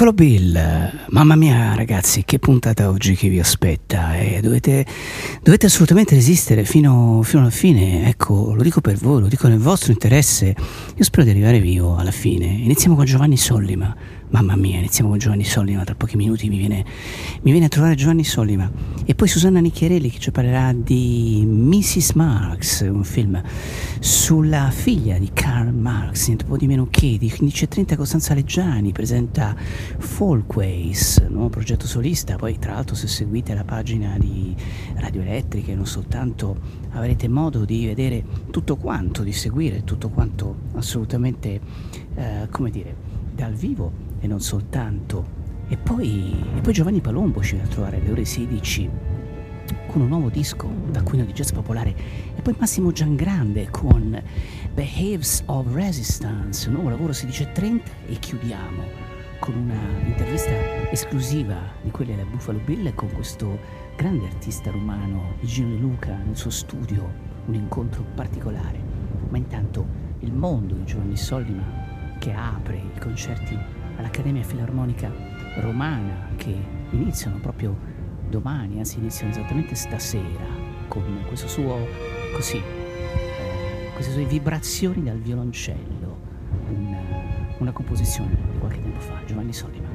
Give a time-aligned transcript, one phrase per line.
[0.00, 0.58] Buffalo Bill,
[1.08, 4.86] mamma mia ragazzi, che puntata oggi che vi aspetta eh, dovete,
[5.42, 9.58] dovete, assolutamente resistere fino, fino, alla fine, ecco, lo dico per voi, lo dico nel
[9.58, 12.46] vostro interesse, io spero di arrivare vivo alla fine.
[12.46, 13.94] Iniziamo con Giovanni Sollima,
[14.30, 16.84] Mamma mia, iniziamo con Giovanni Sollima, tra pochi minuti mi viene,
[17.42, 18.70] mi viene a trovare Giovanni Sollima.
[19.04, 22.12] E poi Susanna Nicchierelli che ci parlerà di Mrs.
[22.12, 23.42] Marx, un film
[23.98, 29.56] sulla figlia di Karl Marx, niente po' di meno che, di 1530 Costanza Leggiani, presenta
[29.98, 34.54] Folkways, nuovo progetto solista, poi tra l'altro se seguite la pagina di
[34.94, 36.56] Radio Elettrica e non soltanto
[36.90, 41.60] avrete modo di vedere tutto quanto, di seguire tutto quanto assolutamente,
[42.14, 42.94] eh, come dire,
[43.34, 45.38] dal vivo e non soltanto.
[45.68, 48.90] E poi, e poi Giovanni Palombo ci viene a trovare alle ore 16
[49.86, 51.94] con un nuovo disco da Queen di Jazz Popolare
[52.36, 54.20] e poi Massimo Giangrande con
[54.74, 59.08] Behaves of Resistance, un nuovo lavoro 16.30 e chiudiamo
[59.40, 60.50] con una intervista
[60.90, 63.58] esclusiva di quelle della Buffalo Bill con questo
[63.96, 67.08] grande artista romano Gino Luca nel suo studio,
[67.46, 68.78] un incontro particolare.
[69.28, 69.86] Ma intanto
[70.20, 71.64] il mondo di Giovanni Sollima
[72.18, 73.58] che apre i concerti
[74.00, 75.12] all'Accademia Filarmonica
[75.60, 76.54] Romana che
[76.90, 77.76] iniziano proprio
[78.28, 80.44] domani, anzi iniziano esattamente stasera
[80.88, 81.86] con questo suo
[82.34, 86.18] così, eh, queste sue vibrazioni dal violoncello,
[86.70, 87.00] una,
[87.58, 89.89] una composizione di qualche tempo fa, Giovanni Solima.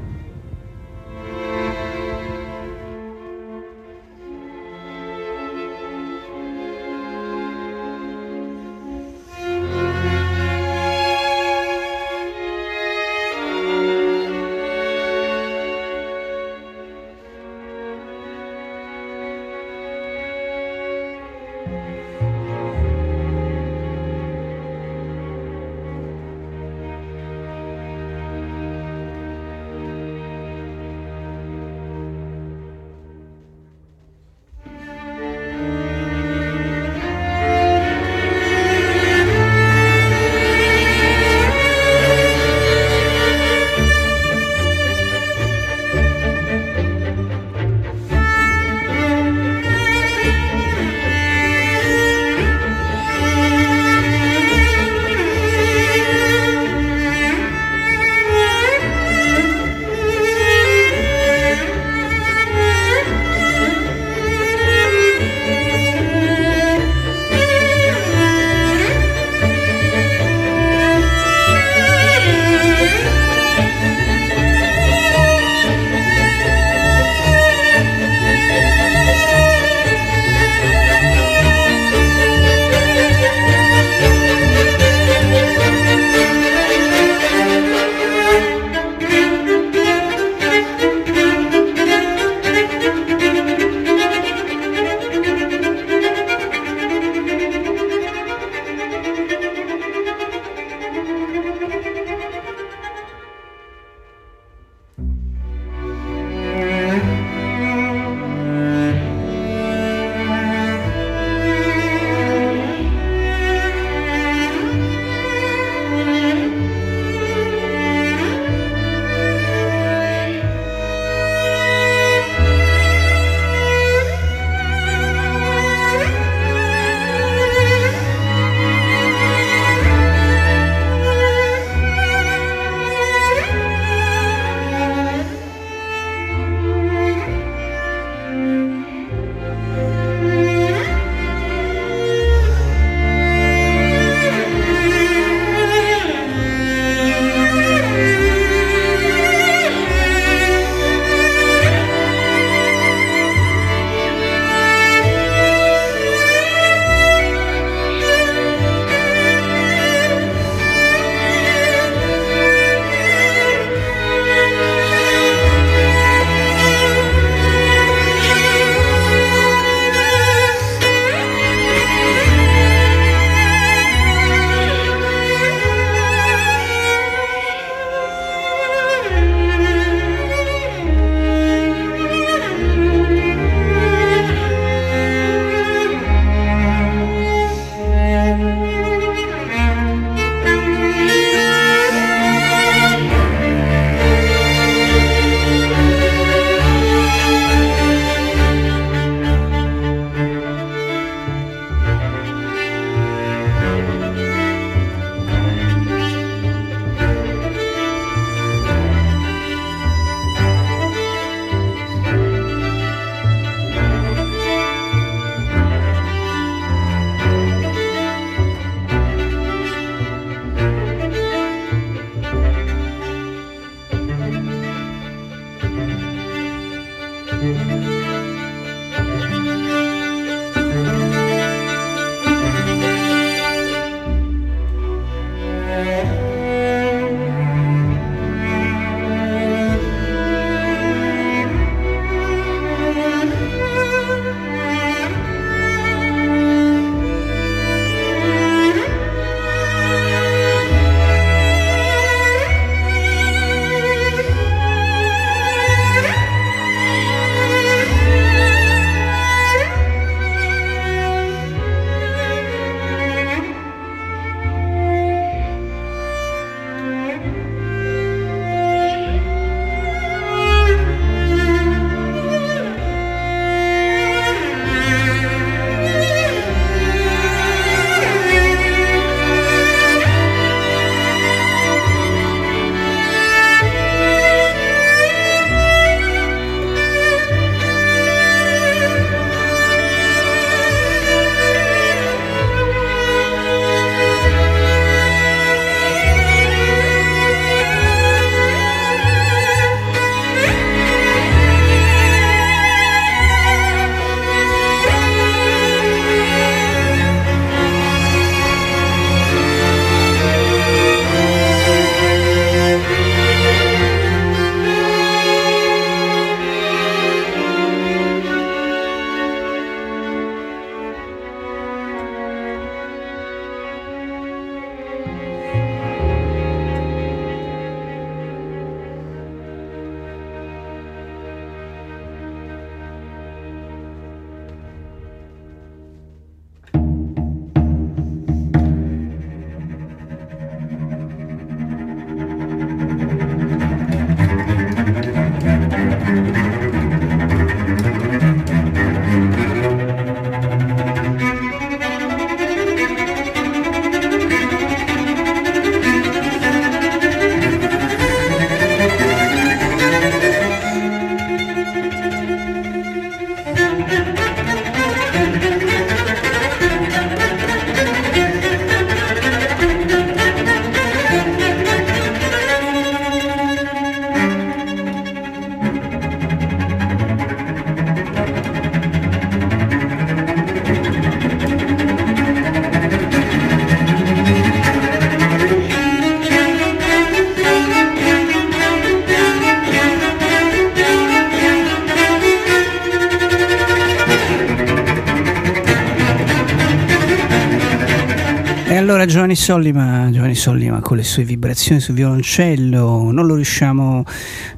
[399.35, 404.03] Giovanni Sollima, Giovanni Sollima con le sue vibrazioni sul violoncello, non lo, riusciamo,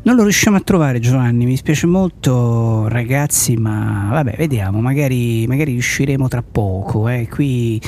[0.03, 5.71] non lo riusciamo a trovare Giovanni, mi spiace molto ragazzi, ma vabbè vediamo, magari, magari
[5.71, 7.07] riusciremo tra poco.
[7.07, 7.27] Eh.
[7.27, 7.81] Qui,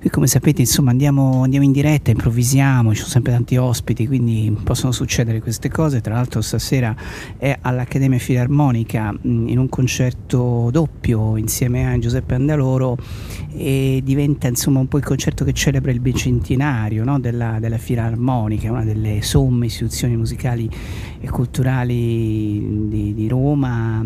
[0.00, 4.56] qui, come sapete insomma andiamo, andiamo, in diretta, improvvisiamo, ci sono sempre tanti ospiti, quindi
[4.62, 6.00] possono succedere queste cose.
[6.00, 6.94] Tra l'altro stasera
[7.38, 12.96] è all'Accademia Filarmonica in un concerto doppio insieme a Giuseppe Andaloro
[13.56, 17.18] e diventa insomma un po' il concerto che celebra il bicentenario no?
[17.18, 20.68] della, della Filarmonica, una delle somme istituzioni musicali
[21.20, 24.04] e culturali di, di Roma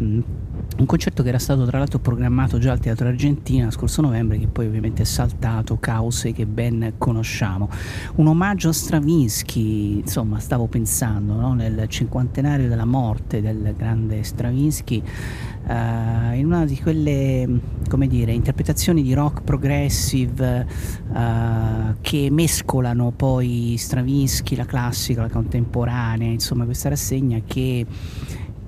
[0.78, 4.47] un concerto che era stato tra l'altro programmato già al Teatro Argentina scorso novembre che
[4.47, 7.69] poi ovviamente è saltato cause che ben conosciamo
[8.16, 11.54] un omaggio a Stravinsky insomma stavo pensando no?
[11.54, 15.02] nel cinquantenario della morte del grande Stravinsky
[15.66, 17.49] uh, in una di quelle
[17.90, 20.66] come dire interpretazioni di rock progressive
[21.09, 27.85] uh, che mescolano poi Stravinsky la classica la contemporanea insomma questa rassegna che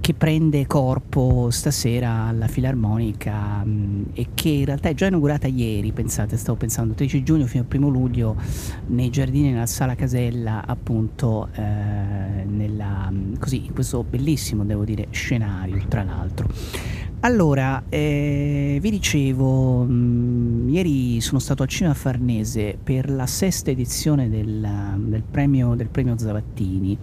[0.02, 5.47] che prende corpo stasera alla Filarmonica mh, mm, e che in realtà è già inaugurata
[5.47, 8.35] ieri, pensate, stavo pensando 13 giugno fino al primo luglio
[8.88, 15.07] nei giardini della Sala Casella, appunto eh, nella, mm, così, in questo bellissimo, devo dire,
[15.11, 16.49] scenario, tra l'altro.
[17.25, 23.71] Allora, eh, vi dicevo, mh, mm, ieri sono stato al Cinema Farnese per la sesta
[23.71, 26.99] edizione del, del, premio, del premio Zavattini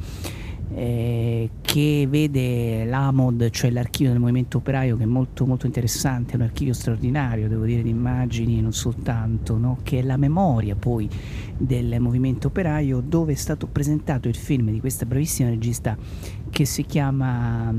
[0.75, 6.35] eh, che vede l'AMOD, cioè l'archivio del movimento operaio, che è molto, molto interessante, è
[6.35, 9.77] un archivio straordinario, devo dire, di immagini non soltanto, no?
[9.83, 11.09] che è la memoria poi
[11.57, 15.97] del movimento operaio, dove è stato presentato il film di questa bravissima regista
[16.49, 17.73] che si chiama...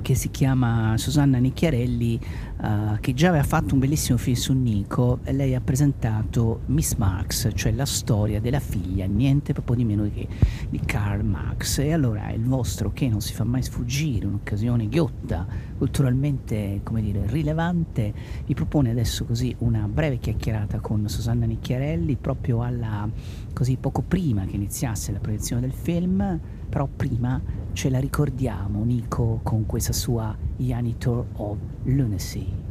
[0.00, 2.18] che si chiama Susanna Nicchiarelli,
[2.60, 6.94] uh, che già aveva fatto un bellissimo film su Nico e lei ha presentato Miss
[6.94, 10.26] Marx, cioè la storia della figlia, niente proprio di meno che
[10.70, 11.78] di Karl Marx.
[11.78, 15.46] E allora il vostro che non si fa mai sfuggire, un'occasione ghiotta,
[15.76, 18.12] culturalmente, come dire, rilevante,
[18.46, 23.08] vi propone adesso così una breve chiacchierata con Susanna Nicchiarelli proprio alla,
[23.52, 27.40] così poco prima che iniziasse la proiezione del film, però prima
[27.72, 32.61] ce la ricordiamo Nico con questa sua Janitor of Lunacy.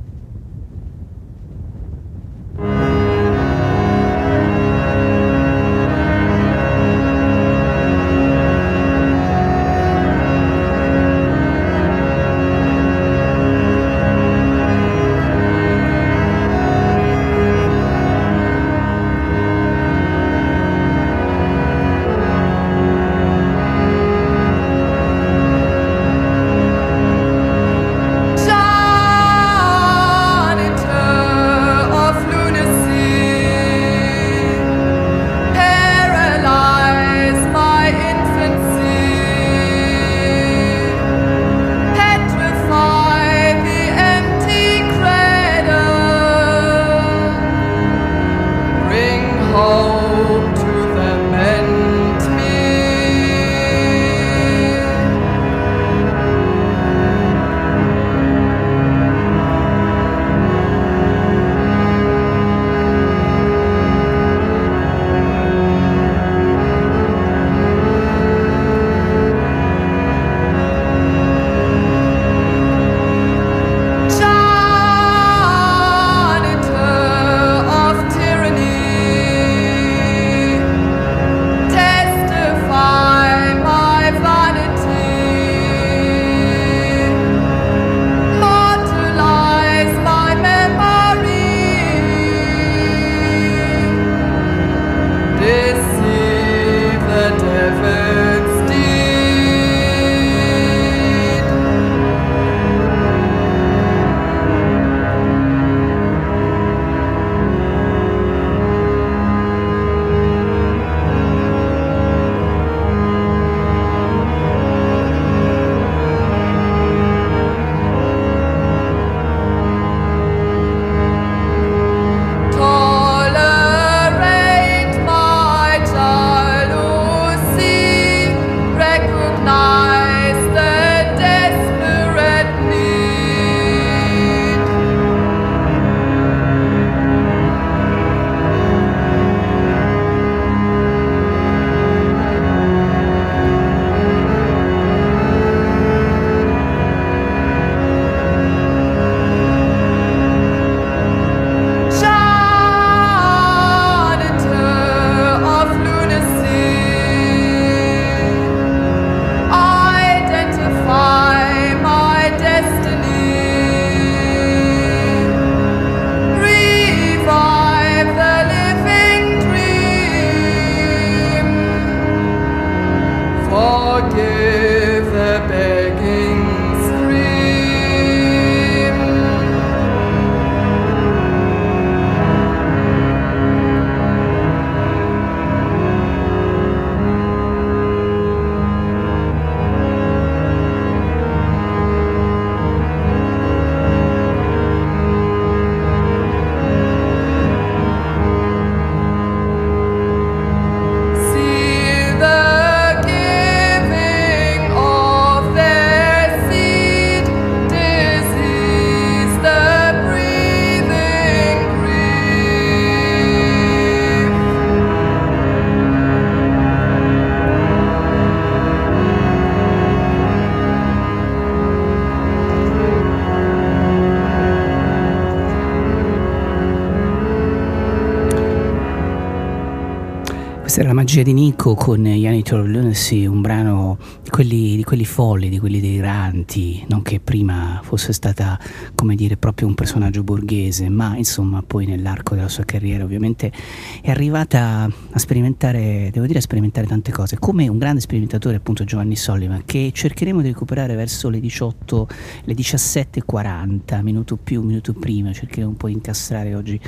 [231.01, 235.79] Magia di Nico con Janitor Lunacy, un brano di quelli, di quelli folli, di quelli
[235.79, 238.59] deliranti, non che prima fosse stata,
[238.93, 243.51] come dire, proprio un personaggio borghese, ma insomma poi nell'arco della sua carriera ovviamente
[243.99, 248.83] è arrivata a sperimentare, devo dire, a sperimentare tante cose, come un grande sperimentatore appunto
[248.83, 252.07] Giovanni Soliman, che cercheremo di recuperare verso le 18,
[252.43, 256.79] le 17.40, minuto più, minuto prima, cercheremo un po' di incastrare oggi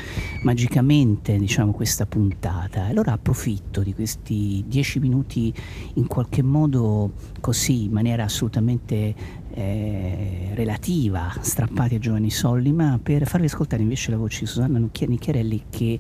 [0.43, 2.52] magicamente, diciamo, questa puntata.
[2.93, 5.51] Allora approfitto di questi dieci minuti
[5.95, 9.15] in qualche modo così, in maniera assolutamente
[9.49, 15.63] eh, relativa, strappati a Giovanni Sollima, per farvi ascoltare invece la voce di Susanna Nicchiarelli
[15.71, 15.99] che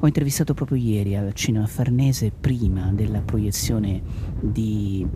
[0.00, 4.02] ho intervistato proprio ieri al Cinema Farnese prima della proiezione
[4.40, 5.06] di,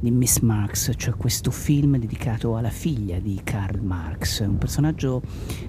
[0.00, 5.20] di Miss Marx, cioè questo film dedicato alla figlia di Karl Marx, un personaggio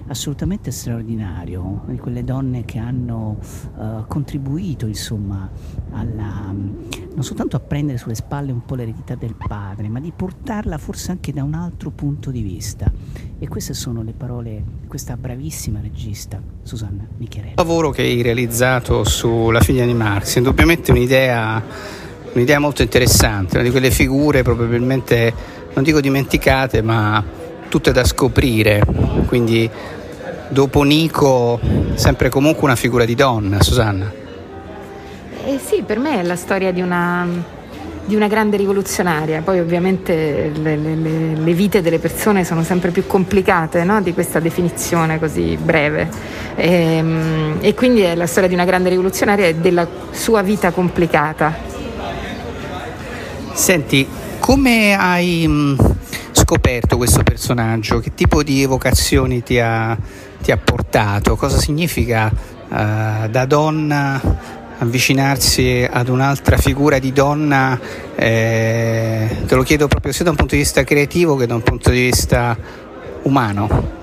[0.06, 3.38] assolutamente straordinario, di quelle donne che hanno
[3.76, 5.50] uh, contribuito insomma
[5.90, 10.78] alla, non soltanto a prendere sulle spalle un po' l'eredità del padre, ma di portarla
[10.78, 12.90] forse anche da un altro punto di vista.
[13.38, 17.54] E queste sono le parole di questa bravissima regista, Susanna Nicchiarelli.
[17.54, 22.00] Il lavoro che hai realizzato sulla figlia di Marx è indubbiamente un'idea,
[22.32, 25.32] un'idea molto interessante, una di quelle figure probabilmente,
[25.74, 27.22] non dico dimenticate, ma
[27.68, 28.82] tutte da scoprire.
[29.26, 29.68] Quindi
[30.48, 31.58] dopo Nico,
[31.94, 34.20] sempre comunque una figura di donna, Susanna.
[35.44, 37.26] Eh sì, per me è la storia di una,
[38.04, 43.06] di una grande rivoluzionaria, poi ovviamente le, le, le, vite delle persone sono sempre più
[43.06, 44.00] complicate no?
[44.02, 46.08] di questa definizione così breve
[46.54, 50.70] e, ehm, e quindi è la storia di una grande rivoluzionaria e della sua vita
[50.70, 51.71] complicata.
[53.54, 54.06] Senti,
[54.40, 55.78] come hai mm,
[56.32, 58.00] scoperto questo personaggio?
[58.00, 59.96] Che tipo di evocazioni ti ha,
[60.42, 61.36] ti ha portato?
[61.36, 64.20] Cosa significa uh, da donna
[64.78, 67.78] avvicinarsi ad un'altra figura di donna,
[68.16, 71.62] eh, te lo chiedo proprio sia da un punto di vista creativo che da un
[71.62, 72.56] punto di vista
[73.22, 74.00] umano.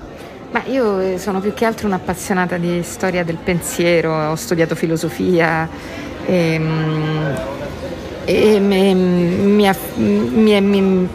[0.52, 5.68] Ma io eh, sono più che altro un'appassionata di storia del pensiero, ho studiato filosofia
[6.24, 7.59] ehm, e,
[8.24, 11.08] e mi, mi, mi, mi,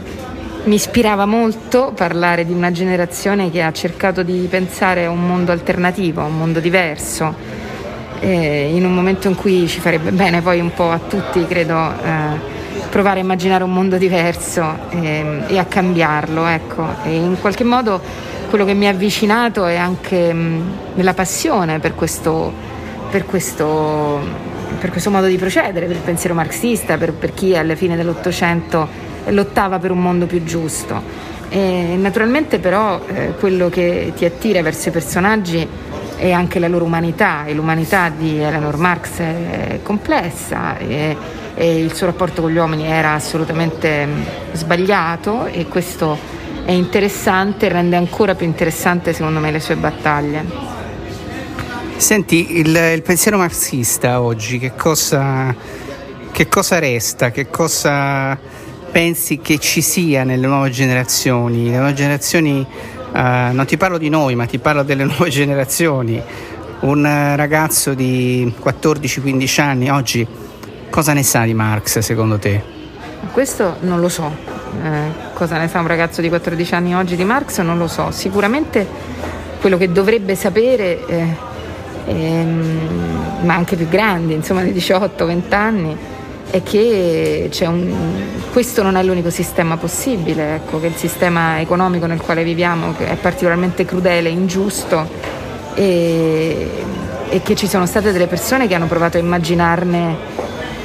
[0.74, 6.22] ispirava molto parlare di una generazione che ha cercato di pensare a un mondo alternativo,
[6.22, 7.56] a un mondo diverso
[8.20, 11.92] eh, in un momento in cui ci farebbe bene poi un po' a tutti, credo,
[12.04, 12.54] eh,
[12.90, 16.46] provare a immaginare un mondo diverso eh, e a cambiarlo.
[16.48, 16.88] Ecco.
[17.04, 18.02] E in qualche modo
[18.50, 20.62] quello che mi ha avvicinato è anche mh,
[20.96, 22.52] la passione per questo,
[23.10, 24.20] per questo,
[24.80, 28.88] per questo modo di procedere, per il pensiero marxista, per, per chi alla fine dell'Ottocento
[29.28, 31.02] lottava per un mondo più giusto.
[31.50, 35.68] E naturalmente però eh, quello che ti attira verso i personaggi
[36.18, 41.16] e anche la loro umanità e l'umanità di Eleanor Marx è complessa e,
[41.56, 44.22] e il suo rapporto con gli uomini era assolutamente mm,
[44.54, 46.18] sbagliato e questo
[46.66, 50.75] è interessante, rende ancora più interessante secondo me le sue battaglie.
[51.98, 55.56] Senti, il, il pensiero marxista oggi che cosa,
[56.32, 57.32] che cosa resta?
[57.32, 58.38] Che cosa
[58.92, 61.70] pensi che ci sia nelle nuove generazioni?
[61.70, 62.68] Le nuove generazioni
[63.16, 66.22] Uh, non ti parlo di noi, ma ti parlo delle nuove generazioni.
[66.82, 70.28] Un ragazzo di 14-15 anni oggi
[70.90, 72.62] cosa ne sa di Marx secondo te?
[73.32, 74.30] Questo non lo so.
[74.84, 77.62] Eh, cosa ne sa un ragazzo di 14 anni oggi di Marx?
[77.62, 78.12] Non lo so.
[78.12, 78.86] Sicuramente
[79.62, 81.36] quello che dovrebbe sapere, eh,
[82.06, 85.98] ehm, ma anche più grandi, insomma di 18-20 anni,
[86.50, 87.94] è che un,
[88.52, 93.16] questo non è l'unico sistema possibile, ecco, che il sistema economico nel quale viviamo è
[93.16, 95.08] particolarmente crudele, ingiusto
[95.74, 96.70] e,
[97.30, 100.16] e che ci sono state delle persone che hanno provato a immaginarne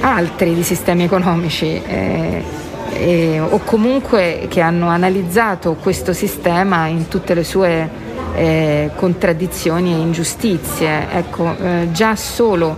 [0.00, 1.80] altri di sistemi economici.
[1.86, 7.88] Eh, eh, o comunque che hanno analizzato questo sistema in tutte le sue
[8.34, 11.06] eh, contraddizioni e ingiustizie.
[11.12, 12.76] Ecco, eh, già solo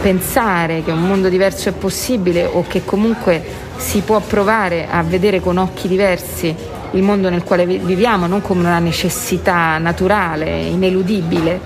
[0.00, 3.42] pensare che un mondo diverso è possibile o che comunque
[3.76, 6.54] si può provare a vedere con occhi diversi
[6.92, 11.60] il mondo nel quale viviamo, non come una necessità naturale, ineludibile.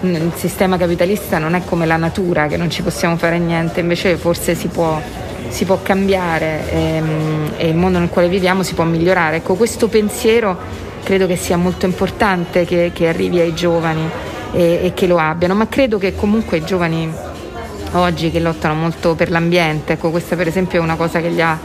[0.00, 4.16] Il sistema capitalista non è come la natura, che non ci possiamo fare niente, invece
[4.16, 5.00] forse si può,
[5.48, 9.36] si può cambiare ehm, e il mondo nel quale viviamo si può migliorare.
[9.36, 14.08] Ecco, questo pensiero credo che sia molto importante che, che arrivi ai giovani
[14.52, 17.10] e, e che lo abbiano, ma credo che comunque i giovani
[17.92, 21.40] oggi che lottano molto per l'ambiente, ecco questa per esempio è una cosa che li
[21.40, 21.58] ha,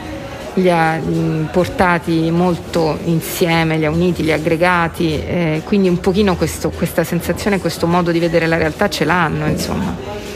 [0.55, 0.99] li ha
[1.51, 7.03] portati molto insieme, li ha uniti, li ha aggregati, eh, quindi un pochino questo, questa
[7.03, 10.31] sensazione, questo modo di vedere la realtà ce l'hanno insomma.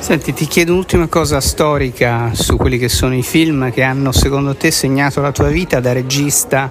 [0.00, 4.54] Senti, ti chiedo un'ultima cosa storica su quelli che sono i film che hanno secondo
[4.54, 6.70] te segnato la tua vita da regista.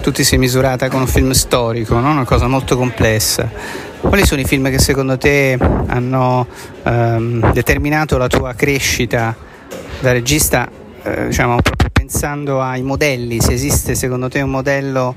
[0.00, 2.10] Tu ti sei misurata con un film storico, no?
[2.10, 3.50] una cosa molto complessa.
[4.00, 6.46] Quali sono i film che secondo te hanno
[6.84, 9.34] ehm, determinato la tua crescita
[10.00, 10.68] da regista,
[11.02, 15.14] eh, diciamo proprio pensando ai modelli, se esiste secondo te un modello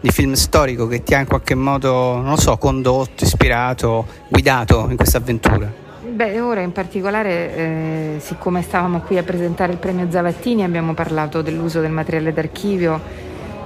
[0.00, 4.86] di film storico che ti ha in qualche modo, non lo so, condotto, ispirato, guidato
[4.90, 5.84] in questa avventura?
[6.16, 11.42] beh, ora in particolare, eh, siccome stavamo qui a presentare il premio Zavattini, abbiamo parlato
[11.42, 13.00] dell'uso del materiale d'archivio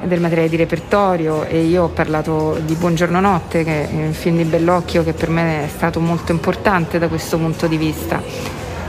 [0.05, 4.37] del materiale di repertorio e io ho parlato di Buongiorno Notte, che è un film
[4.39, 8.23] di Bellocchio che per me è stato molto importante da questo punto di vista,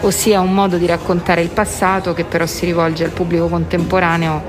[0.01, 4.41] ossia un modo di raccontare il passato che però si rivolge al pubblico contemporaneo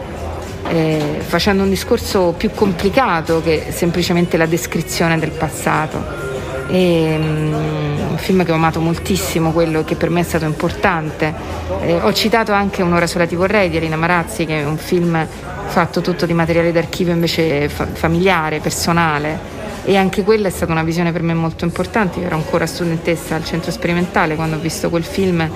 [0.68, 6.32] eh, facendo un discorso più complicato che semplicemente la descrizione del passato.
[6.68, 11.35] E, um, un film che ho amato moltissimo, quello che per me è stato importante.
[11.81, 15.27] Eh, ho citato anche Un'ora sola ti vorrei di Elina Marazzi, che è un film
[15.66, 19.61] fatto tutto di materiale d'archivio invece fa- familiare, personale.
[19.85, 22.20] E anche quella è stata una visione per me molto importante.
[22.20, 25.48] Io ero ancora studentessa al centro sperimentale quando ho visto quel film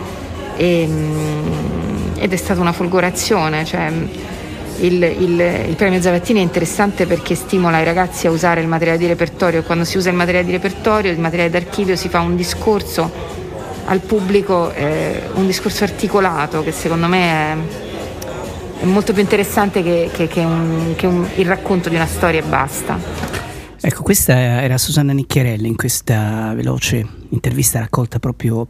[0.57, 3.65] e, um, ed è stata una folgorazione.
[3.65, 3.93] Cioè,
[4.81, 8.99] il, il, il, premio Zavattini è interessante perché stimola i ragazzi a usare il materiale
[8.99, 12.37] di repertorio quando si usa il materiale di repertorio, il materiale d'archivio, si fa un
[12.37, 13.11] discorso
[13.87, 17.57] al pubblico, eh, un discorso articolato che secondo me è,
[18.81, 22.41] è molto più interessante che, che, che, un, che un, il racconto di una storia
[22.41, 22.99] e basta.
[23.81, 28.67] Ecco, questa era Susanna Nicchiarelli in questa veloce intervista raccolta proprio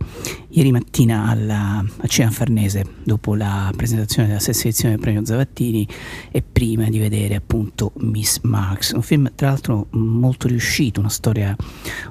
[0.48, 5.86] ieri mattina alla, a Cian Farnese dopo la presentazione della stessa edizione del premio Zavattini
[6.30, 11.54] e prima di vedere appunto Miss Marx, un film tra l'altro molto riuscito, una storia,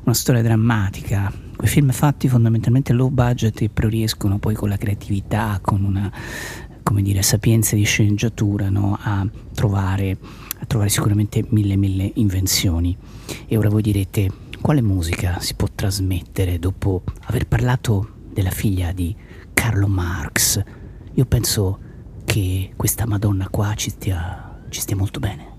[0.04, 4.78] una storia drammatica, quei film fatti fondamentalmente low budget e però riescono poi con la
[4.78, 6.12] creatività, con una
[6.84, 8.98] come dire, sapienza di sceneggiatura no?
[9.02, 10.18] a trovare
[10.58, 12.96] a trovare sicuramente mille mille invenzioni.
[13.48, 14.30] E ora voi direte,
[14.66, 19.16] quale musica si può trasmettere dopo aver parlato della figlia di
[19.54, 20.60] Carlo Marx?
[21.14, 21.80] Io penso
[22.26, 25.55] che questa Madonna qua ci stia, ci stia molto bene.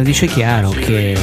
[0.00, 1.14] Lo dice chiaro che,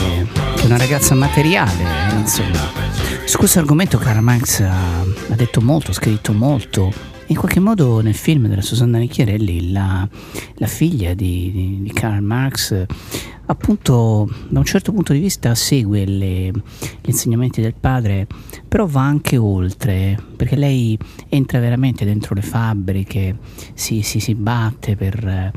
[0.56, 1.84] che è una ragazza materiale,
[2.16, 2.86] insomma.
[3.26, 6.94] Su questo argomento Karl Marx ha, ha detto molto, ha scritto molto.
[7.28, 10.08] In qualche modo nel film della Susanna Nicchiarelli la,
[10.56, 12.86] la figlia di, di, di, Karl Marx
[13.48, 18.28] appunto da un certo punto di vista segue le, gli insegnamenti del padre,
[18.68, 20.98] però va anche oltre, perché lei
[21.30, 23.38] entra veramente dentro le fabbriche,
[23.74, 25.52] si, si, si batte per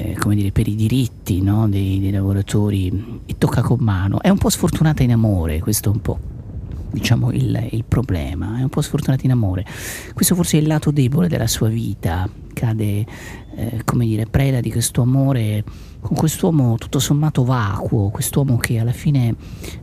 [0.00, 4.20] eh, come dire, per i diritti no, dei, dei, lavoratori e tocca con mano.
[4.22, 6.18] È un po' sfortunata in amore, questo è un po'
[6.90, 9.64] diciamo il, il, problema, è un po' sfortunata in amore.
[10.14, 13.04] Questo forse è il lato debole della sua vita, cade
[13.54, 15.64] eh, come dire, preda di questo amore.
[16.00, 19.34] Con quest'uomo tutto sommato vacuo, quest'uomo che alla fine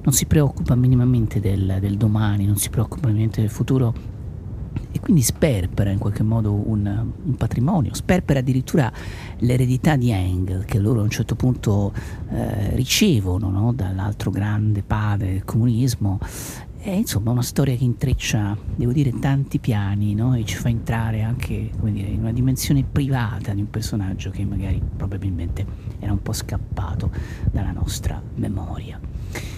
[0.02, 4.16] non si preoccupa minimamente del, del domani, non si preoccupa minimamente del futuro
[5.08, 6.86] quindi sperpera in qualche modo un,
[7.24, 8.92] un, patrimonio, sperpera addirittura
[9.38, 11.94] l'eredità di Engel che loro a un certo punto
[12.30, 13.72] eh, ricevono no?
[13.72, 16.20] dall'altro grande padre del comunismo.
[16.78, 20.36] È insomma una storia che intreccia, devo dire, tanti piani no?
[20.36, 24.82] e ci fa entrare anche dire, in una dimensione privata di un personaggio che magari
[24.98, 25.66] probabilmente
[26.00, 27.12] era un po' scappato
[27.50, 29.00] dalla nostra memoria.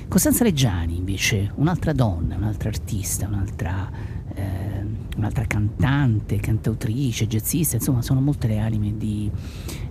[0.07, 3.89] Costanza Reggiani invece, un'altra donna, un'altra artista, un'altra
[4.35, 4.68] eh,
[5.19, 9.29] un'altra cantante, cantautrice, jazzista, insomma sono molte le anime di,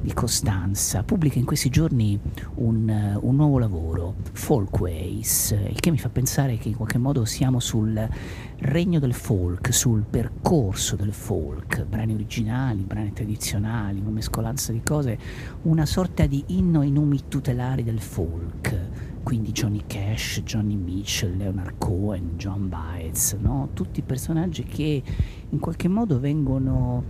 [0.00, 1.02] di Costanza.
[1.02, 2.18] Pubblica in questi giorni
[2.56, 7.60] un, un, nuovo lavoro, Folkways, il che mi fa pensare che in qualche modo siamo
[7.60, 8.08] sul
[8.60, 15.18] regno del folk, sul percorso del folk, brani originali, brani tradizionali, una mescolanza di cose,
[15.62, 18.97] una sorta di inno ai numi tutelari del folk
[19.28, 23.68] quindi Johnny Cash, Johnny Mitchell, Leonard Cohen, John Baez, no?
[23.74, 25.02] tutti personaggi che
[25.50, 27.04] in qualche modo vengono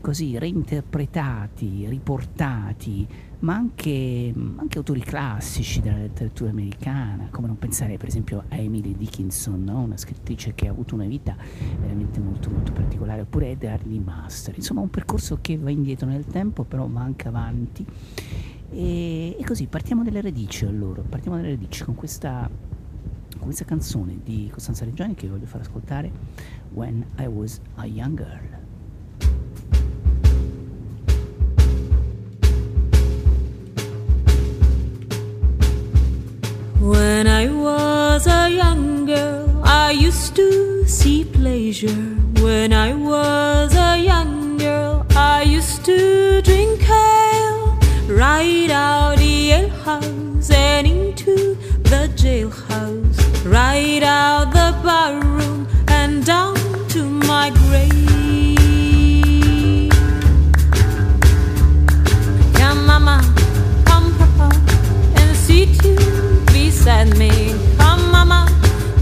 [0.00, 3.06] così reinterpretati, riportati,
[3.40, 8.96] ma anche, anche, autori classici della letteratura americana, come non pensare per esempio a Emily
[8.96, 9.82] Dickinson, no?
[9.82, 11.36] una scrittrice che ha avuto una vita
[11.78, 16.24] veramente molto molto particolare, oppure Edward Lee Master, insomma un percorso che va indietro nel
[16.26, 17.86] tempo però va anche avanti
[18.72, 24.20] e, e così partiamo dalle radici allora, partiamo dalle radici con questa, con questa canzone
[24.22, 26.10] di Costanza Reggiani che vi voglio far ascoltare,
[26.72, 28.58] When I Was a Young Girl.
[36.80, 41.88] When I was a young girl, I used to see pleasure.
[42.40, 46.80] When I was a young girl, I used to drink
[48.10, 56.56] right out the alehouse and into the jailhouse, right out the barroom and down
[56.88, 57.90] to my grave.
[62.54, 63.22] Come, mama,
[63.84, 64.50] come, papa,
[65.16, 65.96] and sit you
[66.46, 67.54] beside me.
[67.78, 68.46] Come, mama,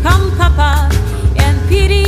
[0.02, 0.90] come, papa,
[1.38, 2.07] and pity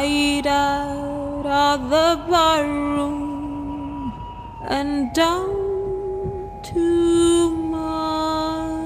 [0.00, 4.10] Right out of the barroom
[4.66, 8.78] and down to my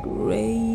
[0.00, 0.74] grave.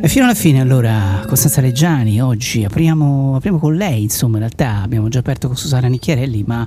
[0.00, 4.80] E fino alla fine allora Costanza Leggiani oggi apriamo, apriamo, con lei, insomma in realtà
[4.80, 6.66] abbiamo già aperto con Susanna Nicchiarelli ma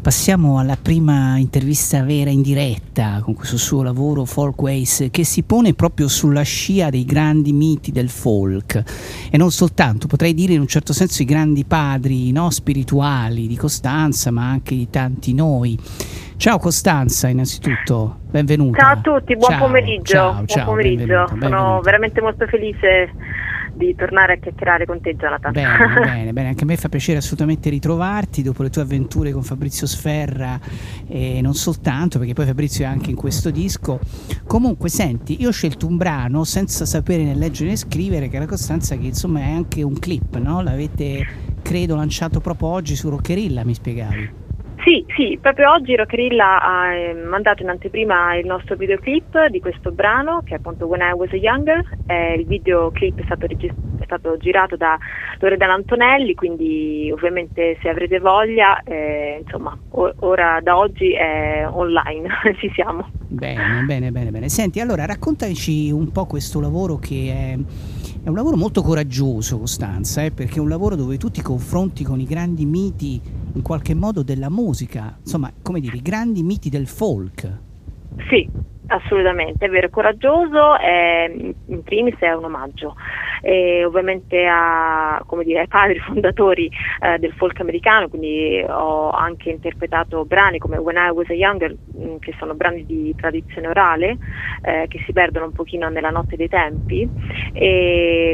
[0.00, 5.74] passiamo alla prima intervista vera in diretta con questo suo lavoro Folkways che si pone
[5.74, 8.82] proprio sulla scia dei grandi miti del folk
[9.30, 13.56] e non soltanto, potrei dire in un certo senso i grandi padri no, spirituali di
[13.56, 15.78] Costanza ma anche di tanti noi.
[16.36, 18.80] Ciao Costanza, innanzitutto, benvenuta.
[18.80, 20.12] Ciao a tutti, buon ciao, pomeriggio.
[20.12, 21.04] Ciao, buon ciao, pomeriggio.
[21.04, 21.80] benvenuta, Sono benvenuta.
[21.82, 23.12] veramente molto felice
[23.86, 25.52] di tornare a chiacchierare con te, Jonathan.
[25.52, 29.42] Bene, bene, bene, anche a me fa piacere assolutamente ritrovarti dopo le tue avventure con
[29.42, 30.60] Fabrizio Sferra
[31.08, 33.98] e non soltanto, perché poi Fabrizio è anche in questo disco.
[34.46, 38.40] Comunque, senti, io ho scelto un brano senza sapere né leggere né scrivere, che è
[38.40, 40.60] la Costanza, che insomma è anche un clip, no?
[40.60, 41.26] L'avete,
[41.62, 44.48] credo, lanciato proprio oggi su Roccherilla, mi spiegavi.
[44.84, 49.90] Sì, sì, proprio oggi Rockerilla ha eh, mandato in anteprima il nostro videoclip di questo
[49.90, 53.74] brano che è appunto When I Was a Younger, eh, il videoclip è stato, regist-
[53.98, 54.98] è stato girato da
[55.38, 62.28] Loredana Antonelli, quindi ovviamente se avrete voglia, eh, insomma, o- ora da oggi è online,
[62.58, 63.10] ci siamo.
[63.28, 64.48] Bene, bene, bene, bene.
[64.48, 67.58] Senti, allora raccontaci un po' questo lavoro che è,
[68.22, 72.04] è un lavoro molto coraggioso, Costanza, eh, perché è un lavoro dove tu ti confronti
[72.04, 73.20] con i grandi miti
[73.52, 77.58] in qualche modo della musica, insomma, come dire, i grandi miti del folk.
[78.28, 78.46] Sì,
[78.90, 82.96] assolutamente, è vero, coraggioso, è, in primis è un omaggio.
[83.42, 90.24] E ovviamente a, dire, ai padri fondatori eh, del folk americano, quindi ho anche interpretato
[90.24, 94.18] brani come When I Was a Younger, mh, che sono brani di tradizione orale,
[94.62, 97.08] eh, che si perdono un pochino nella notte dei tempi,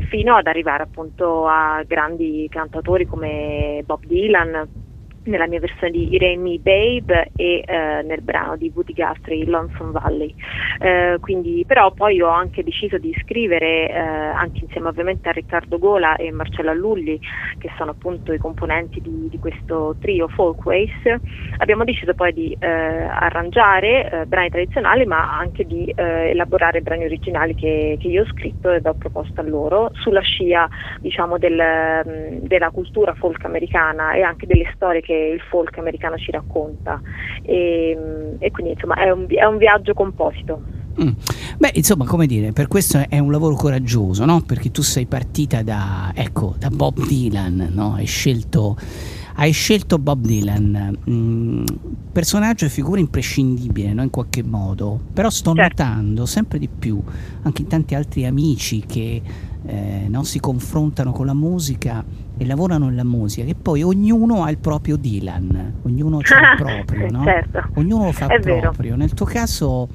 [0.08, 4.86] fino ad arrivare appunto a grandi cantatori come Bob Dylan,
[5.26, 10.34] nella mia versione di Me Babe e eh, nel brano di Woody Guthrie Lonesome Valley.
[10.80, 15.78] Eh, quindi, però poi ho anche deciso di scrivere, eh, anche insieme ovviamente a Riccardo
[15.78, 17.18] Gola e Marcello Allulli,
[17.58, 20.92] che sono appunto i componenti di, di questo trio Folkways,
[21.58, 27.04] abbiamo deciso poi di eh, arrangiare eh, brani tradizionali ma anche di eh, elaborare brani
[27.04, 30.68] originali che, che, io ho scritto ed ho proposto a loro sulla scia
[31.00, 36.31] diciamo del, della cultura folk americana e anche delle storie che il folk americano ci
[36.31, 37.00] racconta
[37.42, 40.85] e, e quindi insomma è un, è un viaggio composito.
[41.02, 41.11] Mm.
[41.59, 44.40] Beh, insomma, come dire, per questo è un lavoro coraggioso, no?
[44.40, 47.94] Perché tu sei partita da, ecco, da Bob Dylan, no?
[47.94, 48.76] Hai scelto,
[49.35, 51.64] hai scelto Bob Dylan, mm,
[52.12, 54.02] personaggio e figura imprescindibile, no?
[54.02, 54.98] In qualche modo.
[55.12, 55.83] Però sto certo.
[55.83, 57.02] notando sempre di più,
[57.42, 59.22] anche in tanti altri amici che
[59.66, 60.22] eh, no?
[60.22, 62.05] si confrontano con la musica
[62.39, 67.11] e lavorano nella musica, che poi ognuno ha il proprio Dylan, ognuno ha il proprio,
[67.11, 67.24] no?
[67.24, 67.62] certo.
[67.74, 68.72] Ognuno lo fa è proprio.
[68.76, 68.97] Vero.
[68.97, 69.89] Nel tuo caso,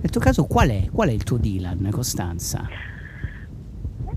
[0.00, 0.88] nel tuo caso qual è?
[0.92, 2.68] Qual è il tuo Dylan, Costanza?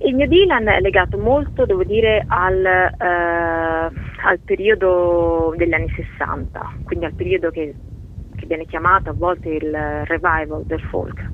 [0.02, 6.78] Il mio Dylan è legato molto, devo dire, al, eh, al periodo degli anni 60,
[6.84, 7.74] quindi al periodo che,
[8.40, 9.72] che viene chiamato a volte il
[10.06, 11.32] revival del folk.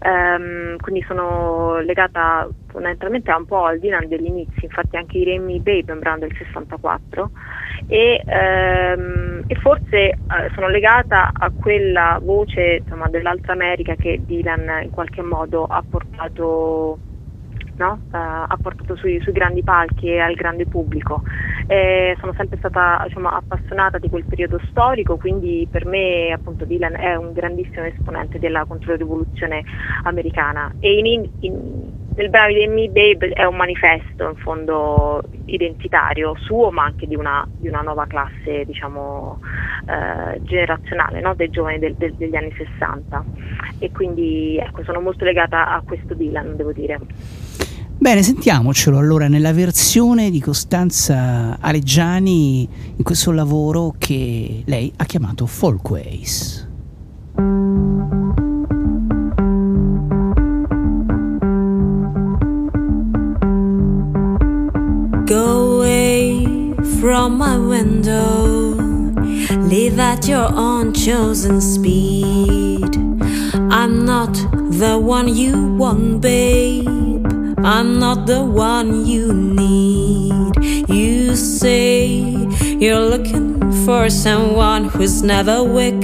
[0.00, 5.58] Um, quindi sono legata fondamentalmente un po' al Dylan degli inizi, infatti anche i Remy
[5.58, 7.30] Babe un brano del 64
[7.86, 14.82] e, um, e forse uh, sono legata a quella voce insomma, dell'Alta America che Dylan
[14.84, 16.98] in qualche modo ha portato
[17.78, 18.00] No?
[18.10, 18.16] Uh,
[18.48, 21.22] ha portato sui, sui, grandi palchi e al grande pubblico.
[21.68, 26.96] Eh, sono sempre stata diciamo, appassionata di quel periodo storico, quindi per me appunto Dylan
[26.96, 29.62] è un grandissimo esponente della controrivoluzione
[30.02, 36.34] americana e in, in, nel brano di Me Babe è un manifesto in fondo identitario
[36.36, 39.40] suo ma anche di una, di una nuova classe diciamo
[39.86, 41.34] eh, generazionale no?
[41.34, 43.24] dei giovani del, del, degli anni 60
[43.78, 46.98] e quindi ecco sono molto legata a questo Dylan devo dire.
[48.00, 55.46] Bene, sentiamocelo allora nella versione di Costanza Aleggiani in questo lavoro che lei ha chiamato
[55.46, 56.64] Folkways.
[65.24, 68.76] Go away from my window,
[69.66, 72.94] live at your own chosen speed.
[73.70, 74.32] I'm not
[74.70, 76.97] the one you want, babe.
[77.64, 80.88] I'm not the one you need.
[80.88, 82.38] You say
[82.78, 86.00] You're looking for someone who's never weak,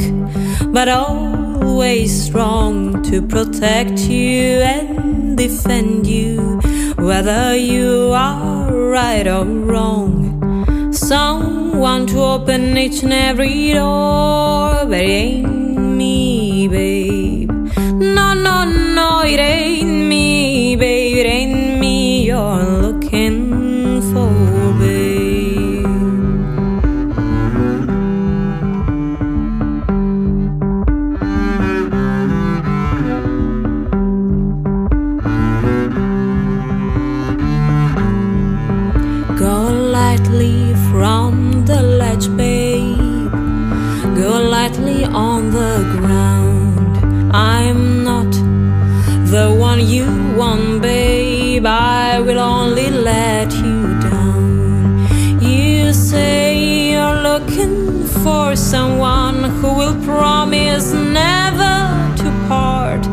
[0.73, 6.61] but always strong to protect you and defend you,
[6.97, 10.93] whether you are right or wrong.
[10.93, 17.53] Someone to open each and every door, but it ain't me, babe.
[18.17, 20.04] No, no, no, it ain't
[56.15, 61.77] say you're looking for someone who will promise never
[62.21, 63.05] to part,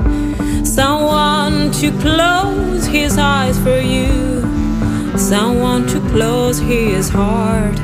[0.79, 4.11] someone to close his eyes for you,
[5.17, 7.77] someone to close his heart,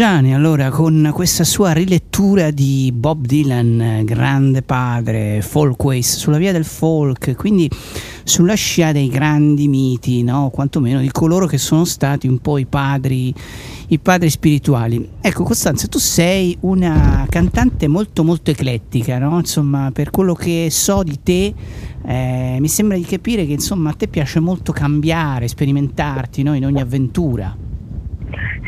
[0.00, 6.64] Reggiani, allora, con questa sua rilettura di Bob Dylan, grande padre, folkways, sulla via del
[6.64, 7.70] folk, quindi
[8.24, 10.48] sulla scia dei grandi miti, no?
[10.48, 13.34] quantomeno di coloro che sono stati un po' i padri,
[13.88, 15.06] i padri spirituali.
[15.20, 19.36] Ecco, Costanza, tu sei una cantante molto molto eclettica, no?
[19.36, 21.52] Insomma, per quello che so di te,
[22.06, 26.54] eh, mi sembra di capire che insomma a te piace molto cambiare, sperimentarti no?
[26.54, 27.59] in ogni avventura.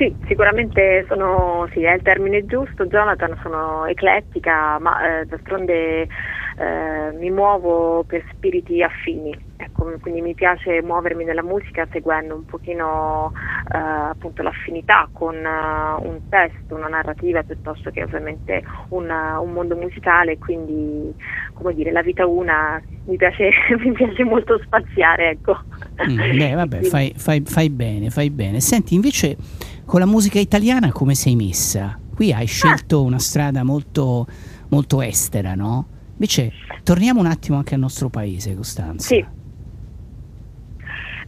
[0.03, 6.09] Sì, sicuramente sono, sì, è il termine giusto, Jonathan, sono eclettica, ma eh, d'altronde
[6.59, 12.45] eh, mi muovo per spiriti affini, ecco, quindi mi piace muovermi nella musica seguendo un
[12.47, 13.33] pochino
[13.73, 19.53] eh, appunto l'affinità con uh, un testo, una narrativa piuttosto che ovviamente un, uh, un,
[19.53, 21.15] mondo musicale, quindi
[21.53, 25.59] come dire la vita una mi piace, mi piace molto spaziare, ecco.
[26.09, 28.59] Mm, beh, vabbè, fai, fai, fai bene, fai bene.
[28.59, 29.37] Senti, invece
[29.93, 31.99] con la musica italiana come sei messa?
[32.15, 33.03] Qui hai scelto ah.
[33.03, 34.27] una strada molto,
[34.69, 35.87] molto estera, no?
[36.13, 36.51] Invece
[36.83, 39.07] torniamo un attimo anche al nostro paese, Costanza.
[39.07, 39.23] Sì.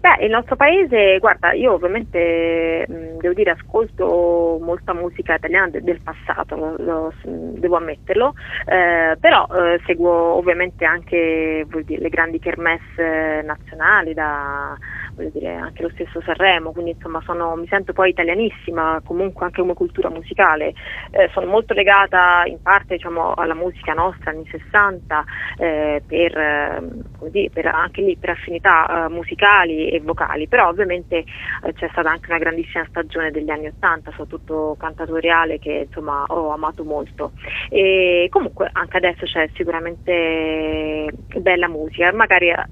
[0.05, 5.81] Beh, il nostro paese, guarda, io ovviamente mh, devo dire ascolto molta musica italiana de-
[5.81, 8.35] del passato, lo, lo, devo ammetterlo,
[8.67, 14.77] eh, però eh, seguo ovviamente anche dire, le grandi kermesse nazionali da
[15.17, 19.75] dire, anche lo stesso Sanremo, quindi insomma sono, mi sento poi italianissima, comunque anche come
[19.75, 20.75] cultura musicale,
[21.11, 25.25] eh, sono molto legata in parte diciamo, alla musica nostra anni 60
[25.59, 26.83] eh, per, eh,
[27.31, 31.25] dire, per, anche lì per affinità eh, musicali e vocali, però ovviamente
[31.63, 36.51] eh, c'è stata anche una grandissima stagione degli anni 80, soprattutto cantatoriale che insomma ho
[36.51, 37.33] amato molto
[37.69, 42.67] e comunque anche adesso c'è sicuramente bella musica, magari eh,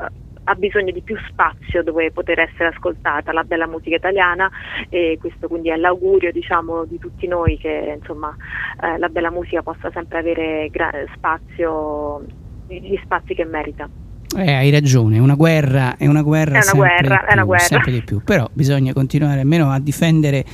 [0.44, 4.50] ha bisogno di più spazio dove poter essere ascoltata la bella musica italiana
[4.88, 8.34] e questo quindi è l'augurio diciamo, di tutti noi che insomma,
[8.80, 12.24] eh, la bella musica possa sempre avere gra- spazio,
[12.66, 13.88] gli spazi che merita.
[14.36, 17.64] Eh, hai ragione, una guerra, è una guerra, è una guerra, più, è una guerra.
[17.64, 20.44] sempre di più, però bisogna continuare almeno a difendere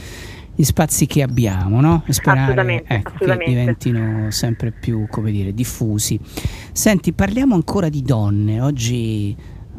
[0.54, 2.02] gli spazi che abbiamo, no?
[2.04, 3.44] E sperare assolutamente, ecco, assolutamente.
[3.44, 6.18] che diventino sempre più, come dire, diffusi.
[6.72, 8.60] Senti, parliamo ancora di donne.
[8.60, 9.36] Oggi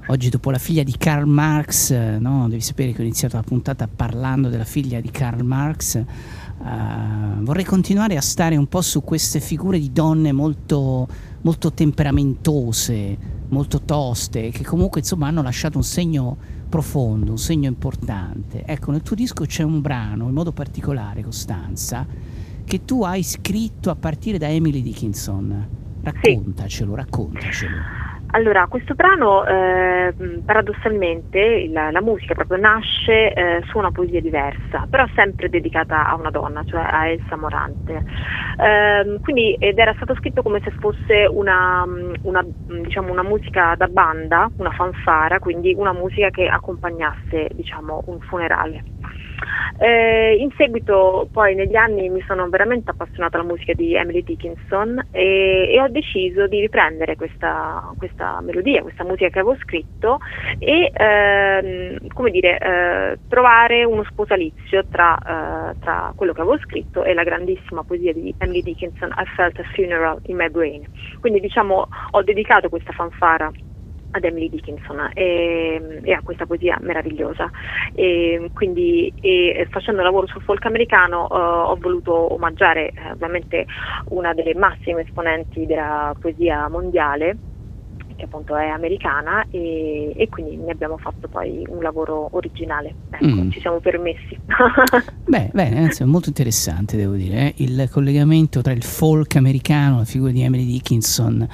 [0.07, 2.47] Oggi dopo la figlia di Karl Marx, no?
[2.49, 6.03] devi sapere che ho iniziato la puntata parlando della figlia di Karl Marx,
[6.57, 11.07] uh, vorrei continuare a stare un po' su queste figure di donne molto,
[11.41, 13.17] molto temperamentose,
[13.49, 16.37] molto toste, che comunque insomma hanno lasciato un segno
[16.67, 18.63] profondo, un segno importante.
[18.65, 22.05] Ecco, nel tuo disco c'è un brano, in modo particolare, Costanza,
[22.63, 25.67] che tu hai scritto a partire da Emily Dickinson.
[26.01, 26.97] Raccontacelo, sì.
[26.97, 28.08] raccontacelo.
[28.31, 30.13] Allora, questo brano eh,
[30.45, 36.13] paradossalmente la, la, musica proprio nasce eh, su una poesia diversa, però sempre dedicata a
[36.13, 38.03] una donna, cioè a Elsa Morante.
[38.57, 41.83] Eh, quindi, ed era stato scritto come se fosse una,
[42.21, 48.19] una, diciamo, una, musica da banda, una fanfara, quindi una musica che accompagnasse diciamo, un
[48.19, 48.83] funerale.
[49.81, 55.07] Eh, in seguito, poi negli anni, mi sono veramente appassionata alla musica di Emily Dickinson
[55.11, 60.17] e, e ho deciso di riprendere questa, questa, melodia, questa musica che avevo scritto
[60.57, 67.03] e ehm, come dire, eh, trovare uno sposalizio tra, eh, tra, quello che avevo scritto
[67.05, 70.83] e la grandissima poesia di Emily Dickinson, I Felt a Funeral in My Brain.
[71.21, 73.49] Quindi diciamo ho dedicato questa fanfara
[74.11, 77.49] ad Emily Dickinson e, e, a questa poesia meravigliosa.
[77.93, 83.65] E, quindi e, facendo lavoro sul folk americano uh, ho voluto omaggiare eh, ovviamente
[84.09, 87.37] una delle massime esponenti della poesia mondiale
[88.19, 92.93] che appunto è americana e, e, quindi ne abbiamo fatto poi un lavoro originale.
[93.11, 93.49] Ecco, mm.
[93.51, 94.37] ci siamo permessi.
[95.25, 97.53] Beh, bene, è molto interessante devo dire, eh?
[97.63, 101.47] il collegamento tra il folk americano, la figura di Emily Dickinson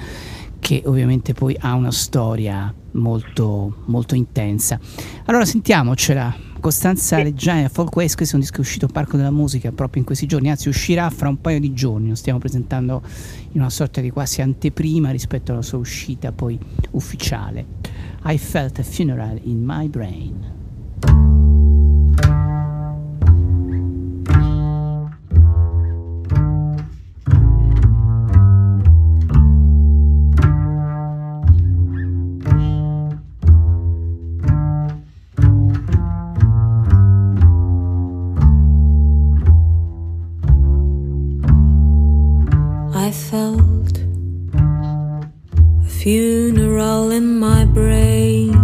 [0.66, 4.80] che ovviamente poi ha una storia molto, molto intensa.
[5.26, 7.22] Allora sentiamocela, Costanza sì.
[7.22, 10.04] Leggiani a Folk West, questo è un disco uscito al Parco della Musica proprio in
[10.04, 13.00] questi giorni, anzi uscirà fra un paio di giorni, lo stiamo presentando
[13.52, 16.58] in una sorta di quasi anteprima rispetto alla sua uscita poi
[16.90, 17.64] ufficiale.
[18.24, 21.35] I felt a funeral in my brain.
[46.06, 48.54] Funeral in my brain,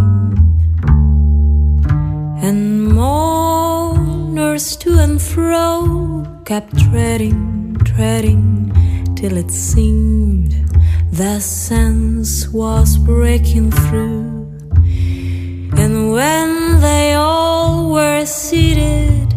[2.42, 8.72] and mourners to and fro kept treading, treading,
[9.16, 10.54] till it seemed
[11.12, 14.48] the sense was breaking through.
[15.76, 19.34] And when they all were seated,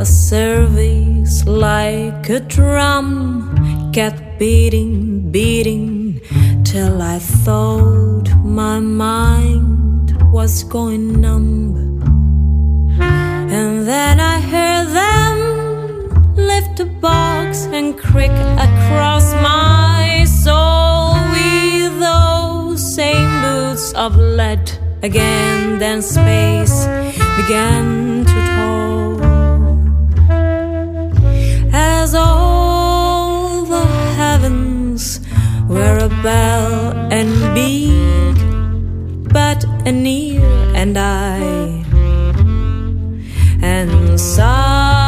[0.00, 6.20] a service like a drum kept beating, beating
[6.64, 12.02] till I thought my mind was going numb.
[12.98, 18.36] And then I heard them lift a box and crick
[18.66, 24.72] across my soul with those same boots of lead.
[25.04, 26.86] Again, then space
[27.36, 29.22] began to toll
[31.72, 32.63] as all
[35.84, 38.36] were a bell and big,
[39.32, 40.42] but a near
[40.74, 41.38] and I.
[43.62, 45.03] And silence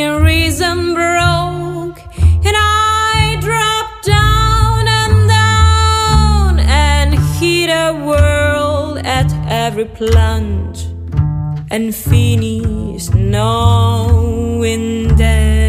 [0.00, 2.00] in reason broke,
[2.46, 10.86] and I dropped down and down and hit a world at every plunge
[11.70, 14.86] and finished knowing
[15.16, 15.63] then.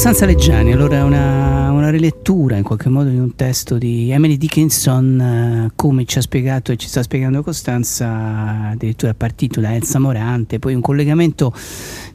[0.00, 5.20] Costanza Leggiani, allora una, una rilettura in qualche modo di un testo di Emily Dickinson,
[5.20, 10.58] eh, come ci ha spiegato e ci sta spiegando Costanza, addirittura partito da Elsa Morante,
[10.58, 11.52] poi un collegamento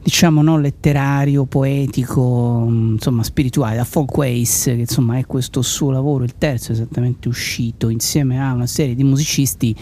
[0.02, 6.24] diciamo non letterario, poetico, mm, insomma spirituale, da Folkways, che insomma è questo suo lavoro,
[6.24, 9.76] il terzo esattamente uscito, insieme a una serie di musicisti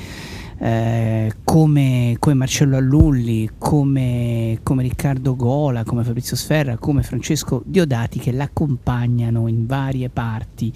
[0.64, 8.18] eh, come, come, Marcello Allulli, come, come, Riccardo Gola, come Fabrizio Sferra, come Francesco Diodati
[8.18, 10.72] che l'accompagnano in varie parti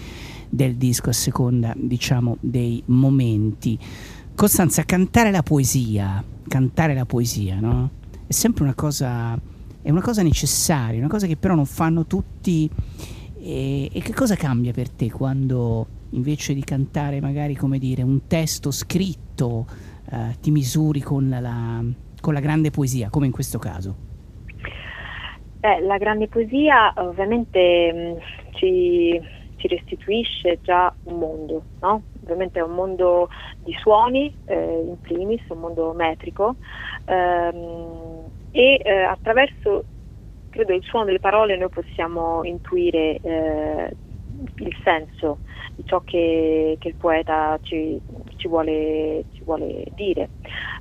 [0.50, 3.80] del disco a seconda diciamo dei momenti.
[4.36, 7.92] Costanza, cantare la poesia, cantare la poesia, no?
[8.28, 9.40] È sempre una cosa,
[9.82, 12.70] è una cosa necessaria, una cosa che però non fanno tutti.
[13.40, 18.28] E, e che cosa cambia per te quando invece di cantare magari come dire un
[18.28, 19.66] testo scritto
[20.12, 21.84] eh, ti misuri con la,
[22.22, 23.96] con la, grande poesia come in questo caso?
[25.60, 28.18] Eh, la grande poesia ovviamente mh, mm,
[28.52, 29.22] ci,
[29.58, 32.04] ci, restituisce già un mondo, no?
[32.22, 33.30] ovviamente è un mondo
[33.64, 36.56] di suoni eh, in primis, un mondo metrico
[37.06, 39.84] ehm, e eh, attraverso
[40.50, 43.96] credo il suono delle parole noi possiamo intuire eh,
[44.56, 45.40] il senso
[45.76, 48.00] di ciò che, che il poeta ci,
[48.36, 50.30] ci, vuole, ci vuole, dire.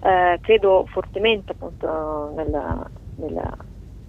[0.02, 3.56] Eh, credo fortemente appunto nella, nella,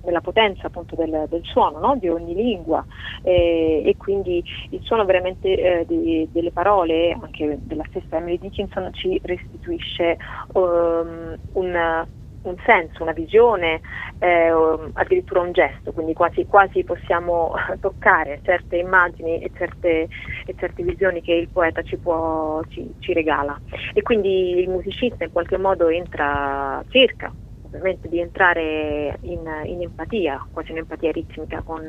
[0.04, 1.98] nella potenza appunto del, del suono no?
[1.98, 2.86] di ogni lingua
[3.24, 8.92] eh, e quindi il suono veramente eh, di, delle parole, anche della stessa Emily Dickinson,
[8.94, 10.18] ci restituisce
[10.54, 12.06] um, un
[12.50, 13.82] un senso, una visione,
[14.20, 14.52] eh,
[14.94, 20.08] addirittura un gesto, quindi quasi, quasi possiamo toccare certe immagini e certe,
[20.46, 23.60] e certe, visioni che il poeta ci, può, ci, ci regala.
[23.94, 27.34] E quindi il musicista in qualche modo entra, cerca
[27.68, 31.86] ovviamente di entrare in, in empatia, quasi un'empatia ritmica con,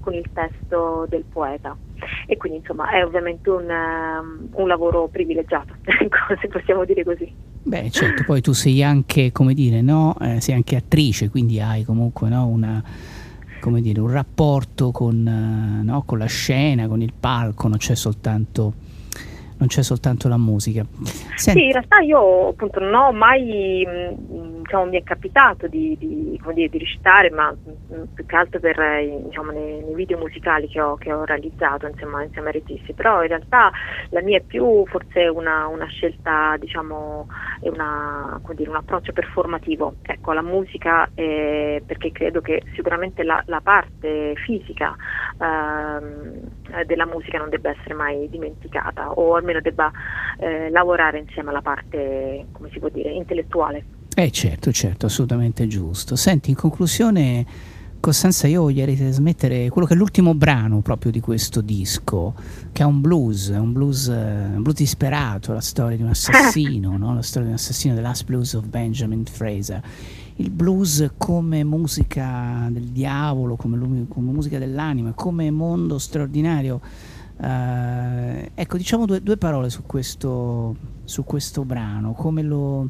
[0.00, 1.76] con, il testo del poeta.
[2.26, 3.68] E quindi insomma è ovviamente un,
[4.52, 7.32] un lavoro privilegiato, ecco, se possiamo dire così.
[7.62, 10.16] Beh certo, poi tu sei anche, come dire, no?
[10.20, 12.46] eh, sei anche attrice, quindi hai comunque no?
[12.46, 12.82] una
[13.60, 17.94] come dire, un rapporto con, eh, no, con, la scena, con il palco, non c'è
[17.94, 18.72] soltanto,
[19.60, 20.84] non c'è soltanto la musica.
[21.36, 21.60] Senti.
[21.60, 26.40] Sì, in realtà io appunto non ho mai mm, diciamo, mi è capitato di, di,
[26.54, 30.68] dire, di recitare, ma mm, più che altro per, eh, diciamo, nei, nei, video musicali
[30.68, 33.70] che ho, che ho realizzato insieme, insieme, ai registi, però in realtà
[34.10, 37.26] la mia è più forse una, una scelta, diciamo,
[37.62, 43.60] una, dire, un approccio performativo ecco, alla musica, eh, perché credo che sicuramente la, la
[43.60, 44.94] parte fisica
[45.40, 49.90] eh, della musica non debba essere mai dimenticata o almeno debba
[50.38, 53.84] eh, lavorare insieme alla parte, come si può dire, intellettuale.
[54.14, 56.14] Eh certo, certo, assolutamente giusto.
[56.14, 57.46] Senti, in conclusione,
[58.00, 62.34] Costanza, io voglio trasmettere quello che è l'ultimo brano proprio di questo disco,
[62.72, 67.14] che è un blues, un blues, un blues disperato, la storia di un assassino, no?
[67.14, 69.82] la storia di un assassino, The Last Blues of Benjamin Fraser.
[70.36, 76.80] Il blues come musica del diavolo, come, come musica dell'anima, come mondo straordinario.
[77.42, 82.88] Uh, ecco, diciamo due, due parole su questo, su questo brano, come lo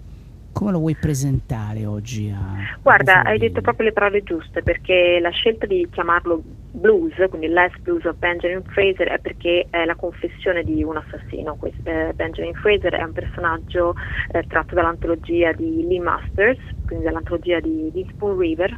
[0.53, 2.29] come lo vuoi presentare oggi?
[2.29, 6.43] A, Guarda, hai detto proprio le parole giuste perché la scelta di chiamarlo
[6.73, 11.57] blues, quindi Last Blues of Benjamin Fraser, è perché è la confessione di un assassino.
[11.85, 13.95] Eh, Benjamin Fraser è un personaggio
[14.33, 16.61] eh, tratto dall'antologia di Lee Masters,
[16.91, 18.77] quindi dall'antologia di, di Spoon River.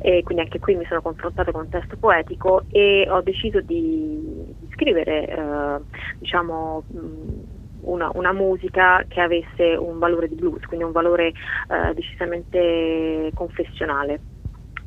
[0.00, 4.54] E quindi anche qui mi sono confrontata con un testo poetico e ho deciso di,
[4.58, 5.78] di scrivere, eh,
[6.18, 7.42] diciamo, mh,
[7.82, 14.20] una, una, musica che avesse un valore di blues, quindi un valore eh, decisamente confessionale.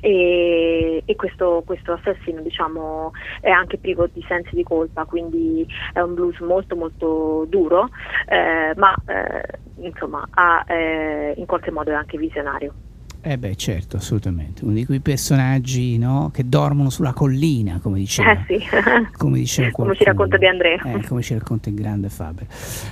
[0.05, 5.99] E, e questo, questo, assassino diciamo, è anche privo di sensi di colpa, quindi è
[5.99, 7.89] un blues molto molto duro,
[8.27, 12.71] eh, ma eh, insomma ha, eh, in qualche modo è anche visionario.
[13.19, 14.63] Eh beh, certo, assolutamente.
[14.63, 18.33] Uno di quei personaggi no, che dormono sulla collina, come diceva.
[18.33, 18.63] Eh sì.
[19.17, 20.79] come, diceva come ci racconta di Andrea.
[20.83, 22.45] Eh, come ci racconta il grande Faber.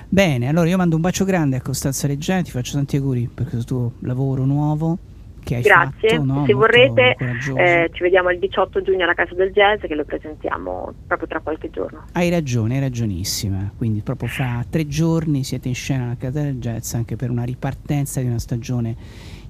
[0.09, 3.47] Bene, allora io mando un bacio grande a Costanza Reggiani, ti faccio tanti auguri per
[3.47, 4.97] questo tuo lavoro nuovo
[5.43, 6.09] che hai Grazie.
[6.09, 6.23] fatto.
[6.23, 6.45] No?
[6.45, 7.15] Se Molto vorrete
[7.57, 11.39] eh, ci vediamo il 18 giugno alla Casa del Jazz che lo presentiamo proprio tra
[11.41, 12.05] qualche giorno.
[12.13, 13.71] Hai ragione, hai ragionissima.
[13.77, 17.43] Quindi proprio fra tre giorni siete in scena alla Casa del Jazz anche per una
[17.43, 18.95] ripartenza di una stagione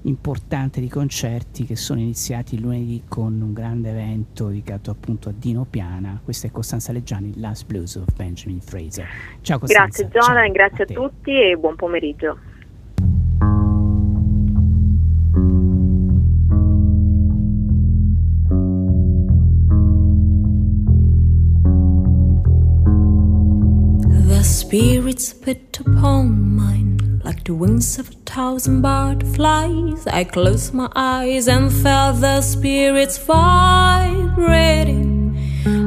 [0.04, 5.66] importante di concerti che sono iniziati lunedì con un grande evento dedicato appunto a Dino
[5.68, 6.20] Piana.
[6.22, 9.06] Questa è Costanza Leggiani, Last Blues of Benjamin Fraser.
[9.40, 10.02] Ciao Costanza.
[10.02, 12.38] Grazie Giona, grazie a, a tutti e buon pomeriggio.
[24.74, 30.04] Spirits pit upon mine like the wings of a thousand butterflies.
[30.08, 35.06] I closed my eyes and felt the spirits vibrating.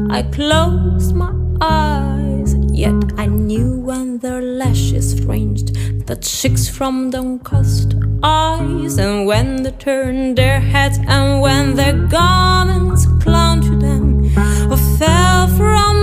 [0.09, 5.75] I closed my eyes, yet I knew when their lashes fringed
[6.07, 13.05] the cheeks from downcast eyes, and when they turned their heads, and when their garments
[13.21, 14.31] clung to them
[14.71, 15.96] or fell from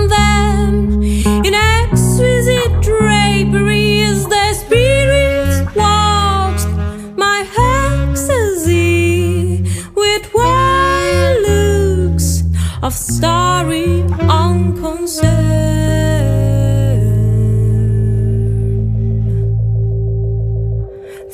[12.85, 15.25] of starry unconcern.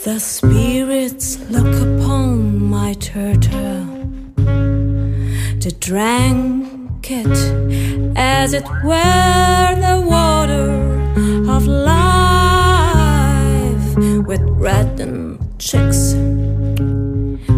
[0.05, 3.83] The spirits look upon my turtle.
[5.59, 7.37] They drank it
[8.15, 10.71] as it were the water
[11.51, 13.17] of life
[14.25, 16.13] with reddened cheeks,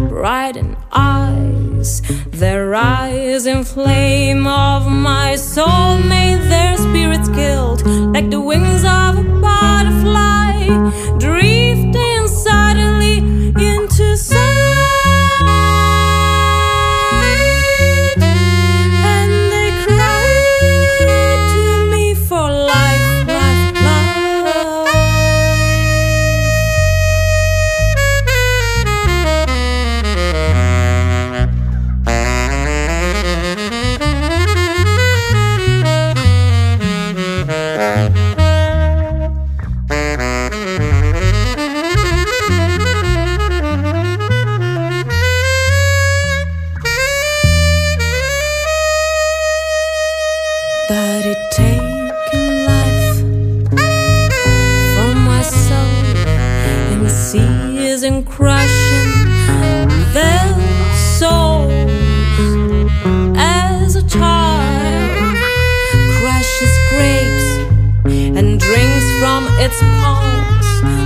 [0.08, 2.02] brightened eyes.
[2.36, 9.24] Their rising flame of my soul made their spirits gilt like the wings of a
[9.40, 10.66] butterfly.
[11.18, 11.43] Drifting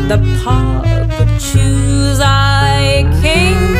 [0.08, 3.77] the paw but choose I came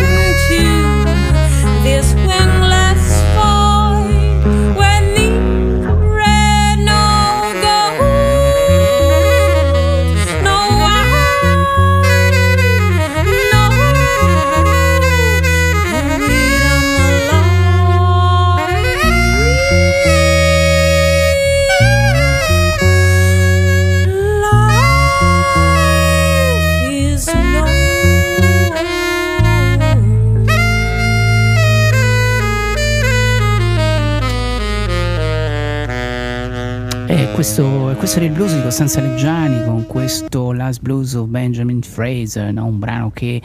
[37.98, 42.66] questo, era il blues di Costanza Leggiani con questo Last Blues of Benjamin Fraser, no?
[42.66, 43.42] un brano che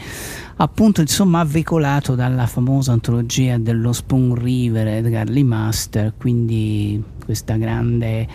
[0.56, 8.28] appunto insomma veicolato dalla famosa antologia dello Spoon River Edgar Lee Master, quindi questa grande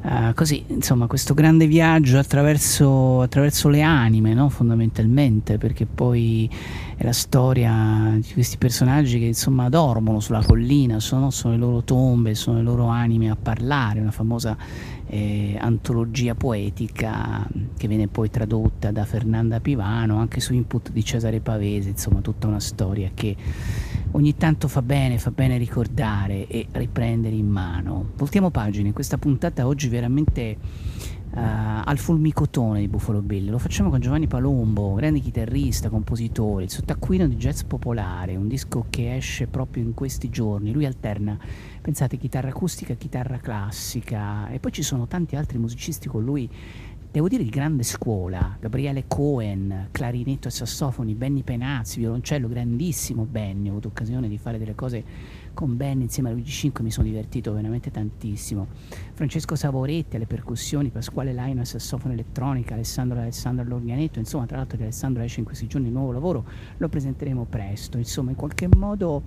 [0.00, 4.48] eh, così, insomma, questo grande viaggio attraverso, attraverso le anime, no?
[4.48, 6.48] fondamentalmente, perché poi
[6.96, 11.82] è la storia di questi personaggi che insomma dormono sulla collina, sono, sono le loro
[11.82, 14.56] tombe, sono le loro anime a parlare, una famosa
[15.08, 17.46] eh, antologia poetica
[17.76, 22.46] che viene poi tradotta da Fernanda Pivano anche su input di Cesare Pavese, insomma tutta
[22.46, 23.36] una storia che
[24.12, 28.10] ogni tanto fa bene, fa bene ricordare e riprendere in mano.
[28.16, 30.56] Voltiamo pagina, in questa puntata oggi veramente
[31.30, 33.50] Uh, al fulmicotone di Buffalo Bill.
[33.50, 38.86] Lo facciamo con Giovanni Palombo, grande chitarrista, compositore, il sottacquino di jazz popolare, un disco
[38.88, 40.72] che esce proprio in questi giorni.
[40.72, 41.38] Lui alterna,
[41.88, 46.46] pensate, chitarra acustica, chitarra classica e poi ci sono tanti altri musicisti con lui.
[47.10, 53.68] Devo dire di grande scuola, Gabriele Cohen, clarinetto e sassofoni, Benny Penazzi, violoncello, grandissimo Benny,
[53.68, 55.02] ho avuto occasione di fare delle cose
[55.54, 58.66] con Ben insieme a Luigi 5 mi sono divertito veramente tantissimo.
[59.14, 64.76] Francesco Savoretti alle percussioni, Pasquale Laino al sassofono elettronica, Alessandro Alessandro all'organetto, insomma tra l'altro
[64.76, 66.44] di Alessandro esce in questi giorni il nuovo lavoro,
[66.76, 69.22] lo presenteremo presto, insomma in qualche modo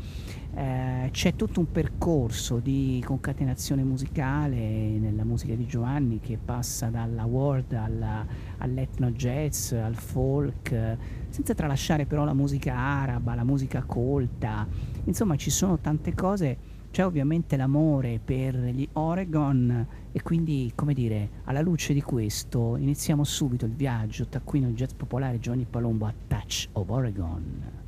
[0.53, 7.23] eh, c'è tutto un percorso di concatenazione musicale nella musica di Giovanni che passa dalla
[7.23, 8.25] world alla,
[8.57, 10.97] all'etno jazz, al folk,
[11.29, 14.67] senza tralasciare però la musica araba, la musica colta,
[15.05, 16.57] insomma ci sono tante cose,
[16.91, 23.23] c'è ovviamente l'amore per gli Oregon e quindi come dire, alla luce di questo iniziamo
[23.23, 27.79] subito il viaggio taccuino il jazz popolare Johnny Palombo a Touch of Oregon.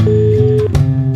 [0.00, 1.09] Música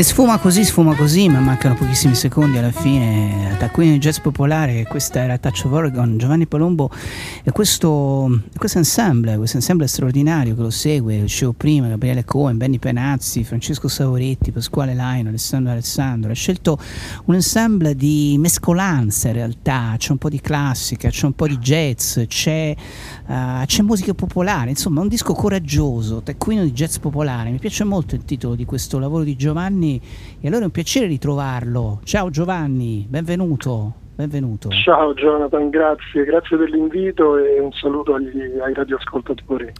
[0.00, 3.54] E sfuma così, sfuma così, ma mancano pochissimi secondi alla fine.
[3.58, 6.90] Taccuino di jazz popolare, questa era Touch of Oregon, Giovanni Palombo
[7.52, 13.44] questo, questo ensemble, questo ensemble straordinario che lo segue, dicevo prima, Gabriele Cohen, Benny Penazzi,
[13.44, 16.30] Francesco Sauretti, Pasquale Laino, Alessandro Alessandro.
[16.30, 16.78] Ha scelto
[17.26, 21.56] un ensemble di mescolanza in realtà, c'è un po' di classica, c'è un po' di
[21.58, 22.74] jazz, c'è,
[23.26, 27.50] uh, c'è musica popolare, insomma un disco coraggioso, Taccuino di jazz popolare.
[27.50, 30.00] Mi piace molto il titolo di questo lavoro di Giovanni
[30.40, 32.00] e allora è un piacere ritrovarlo.
[32.04, 33.99] Ciao Giovanni, benvenuto.
[34.20, 34.68] Benvenuto.
[34.68, 39.72] Ciao Jonathan, grazie, grazie dell'invito e un saluto agli, ai radioascoltatori.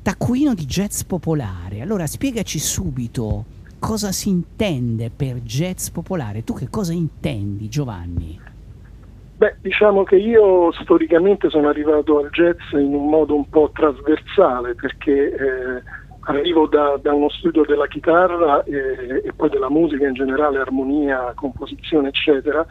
[0.00, 3.44] Taccuino di jazz popolare, allora spiegaci subito
[3.78, 8.40] cosa si intende per jazz popolare, tu che cosa intendi Giovanni?
[9.36, 14.74] Beh, diciamo che io storicamente sono arrivato al jazz in un modo un po' trasversale
[14.74, 15.82] perché eh,
[16.20, 21.32] arrivo da, da, uno studio della chitarra e, e, poi della musica in generale, armonia,
[21.34, 22.64] composizione, eccetera,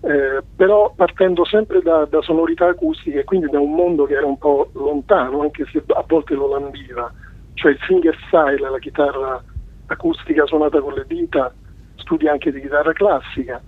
[0.00, 4.38] eh, però partendo sempre da, da, sonorità acustiche, quindi da un mondo che era un
[4.38, 7.12] po' lontano, anche se a volte lo lambiva,
[7.54, 9.42] cioè il fingerstyle, la chitarra
[9.86, 11.52] acustica suonata con le dita,
[11.96, 13.60] studi anche di chitarra classica.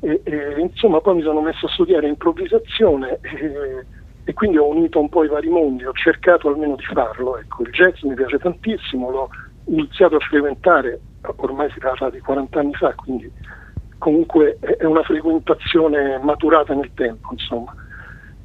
[0.00, 3.86] E, e, insomma poi mi sono messo a studiare improvvisazione e,
[4.24, 7.38] e quindi ho unito un po' i vari mondi, ho cercato almeno di farlo.
[7.38, 9.28] Ecco, il jazz mi piace tantissimo, l'ho
[9.66, 11.00] iniziato a frequentare,
[11.36, 13.30] ormai si parla di 40 anni fa, quindi
[13.98, 17.74] comunque è una frequentazione maturata nel tempo, insomma.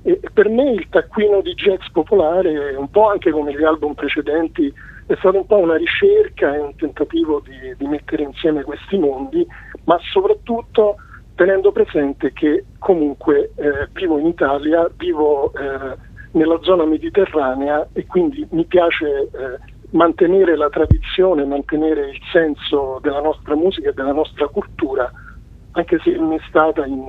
[0.04, 4.74] E per me il taccuino di jazz popolare, un po' anche come gli album precedenti,
[5.06, 9.46] è stato un po' una ricerca e un tentativo di, di mettere insieme questi mondi,
[9.84, 10.96] ma soprattutto
[11.36, 15.98] tenendo presente che comunque eh, vivo in Italia, vivo eh,
[16.32, 19.60] nella zona mediterranea e quindi mi piace eh,
[19.92, 25.12] mantenere la tradizione, mantenere il senso della nostra musica e della nostra cultura,
[25.72, 27.04] anche se è stata in,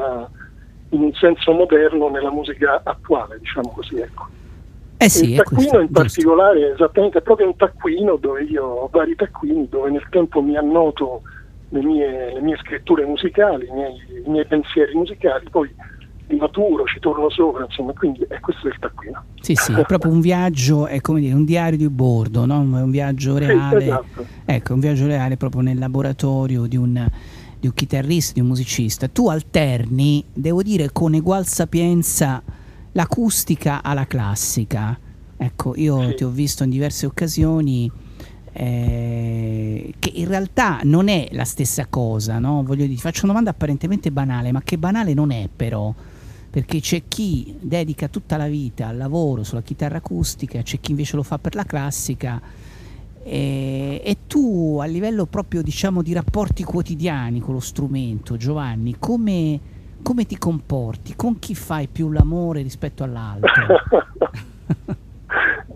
[0.91, 3.97] in, un senso moderno nella musica attuale, diciamo così.
[3.97, 4.27] Ecco.
[4.97, 8.89] Eh sì, il taccuino in particolare è esattamente è proprio un taccuino dove io ho
[8.89, 11.23] vari taccuini dove nel tempo mi annoto
[11.71, 15.75] le mie, le mie scritture musicali, i miei, i miei, pensieri musicali, poi
[16.29, 19.25] li maturo, ci torno sopra, insomma, quindi è questo il taccuino.
[19.41, 22.61] Sì, sì, è proprio un viaggio, è come dire, un diario di bordo, no?
[22.61, 24.27] un viaggio reale, sì, esatto.
[24.45, 27.07] ecco, un viaggio reale proprio nel laboratorio di un,
[27.63, 29.07] di un chitarrista, di un musicista.
[29.07, 32.43] Tu alterni, devo dire, con egual sapienza
[32.91, 34.99] l'acustica alla classica.
[35.37, 36.15] Ecco, io sì.
[36.17, 37.89] ti ho visto in diverse occasioni
[38.53, 42.65] eh, che in realtà non è la stessa cosa, no?
[42.65, 45.95] Voglio dire, faccio una domanda apparentemente banale, ma che banale non è però,
[46.51, 51.15] perché c'è chi dedica tutta la vita al lavoro sulla chitarra acustica, c'è chi invece
[51.15, 52.43] lo fa per la classica.
[53.25, 59.61] E, e tu a livello proprio diciamo di rapporti quotidiani con lo strumento, Giovanni, come,
[60.03, 61.15] come ti comporti?
[61.15, 63.51] Con chi fai più l'amore rispetto all'altro?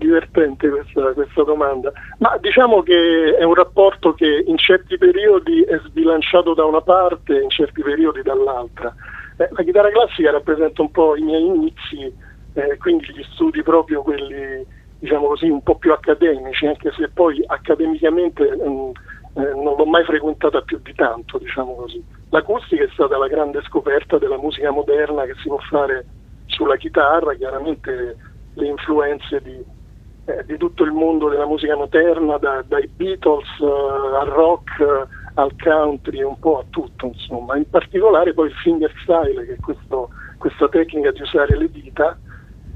[0.07, 5.79] divertente questa, questa, domanda, ma diciamo che è un rapporto che in certi periodi è
[5.87, 8.95] sbilanciato da una parte in certi periodi dall'altra.
[9.37, 12.13] Eh, la chitarra classica rappresenta un po' i miei inizi,
[12.55, 14.65] eh, quindi gli studi proprio quelli,
[14.99, 18.91] diciamo così, un po' più accademici, anche se poi accademicamente mh, mm,
[19.35, 22.03] eh, non l'ho mai frequentata più di tanto, diciamo così.
[22.31, 26.07] L'acustica è stata la grande scoperta della musica moderna che si può fare
[26.47, 28.17] sulla chitarra, chiaramente
[28.55, 29.63] le influenze di,
[30.25, 35.53] eh, di tutto il mondo della musica moderna, da, dai Beatles uh, al rock, al
[35.63, 37.57] country, un po' a tutto, insomma.
[37.57, 42.19] In particolare poi il fingerstyle, che è questo, questa tecnica di usare le dita,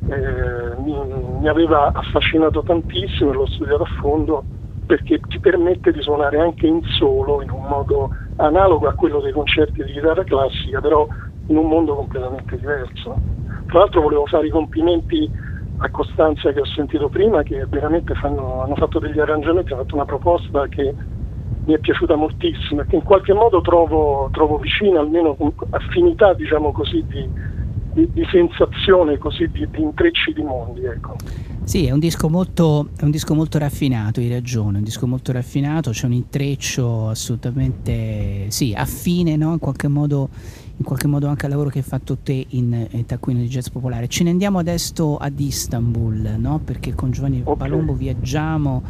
[0.09, 0.97] eh, mi,
[1.41, 4.45] mi, aveva affascinato tantissimo e l'ho studiato a fondo
[4.87, 9.33] perché ti permette di suonare anche in solo in un modo analogo a quello dei
[9.33, 11.07] concerti di chitarra classica, però
[11.47, 13.17] in un mondo completamente diverso.
[13.67, 15.31] Tra l'altro volevo fare i complimenti
[15.83, 19.95] a Costanza che ho sentito prima che veramente fanno, hanno fatto degli arrangiamenti, hanno fatto
[19.95, 20.95] una proposta che
[21.65, 25.37] mi è piaciuta moltissimo e che in qualche modo trovo, trovo vicina, almeno
[25.71, 27.29] affinità diciamo così, di,
[28.01, 30.85] di, di sensazione, così, di, di, intrecci di mondi.
[30.85, 31.17] Ecco.
[31.65, 35.07] Sì, è un, disco molto, è un disco molto raffinato, hai ragione, è un disco
[35.07, 39.53] molto raffinato, c'è un intreccio assolutamente sì, affine no?
[39.53, 40.29] in qualche modo
[40.81, 43.69] in qualche modo anche al lavoro che hai fatto te in, in Taccuino di Jazz
[43.69, 44.09] Popolare.
[44.09, 46.59] Ce ne andiamo adesso ad Istanbul, no?
[46.65, 47.55] perché con Giovanni okay.
[47.55, 48.83] Palombo viaggiamo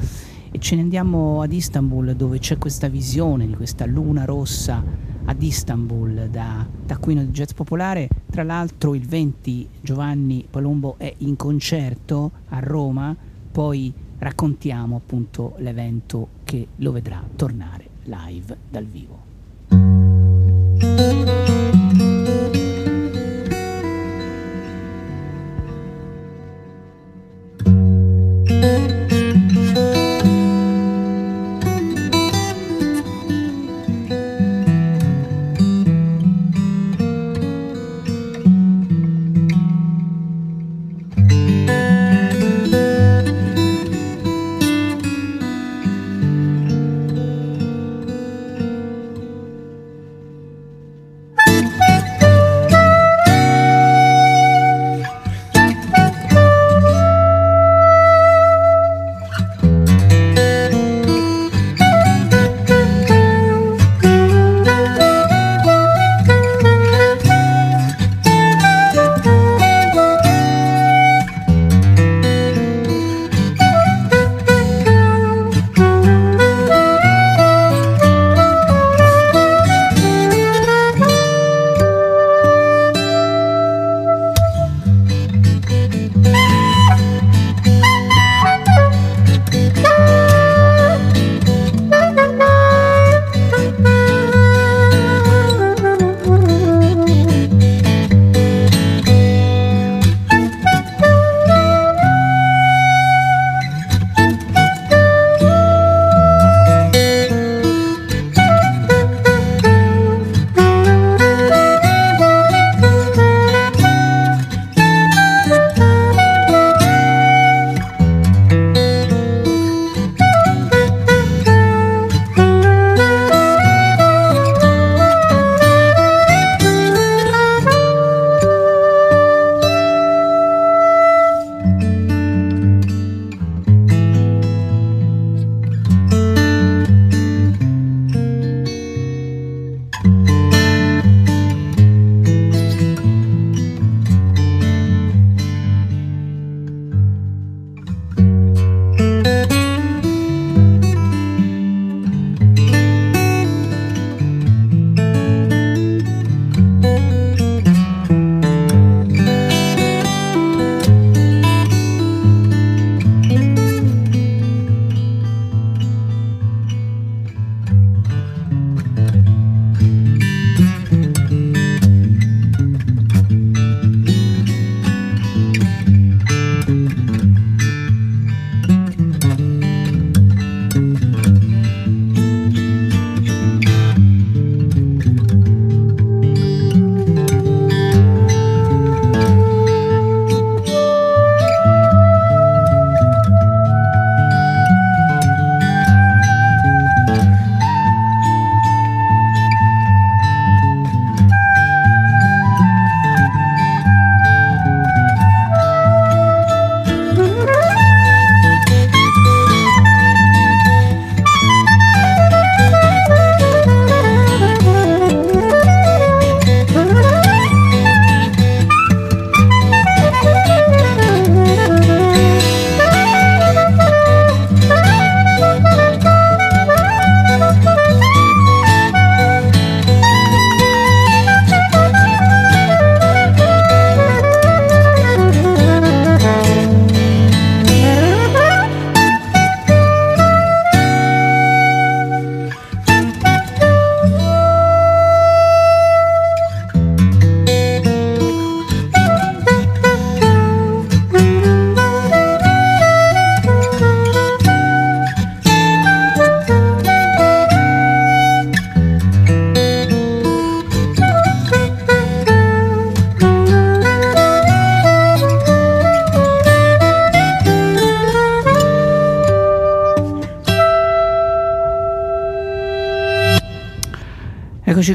[0.52, 4.84] e ce ne andiamo ad Istanbul dove c'è questa visione di questa luna rossa
[5.30, 8.08] ad Istanbul da taccuino di jazz popolare.
[8.28, 13.14] Tra l'altro il 20 Giovanni Palombo è in concerto a Roma,
[13.52, 19.28] poi raccontiamo appunto l'evento che lo vedrà tornare live dal vivo.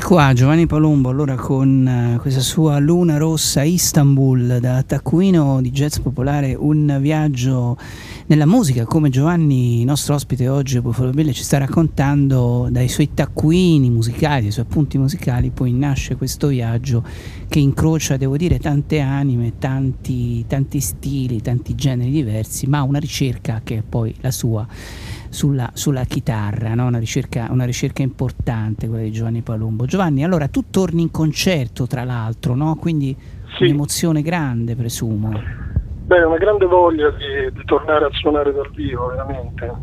[0.06, 5.98] Qua, Giovanni Palumbo, allora con uh, questa sua Luna Rossa Istanbul da taccuino di jazz
[5.98, 7.76] popolare, un viaggio
[8.27, 10.80] nella musica, come Giovanni, nostro ospite oggi,
[11.34, 17.03] ci sta raccontando dai suoi taccuini musicali, dai suoi appunti musicali, poi nasce questo viaggio
[17.48, 23.61] che incrocia, devo dire, tante anime, tanti, tanti stili, tanti generi diversi, ma una ricerca
[23.64, 24.68] che è poi la sua
[25.36, 26.88] sulla, sulla chitarra, no?
[26.88, 29.86] una, ricerca, una, ricerca, importante quella di Giovanni Palumbo.
[29.86, 32.78] Giovanni, allora tu torni in concerto tra l'altro, no?
[32.78, 33.14] quindi
[33.57, 33.66] sì.
[33.66, 35.34] un'emozione grande presumo.
[36.06, 39.74] Beh, una grande voglia di, di tornare a suonare dal vivo, veramente.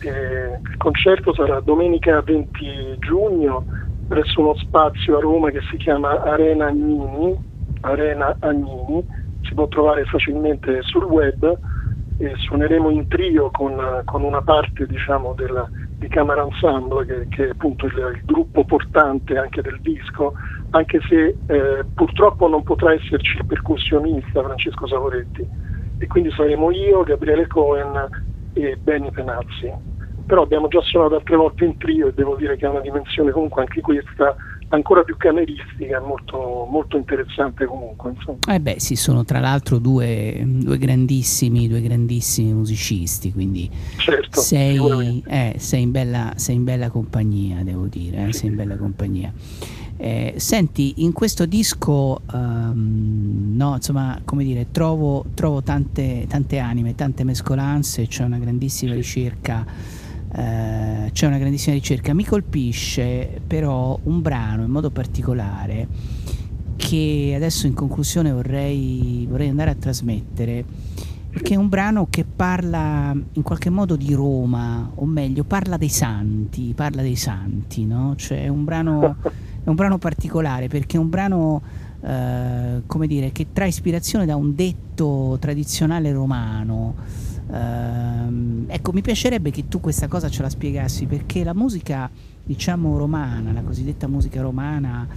[0.00, 3.64] E il concerto sarà domenica 20 giugno
[4.08, 7.36] presso uno spazio a Roma che si chiama Arena Agnini,
[7.82, 9.06] Arena Agnini,
[9.42, 11.56] si può trovare facilmente sul web
[12.20, 15.66] e suoneremo in trio con, con una parte diciamo, della,
[15.96, 20.34] di Camera Ensemble che, che è appunto il, il, gruppo portante anche del disco
[20.70, 25.46] anche se eh, purtroppo non potrà esserci il percussionista Francesco Savoretti.
[25.98, 28.08] E quindi saremo io, Gabriele Cohen
[28.52, 29.72] e Benny Penazzi.
[30.26, 33.32] Però abbiamo già suonato altre volte in trio e devo dire che ha una dimensione
[33.32, 34.36] comunque anche questa
[34.68, 36.38] ancora più cameristica, molto,
[36.70, 38.14] molto interessante comunque.
[38.48, 45.22] Eh beh, sì, sono tra l'altro due, due, grandissimi, due grandissimi musicisti, quindi certo, sei,
[45.26, 49.32] eh, sei, in bella, sei, in bella, compagnia, devo dire, eh, sei in bella compagnia.
[49.96, 56.94] Eh, senti, in questo disco, um, no, insomma, come dire, trovo, trovo tante, tante anime,
[56.94, 59.98] tante mescolanze, c'è una grandissima ricerca
[60.32, 62.14] eh, c'è una grandissima ricerca.
[62.14, 65.88] Mi colpisce però un brano in modo particolare
[66.80, 70.64] che adesso in conclusione vorrei, vorrei andare a trasmettere,
[71.42, 75.90] che è un brano che parla in qualche modo di Roma, o meglio, parla dei
[75.90, 78.14] santi, parla dei santi, no?
[78.16, 79.16] Cioè è un brano,
[79.62, 81.60] è un brano particolare perché è un brano,
[82.00, 86.94] eh, come dire, che trae ispirazione da un detto tradizionale romano,
[87.50, 92.08] Uh, ecco, mi piacerebbe che tu questa cosa ce la spiegassi perché la musica,
[92.44, 95.08] diciamo, romana, la cosiddetta musica romana,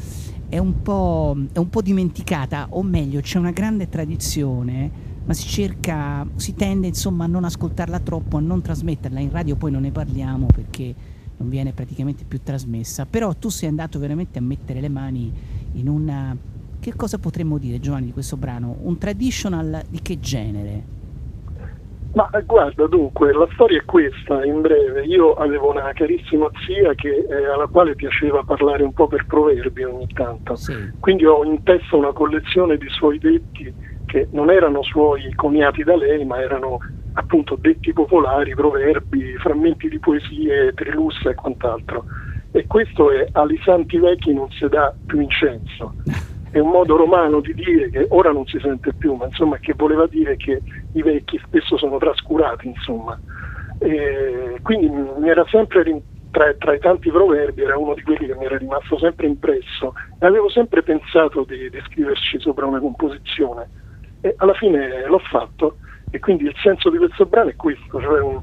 [0.54, 4.92] è un po', è un po dimenticata, o meglio, c'è una grande tradizione,
[5.26, 9.20] ma si cerca, si tende insomma a non ascoltarla troppo, a non trasmetterla.
[9.20, 10.94] In radio poi non ne parliamo perché
[11.38, 13.08] non viene praticamente più trasmessa.
[13.08, 15.34] Però tu sei andato veramente a mettere le mani
[15.72, 16.38] in una.
[16.80, 18.78] Che cosa potremmo dire, Giovanni, di questo brano?
[18.80, 20.93] Un traditional di che genere?
[22.14, 25.04] Ma guarda, dunque, la storia è questa, in breve.
[25.06, 29.84] Io avevo una carissima zia che, eh, alla quale piaceva parlare un po' per proverbi
[29.84, 30.56] ogni tanto.
[30.56, 30.92] Sì.
[31.00, 33.74] Quindi ho in testa una collezione di suoi detti
[34.06, 36.78] che non erano suoi coniati da lei, ma erano
[37.14, 42.06] appunto detti popolari, proverbi, frammenti di poesie, trilussa e quant'altro.
[42.52, 45.96] E questo è Ali Santi Vecchi non si dà più incenso.
[46.54, 49.74] è un modo romano di dire che ora non si sente più, ma insomma che
[49.76, 50.62] voleva dire che
[50.94, 53.20] i vecchi spesso sono trascurati, insomma.
[53.78, 55.84] E quindi mi era sempre
[56.32, 59.94] tra, tra, i tanti proverbi era uno di quelli che mi era rimasto sempre impresso
[60.18, 63.70] e avevo sempre pensato di, di scriverci sopra una composizione
[64.22, 65.78] e alla fine l'ho fatto
[66.10, 68.40] e quindi il senso di questo brano è questo, cioè un,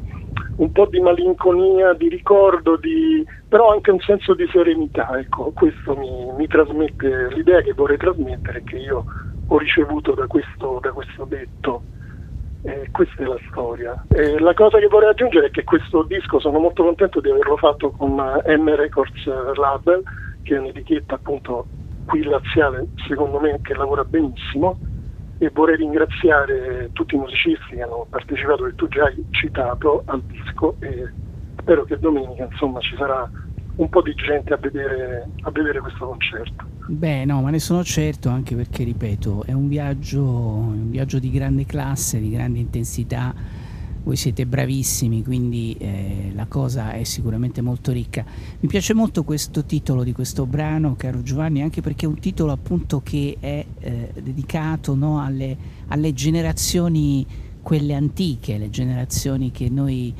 [0.56, 5.18] un po' di malinconia, di ricordo, di, però anche un senso di serenità.
[5.18, 9.05] Ecco, questo mi, mi trasmette l'idea che vorrei trasmettere, che io
[9.47, 11.85] ho ricevuto da questo, da questo detto.
[12.62, 14.04] Eh, questa è la storia.
[14.08, 17.56] Eh, la cosa che vorrei aggiungere è che questo disco sono molto contento di averlo
[17.56, 19.24] fatto con M Records
[19.56, 20.02] Label,
[20.42, 21.66] che è un'etichetta appunto
[22.06, 24.78] qui laziale, secondo me, che lavora benissimo
[25.38, 30.20] e vorrei ringraziare tutti i musicisti che hanno partecipato, che tu già hai citato, al
[30.22, 31.10] disco e
[31.58, 33.28] spero che domenica insomma ci sarà
[33.76, 36.69] un po' di gente a vedere, a vedere questo concerto.
[36.90, 41.30] Beh, no, ma ne sono certo anche perché, ripeto, è un viaggio, un viaggio di
[41.30, 43.32] grande classe, di grande intensità
[44.02, 48.24] voi siete bravissimi, quindi eh, la cosa è sicuramente molto ricca.
[48.58, 52.50] Mi piace molto questo titolo di questo brano, caro Giovanni, anche perché è un titolo
[52.50, 55.56] appunto che è eh, dedicato no, alle,
[55.88, 57.24] alle, generazioni,
[57.62, 60.12] quelle antiche, le generazioni che noi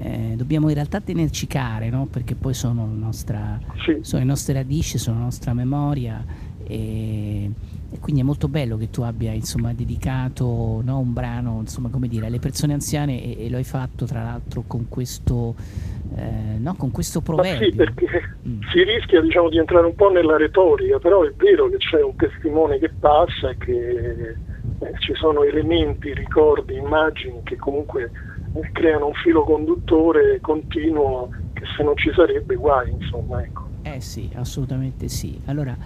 [0.00, 2.06] eh, dobbiamo in realtà tenerci care, no?
[2.06, 3.98] perché poi sono, nostra, sì.
[4.02, 6.24] sono le nostre radici, sono la nostra memoria.
[6.70, 7.50] E,
[7.90, 12.26] e quindi è molto bello che tu abbia insomma, dedicato no, un brano insomma, dire,
[12.26, 15.54] alle persone anziane e, e, lo hai fatto tra l'altro con questo,
[16.14, 17.70] eh, no, con questo proverbio.
[17.70, 18.60] sì, perché mm.
[18.70, 22.14] si rischia diciamo, di entrare un po' nella retorica, però è vero che c'è un
[22.14, 24.36] testimone che passa e che
[24.80, 28.10] eh, ci sono elementi, ricordi, immagini che comunque
[28.72, 33.66] creano un filo conduttore continuo che se non ci sarebbe guai, insomma, ecco.
[33.82, 35.40] Eh Eh sì, assolutamente sì.
[35.46, 35.76] Allora,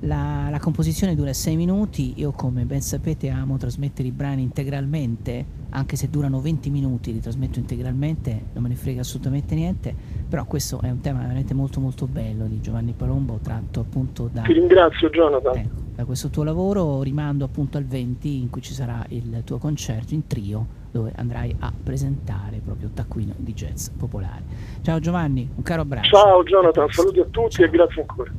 [0.00, 5.44] la, la composizione dura 6 minuti, io come ben sapete amo trasmettere i brani integralmente,
[5.70, 9.94] anche se durano 20 minuti li trasmetto integralmente, non me ne frega assolutamente niente,
[10.28, 14.42] però questo è un tema veramente molto molto bello di Giovanni Palombo, tratto appunto da...
[14.42, 15.56] Ti ringrazio Jonathan.
[15.56, 19.56] Ecco, da questo tuo lavoro rimando appunto al 20 in cui ci sarà il tuo
[19.56, 24.42] concerto in trio dove andrai a presentare proprio Taccuino di jazz popolare.
[24.80, 26.16] Ciao Giovanni, un caro abbraccio.
[26.16, 28.32] Ciao Jonathan, saluti a tutti e grazie ancora.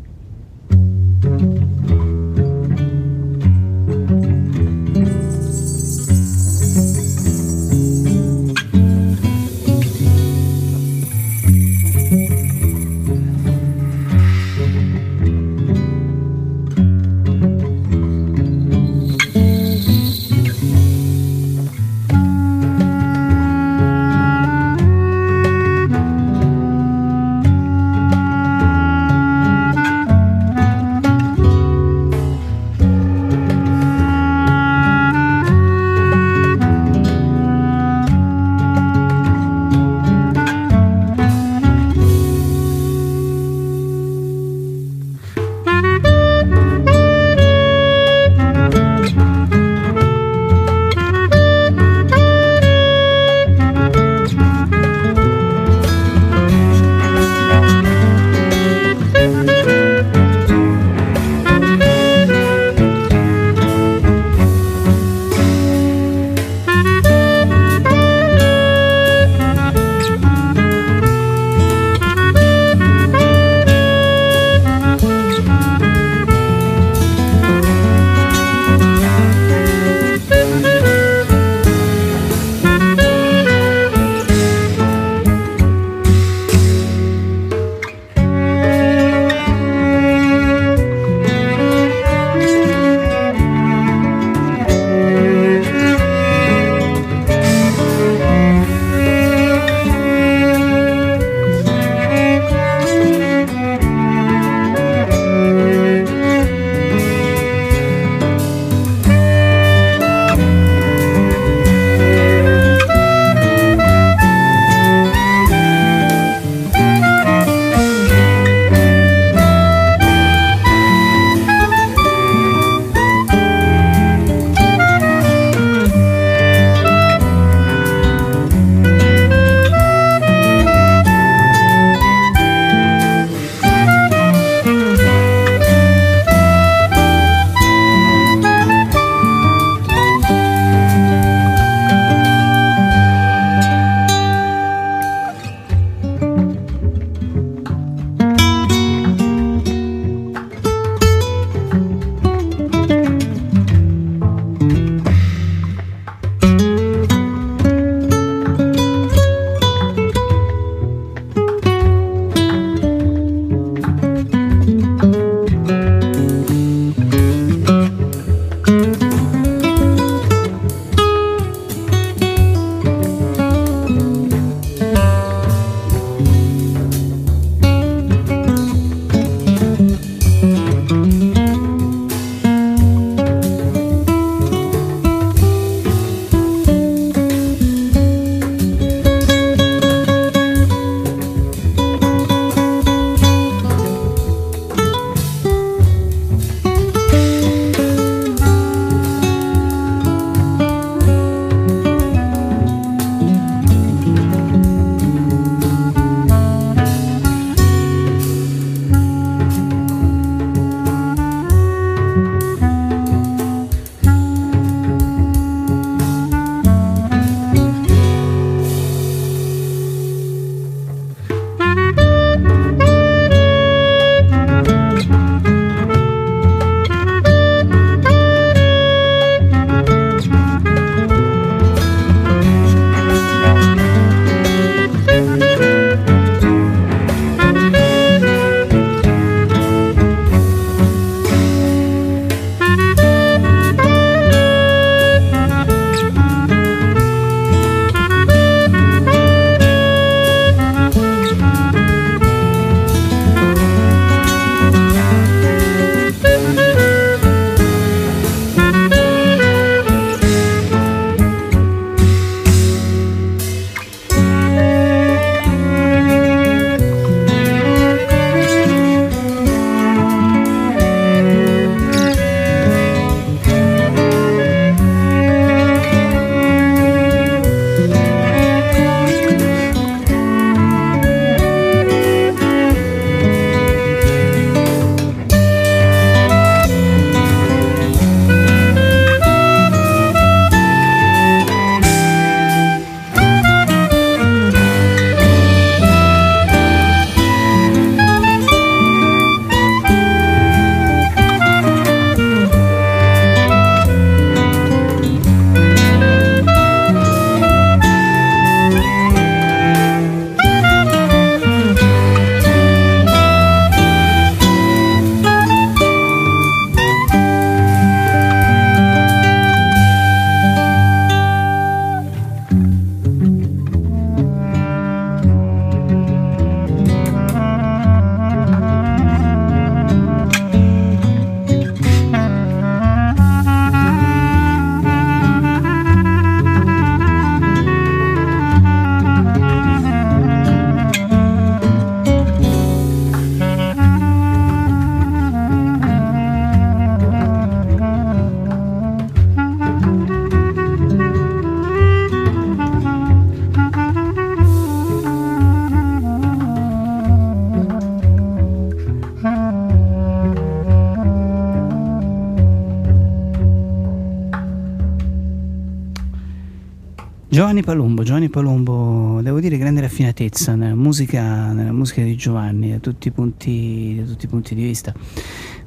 [367.37, 372.79] Giovanni Palumbo, Giovanni Palumbo, devo dire grande raffinatezza nella musica, nella musica di Giovanni da
[372.79, 374.91] tutti, punti, da tutti i punti di vista.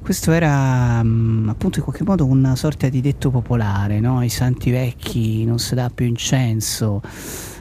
[0.02, 4.20] Questo era um, appunto in qualche modo una sorta di detto popolare, no?
[4.24, 7.02] I santi vecchi non si dà più incenso.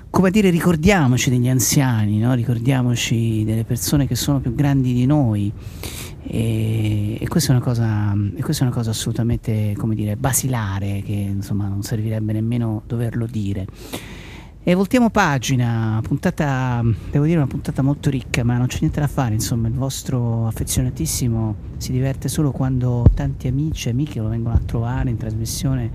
[0.09, 2.33] Come dire, ricordiamoci degli anziani, no?
[2.33, 5.53] ricordiamoci delle persone che sono più grandi di noi.
[6.23, 12.33] E, e, questa cosa, questa è una cosa assolutamente, dire, basilare, che insomma non servirebbe
[12.33, 13.67] nemmeno doverlo dire.
[14.69, 19.07] E voltiamo pagina, puntata, devo dire una puntata molto ricca, ma non c'è niente da
[19.07, 24.53] fare, insomma, il vostro affezionatissimo si diverte solo quando tanti amici e amiche lo vengono
[24.53, 25.89] a trovare in trasmissione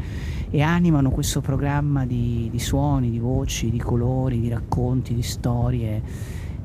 [0.51, 6.03] e animano questo programma di, di suoni, di voci, di colori, di racconti, di storie.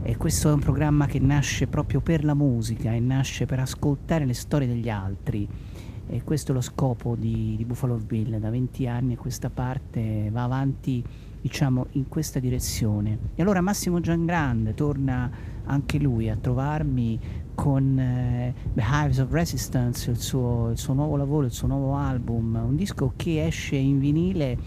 [0.01, 4.25] E questo è un programma che nasce proprio per la musica e nasce per ascoltare
[4.25, 5.47] le storie degli altri.
[6.07, 8.39] E questo è lo scopo di, di Buffalo Bill.
[8.39, 11.03] Da 20 anni a questa parte va avanti
[11.41, 13.17] diciamo in questa direzione.
[13.35, 15.29] E allora Massimo Giangrande torna
[15.65, 17.19] anche lui a trovarmi
[17.53, 21.95] con eh, The Hives of Resistance, il suo, il suo nuovo lavoro, il suo nuovo
[21.95, 24.57] album, un disco che esce in vinile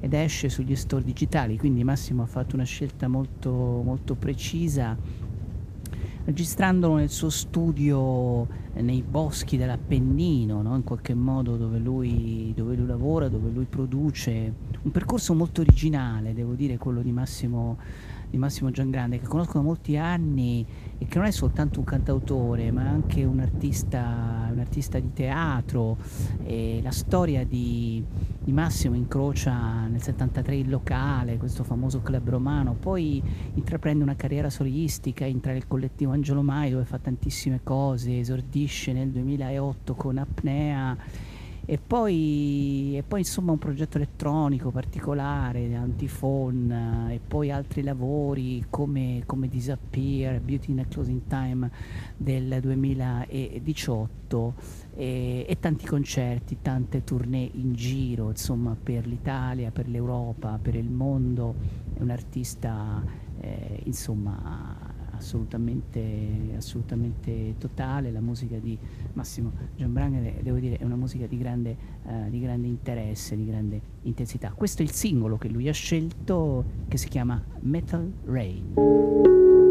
[0.00, 3.50] ed esce sugli store digitali, quindi Massimo ha fatto una scelta molto,
[3.84, 4.96] molto precisa
[6.24, 10.76] registrandolo nel suo studio eh, nei boschi dell'Appennino, no?
[10.76, 14.52] in qualche modo dove lui, dove lui, lavora, dove lui produce.
[14.82, 17.78] Un percorso molto originale, devo dire, quello di Massimo,
[18.28, 20.66] di Massimo Giangrande, che conosco da molti anni
[21.02, 25.96] e che non è soltanto un cantautore, ma anche un artista, un artista di teatro.
[26.44, 28.04] E la storia di,
[28.38, 33.22] di, Massimo incrocia nel 73 il locale, questo famoso club romano, poi
[33.54, 39.08] intraprende una carriera solistica, entra nel collettivo Angelo Mai dove fa tantissime cose, esordisce nel
[39.08, 40.94] 2008 con Apnea
[41.70, 49.22] e poi, e poi, insomma un progetto elettronico particolare, Antiphone e poi altri lavori come,
[49.24, 51.70] come Disappear, Beauty in a Closing Time
[52.16, 54.54] del 2018
[54.96, 60.90] e, e, tanti concerti, tante tournée in giro insomma per l'Italia, per l'Europa, per il
[60.90, 61.54] mondo,
[61.94, 63.00] è un artista
[63.38, 64.79] eh, insomma
[65.20, 68.76] assolutamente, assolutamente totale, la musica di
[69.12, 73.80] Massimo Gianbranga devo dire è una musica di grande, uh, di grande interesse, di grande
[74.02, 74.52] intensità.
[74.52, 79.69] Questo è il singolo che lui ha scelto che si chiama Metal Rain.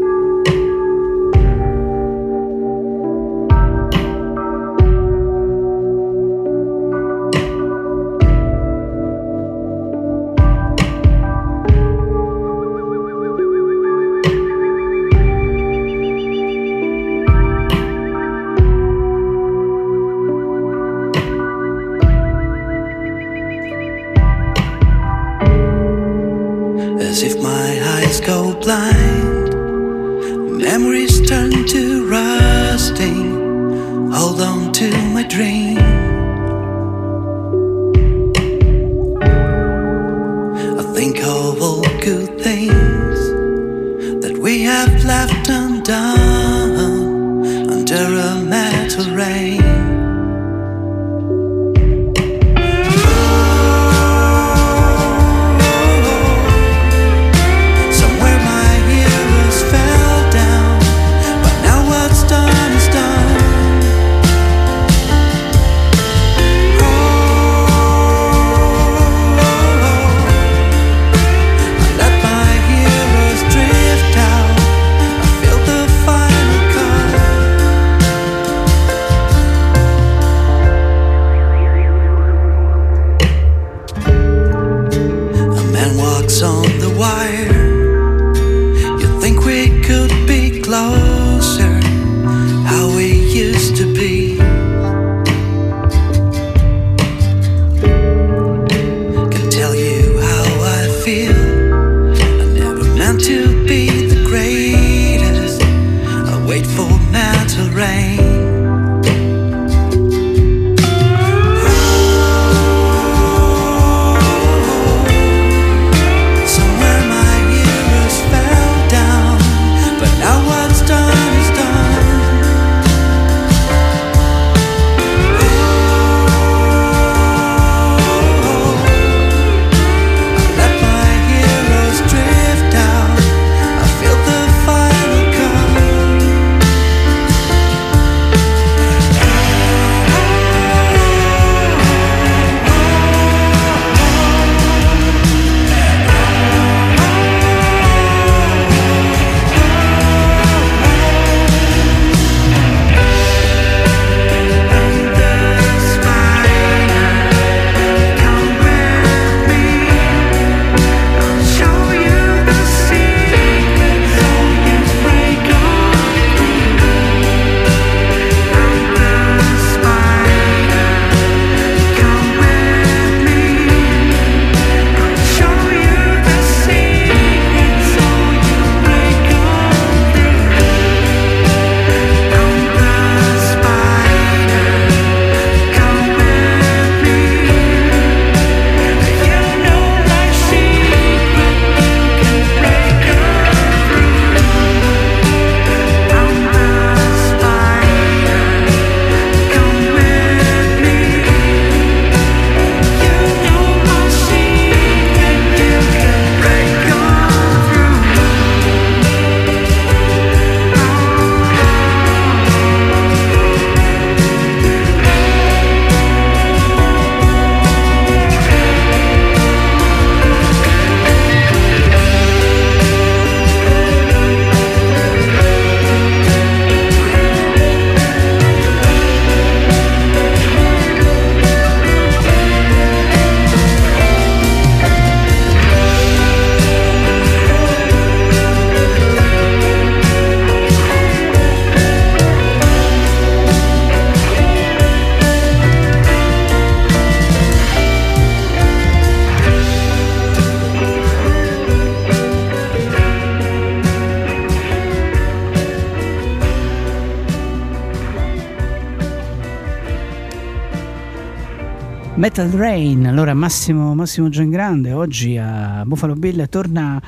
[262.40, 266.98] Metal Rain, allora Massimo, Massimo Giangrande oggi a Buffalo Bill torna,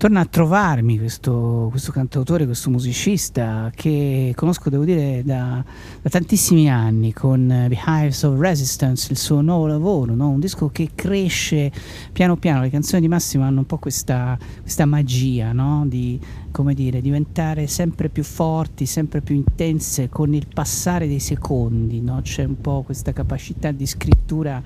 [0.00, 5.62] torna a trovarmi questo, questo, cantautore, questo musicista che conosco devo dire da,
[6.00, 10.30] da tantissimi anni con The Hives of Resistance, il suo nuovo lavoro, no?
[10.30, 11.70] un disco che cresce
[12.12, 15.84] piano piano, le canzoni di Massimo hanno un po' questa, questa magia no?
[15.86, 16.18] di
[16.50, 22.20] come dire, diventare sempre più forti, sempre più intense con il passare dei secondi, no?
[22.22, 24.62] c'è un po' questa capacità di scrittura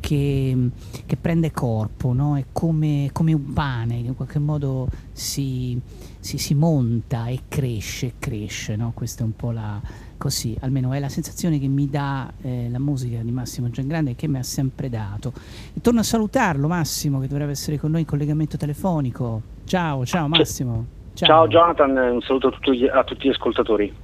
[0.00, 0.56] che,
[1.04, 2.36] che prende corpo, no?
[2.36, 5.80] è come, come, un pane, in qualche modo si,
[6.18, 8.92] si, si monta e cresce, cresce, no?
[8.94, 9.80] questa è un po' la,
[10.16, 14.28] così, almeno è la sensazione che mi dà eh, la musica di Massimo Giangrande che
[14.28, 15.32] mi ha sempre dato.
[15.74, 19.42] E torno a salutarlo Massimo che dovrebbe essere con noi in collegamento telefonico.
[19.64, 20.86] Ciao, ciao Massimo.
[21.14, 21.28] Ciao.
[21.28, 23.94] Ciao Jonathan, un saluto a tutti, a tutti gli ascoltatori.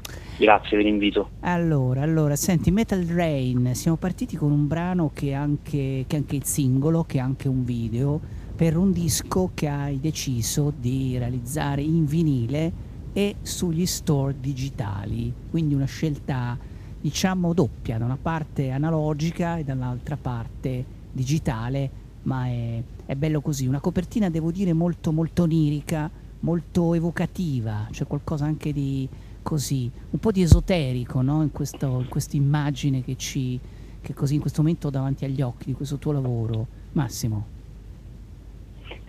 [0.43, 1.31] Grazie dell'invito.
[1.43, 6.19] Allora, allora, senti, Metal Rain, siamo partiti con un brano che è anche, che è
[6.19, 8.20] anche il singolo, che è anche un video,
[8.56, 12.73] per un disco che hai deciso di realizzare in vinile
[13.12, 16.59] e sugli store digitali, quindi una scelta
[17.01, 21.90] diciamo doppia, da una parte analogica e dall'altra parte digitale,
[22.23, 26.10] ma è, è bello così, una copertina devo dire molto molto onirica,
[26.40, 29.09] molto evocativa, c'è qualcosa anche di
[29.43, 31.43] così, un po' di esoterico no?
[31.43, 31.89] in, questa
[32.32, 33.59] immagine che ci,
[34.01, 36.66] che così in questo momento ho davanti agli occhi di questo tuo lavoro.
[36.93, 37.60] Massimo.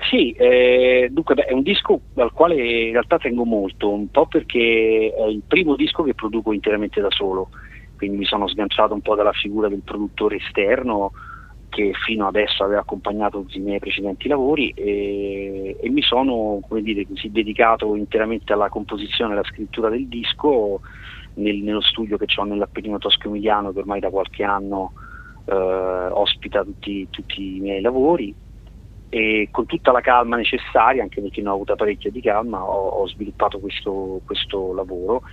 [0.10, 4.26] Sì, eh, dunque beh, è un disco al quale in realtà tengo molto, un po'
[4.26, 7.50] perché è il primo disco che produco interamente da solo,
[7.98, 11.14] quindi mi sono sganciato un po' dalla figura del produttore esterno,
[11.74, 17.96] che fino adesso aveva accompagnato i miei precedenti lavori e, e mi sono dire, dedicato
[17.96, 20.82] interamente alla composizione e alla scrittura del disco
[21.36, 24.94] nel, nello studio che ho nell'Appennino Tosco-Emiliano che ormai da qualche anno
[25.46, 28.34] eh, ospita tutti, tutti, i miei lavori.
[29.10, 32.88] E con tutta la calma necessaria, anche perché ne ho avuta parecchia di calma, ho,
[32.88, 35.24] ho sviluppato questo, questo lavoro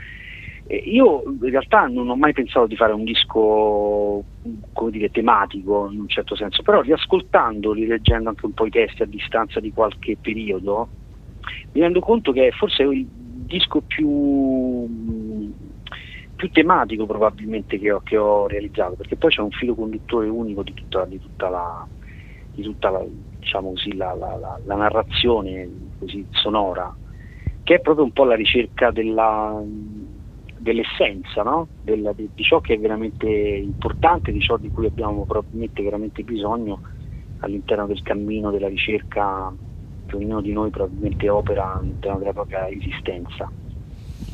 [0.77, 4.23] io in realtà non ho mai pensato di fare un disco
[4.89, 9.07] dire, tematico in un certo senso, però riascoltando, rileggendo anche un po' i testi a
[9.07, 10.89] distanza di qualche periodo,
[11.73, 15.53] mi rendo conto che forse è il disco più,
[16.37, 20.63] più tematico probabilmente che ho, che ho, realizzato, perché poi c'è un filo conduttore unico
[20.63, 21.87] di tutta, di tutta la,
[22.55, 23.05] di tutta la,
[23.41, 25.69] diciamo così, la, la narrazione
[25.99, 26.95] così sonora,
[27.65, 29.61] che è proprio un po' la ricerca della
[30.61, 31.69] dell'essenza, no?
[31.83, 36.23] Del, di, di, ciò che è veramente importante, di ciò di cui abbiamo probabilmente veramente
[36.23, 36.81] bisogno
[37.39, 39.53] all'interno del cammino della ricerca
[40.07, 43.51] che ognuno di noi probabilmente opera all'interno della propria esistenza.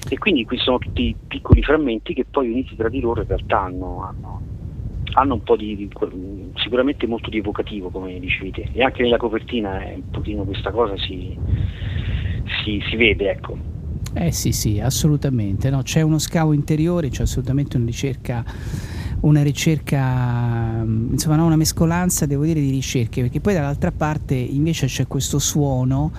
[0.08, 3.62] E quindi qui sono tutti piccoli frammenti che poi uniti tra di loro in realtà
[3.62, 4.40] hanno, hanno,
[5.12, 5.88] hanno un po' di, di,
[6.56, 10.70] sicuramente molto di evocativo come dicevi te e anche nella copertina è un pochino questa
[10.70, 11.36] cosa si,
[12.64, 13.74] si, si vede ecco.
[14.18, 15.68] Eh sì, sì, assolutamente.
[15.68, 15.82] No?
[15.82, 18.42] C'è uno scavo interiore, c'è assolutamente una ricerca,
[19.20, 21.44] una ricerca, mm, insomma, no?
[21.44, 26.12] una mescolanza, devo dire, di ricerche, perché poi dall'altra parte invece c'è questo suono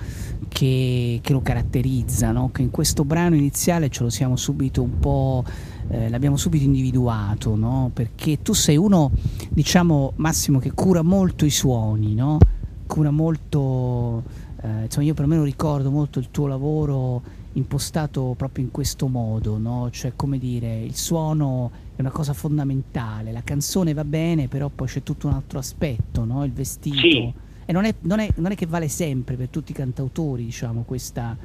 [0.46, 2.50] che, che lo caratterizza, no?
[2.52, 5.44] che in questo brano iniziale ce lo siamo subito un po'...
[5.90, 7.90] Eh, l'abbiamo subito individuato, no?
[7.92, 9.10] perché tu sei uno,
[9.48, 12.38] diciamo, Massimo, che cura molto i suoni, no?
[12.86, 14.22] cura molto,
[14.62, 19.88] eh, insomma io perlomeno ricordo molto il tuo lavoro impostato proprio in questo modo, no?
[19.90, 24.86] cioè come dire, il suono è una cosa fondamentale, la canzone va bene, però poi
[24.86, 26.44] c'è tutto un altro aspetto, no?
[26.44, 26.96] il vestito.
[26.96, 27.32] Sì.
[27.64, 30.84] E non è, non, è, non è, che vale sempre per tutti i cantautori, diciamo,
[30.86, 31.36] questa,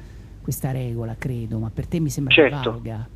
[0.41, 2.57] questa regola, credo, ma per te mi sembra certo.
[2.57, 3.07] che valga.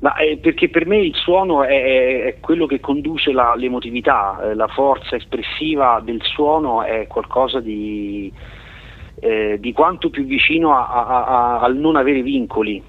[0.00, 4.54] Ma eh, perché per me il suono è, è quello che conduce la, l'emotività, eh,
[4.54, 8.32] la forza espressiva del suono è qualcosa di
[9.18, 12.82] eh, di quanto più vicino a, a, a, al non avere vincoli,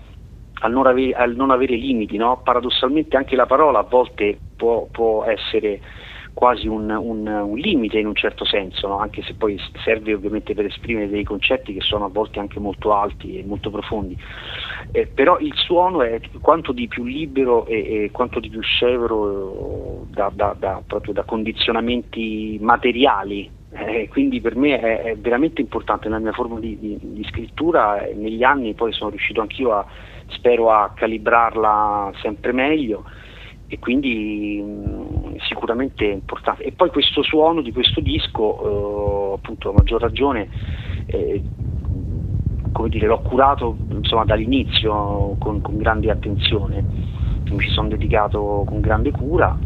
[0.61, 2.17] al non avere, al non avere limiti.
[2.17, 2.41] No?
[2.43, 5.79] Paradossalmente anche la parola a volte può, può essere
[6.33, 8.99] quasi un, un, un, limite in un certo senso, no?
[8.99, 12.93] anche se poi serve ovviamente per esprimere dei concetti che sono a volte anche molto
[12.93, 14.17] alti e molto profondi.
[14.91, 20.05] Eh, però il suono è quanto di più libero e, e quanto di più scevro
[20.09, 26.19] da, da, da, da condizionamenti materiali eh, quindi per me è, è, veramente importante nella
[26.19, 28.05] mia forma di, di, di scrittura.
[28.13, 29.85] Negli anni poi sono riuscito anch'io a,
[30.27, 33.05] spero a calibrarla sempre meglio
[33.67, 36.63] e quindi mh, sicuramente è importante.
[36.63, 40.49] E poi questo suono di questo disco, eh, appunto a maggior ragione,
[41.05, 41.41] eh,
[42.73, 46.83] come dire, l'ho curato insomma, dall'inizio con, con grande attenzione,
[47.49, 49.57] mi ci sono dedicato con grande cura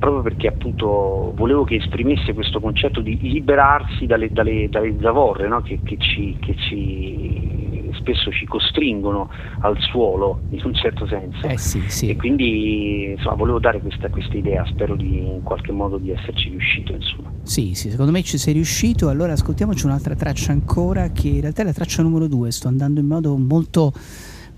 [0.00, 5.60] proprio perché appunto volevo che esprimesse questo concetto di liberarsi dalle, dalle, dalle zavorre no?
[5.60, 9.28] che, che, ci, che ci spesso ci costringono
[9.60, 12.08] al suolo in un certo senso eh sì, sì.
[12.08, 16.48] e quindi insomma, volevo dare questa, questa, idea spero di in qualche modo di esserci
[16.48, 17.30] riuscito insomma.
[17.42, 21.60] sì sì secondo me ci sei riuscito allora ascoltiamoci un'altra traccia ancora che in realtà
[21.62, 23.92] è la traccia numero due sto andando in modo molto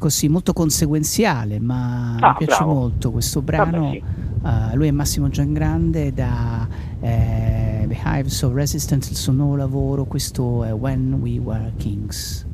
[0.02, 2.72] così molto conseguenziale ma ah, mi piace bravo.
[2.72, 4.30] molto questo brano Vabbè, sì.
[4.42, 6.66] Uh, lui è Massimo Giangrande da
[6.98, 12.44] eh, The Hives of Resistance, il suo nuovo lavoro, questo è When We Were Kings.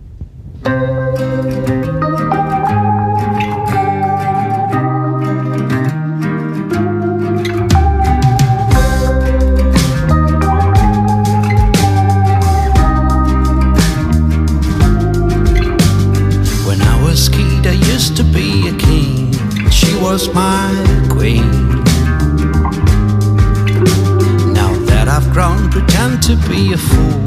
[20.18, 20.72] Was my
[21.08, 21.48] queen.
[24.52, 27.22] Now that I've grown, pretend to be a fool.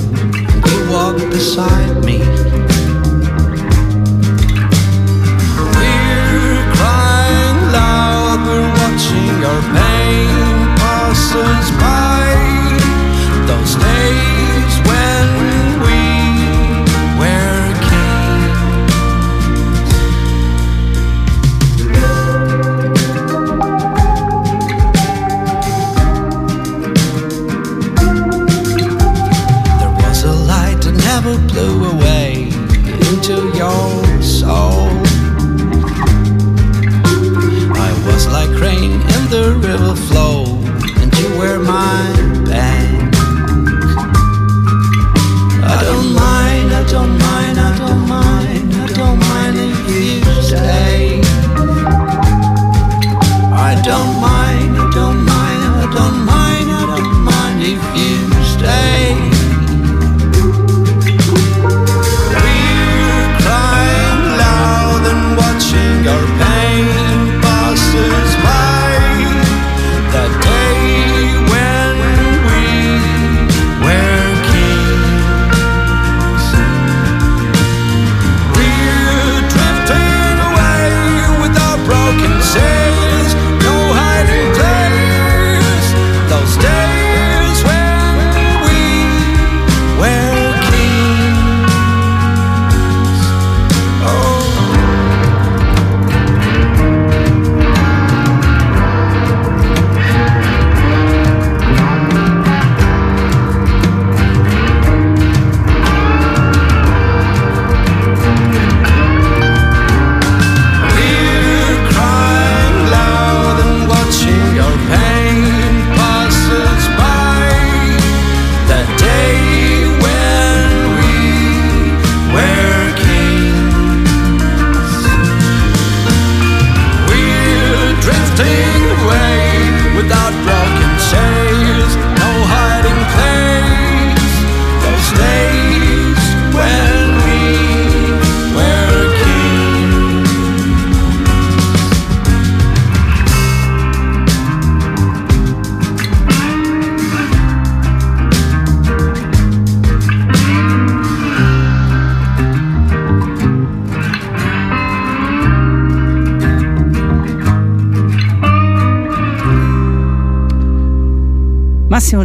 [0.51, 2.19] And you walk beside me.
[5.75, 12.30] We're crying loud, we're watching our pain passes by.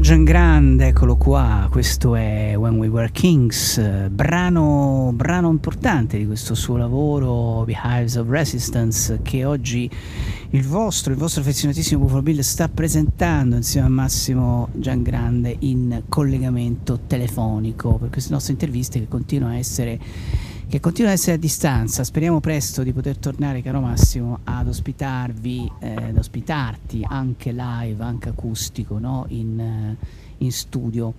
[0.07, 6.55] Massimo Giangrande, eccolo qua, questo è When We Were Kings, brano, brano importante di questo
[6.55, 9.91] suo lavoro, The Hives of Resistance, che oggi
[10.51, 17.01] il vostro, il vostro affezionatissimo Buffalo Bill sta presentando insieme a Massimo Giangrande in collegamento
[17.05, 19.99] telefonico per queste nostre interviste che continuano a essere
[20.69, 22.03] che continua ad essere a distanza.
[22.03, 28.31] Speriamo presto di poter tornare, caro Massimo, ad ospitarvi, eh, ad ospitarti anche live, anche
[28.31, 29.27] acustico, no?
[29.29, 29.97] in, eh,
[30.39, 31.15] in studio,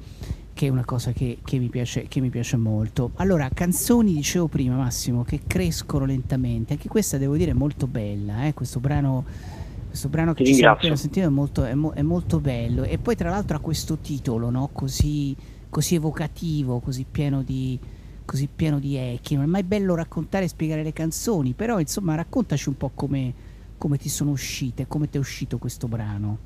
[0.53, 3.11] che è una cosa che, che mi piace, che mi piace molto.
[3.15, 6.73] Allora, canzoni, dicevo prima, Massimo, che crescono lentamente.
[6.73, 8.45] Anche questa, devo dire, è molto bella.
[8.45, 8.53] Eh?
[8.53, 9.55] Questo brano.
[9.87, 13.15] Questo brano che ci appena sentito è molto, è mo- è molto bello e poi
[13.15, 14.69] tra l'altro ha questo titolo no?
[14.71, 15.35] così,
[15.69, 17.79] così evocativo, così pieno di,
[18.27, 19.35] così pieno di echi.
[19.35, 23.33] Non è mai bello raccontare e spiegare le canzoni, però insomma raccontaci un po' come,
[23.77, 26.37] come ti sono uscite, come ti è uscito questo brano.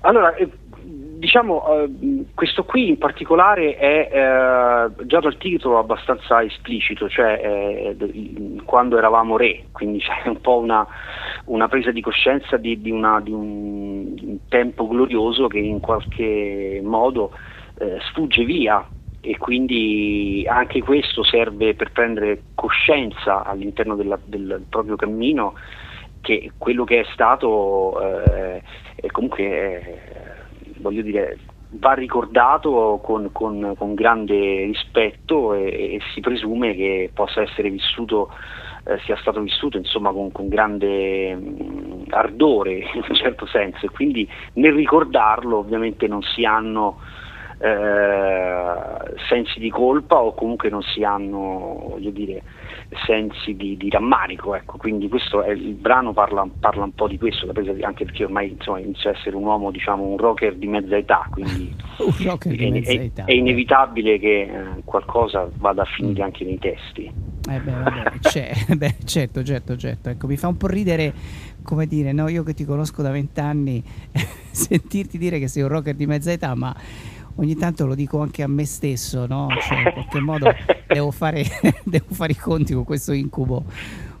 [0.00, 0.50] Allora, eh,
[0.82, 7.94] diciamo, eh, questo qui in particolare è eh, già dal titolo abbastanza esplicito, cioè
[8.64, 10.86] quando eravamo re, quindi c'è un po' una,
[11.46, 17.32] una presa di coscienza di, di, una, di, un, tempo glorioso che in qualche modo
[18.10, 18.86] sfugge via
[19.26, 25.54] e quindi anche questo serve per prendere coscienza all'interno della, del proprio cammino
[26.20, 28.62] che quello che è stato eh,
[28.94, 30.00] è comunque eh,
[30.78, 31.38] voglio dire
[31.70, 38.30] va ricordato con, con, con grande rispetto e, e, si presume che possa essere vissuto
[38.84, 43.86] eh, sia stato vissuto insomma con, con grande mh, mm, ardore in un certo senso.
[43.86, 47.00] E quindi nel ricordarlo ovviamente non si hanno
[47.58, 52.42] eh, sensi di colpa o comunque non si hanno voglio dire,
[53.06, 54.54] sensi di, di rammarico.
[54.54, 54.76] Ecco.
[54.76, 57.50] Quindi questo è, il brano parla, parla, un po' di questo,
[57.80, 61.26] anche perché ormai insomma, inizio a essere un uomo, diciamo, un rocker di mezza età,
[61.30, 61.74] quindi
[62.44, 67.10] di mezza è, età, è, inevitabile che eh, qualcosa vada a finire anche nei testi.
[67.48, 70.10] Eh beh, vabbè, beh, certo, certo, certo.
[70.10, 71.12] Ecco, mi fa un po' ridere,
[71.62, 72.28] come dire, no?
[72.28, 73.82] io che ti conosco da vent'anni,
[74.50, 76.74] sentirti dire che sei un rocker di mezza età, ma
[77.36, 79.48] ogni tanto lo dico anche a me stesso, no?
[79.60, 80.50] Cioè, in qualche modo
[80.86, 81.44] devo fare,
[81.84, 83.64] devo fare i conti con questo incubo,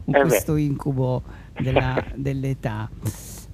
[0.04, 1.22] con eh questo incubo
[1.58, 2.88] della, dell'età.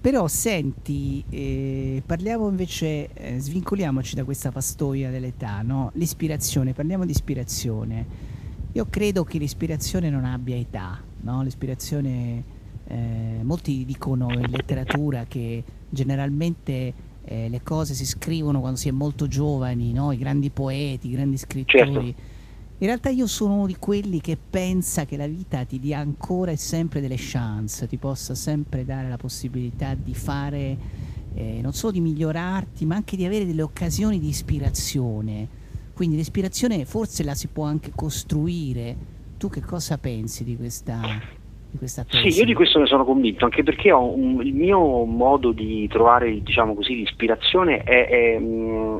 [0.00, 5.92] Però senti, eh, parliamo invece, eh, svincoliamoci da questa pastoia dell'età, no?
[5.94, 8.06] L'ispirazione, parliamo di ispirazione.
[8.72, 11.42] Io credo che l'ispirazione non abbia età, no?
[11.42, 12.42] L'ispirazione,
[12.88, 18.92] eh, molti dicono in letteratura che generalmente eh, le cose si scrivono quando si è
[18.92, 20.12] molto giovani, no?
[20.12, 21.84] i grandi poeti, i grandi scrittori.
[21.84, 22.30] Certo.
[22.78, 26.50] In realtà io sono uno di quelli che pensa che la vita ti dia ancora
[26.50, 30.76] e sempre delle chance, ti possa sempre dare la possibilità di fare,
[31.34, 35.60] eh, non solo di migliorarti, ma anche di avere delle occasioni di ispirazione.
[35.92, 38.96] Quindi l'ispirazione forse la si può anche costruire.
[39.38, 41.00] Tu che cosa pensi di questa
[41.72, 42.30] di questa tesi?
[42.30, 46.42] Sì, io di questo ne sono convinto, anche perché un, il mio modo di trovare
[46.42, 48.36] diciamo così, l'ispirazione è, è,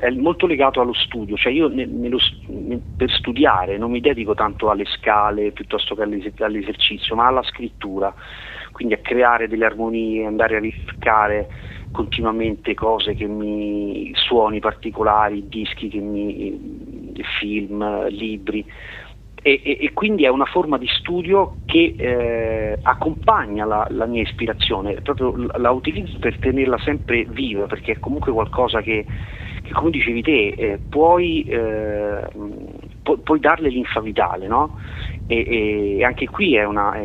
[0.01, 4.33] è, molto legato allo studio, cioè io ne, nello, ne, per studiare non mi dedico
[4.35, 8.15] tanto alle scale piuttosto che all'esercizio, ma alla scrittura,
[8.73, 11.49] quindi a creare delle armonie, andare a ricercare
[11.93, 16.91] continuamente cose che mi suoni particolari, dischi che mi
[17.39, 18.65] film, libri
[19.43, 24.23] e, e, e, quindi è una forma di studio che eh, accompagna la, la, mia
[24.23, 29.05] ispirazione, proprio la utilizzo per tenerla sempre viva, perché è comunque qualcosa che,
[29.63, 32.25] che come dicevi te, eh, puoi, eh,
[33.03, 34.77] pu- puoi, darle linfa vitale, no?
[35.27, 37.03] e, e, anche qui è, una, è, è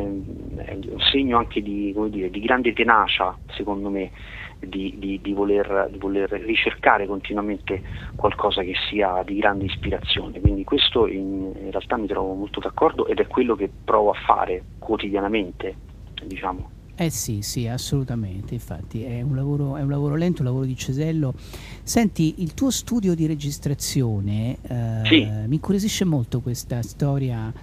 [0.73, 4.11] un segno di, dire, di grande tenacia, secondo me,
[4.59, 7.81] di, di, di, voler, di, voler, ricercare continuamente
[8.15, 10.39] qualcosa che sia di grande ispirazione.
[10.39, 14.19] Quindi questo in, in, realtà mi trovo molto d'accordo ed è quello che provo a
[14.25, 15.75] fare quotidianamente,
[16.25, 16.71] diciamo.
[16.99, 20.75] Eh sì, sì, assolutamente, infatti è un, lavoro, è un lavoro lento, un lavoro di
[20.75, 21.33] cesello.
[21.83, 25.23] Senti, il tuo studio di registrazione eh, sì.
[25.45, 27.53] mi incuriosisce molto questa storia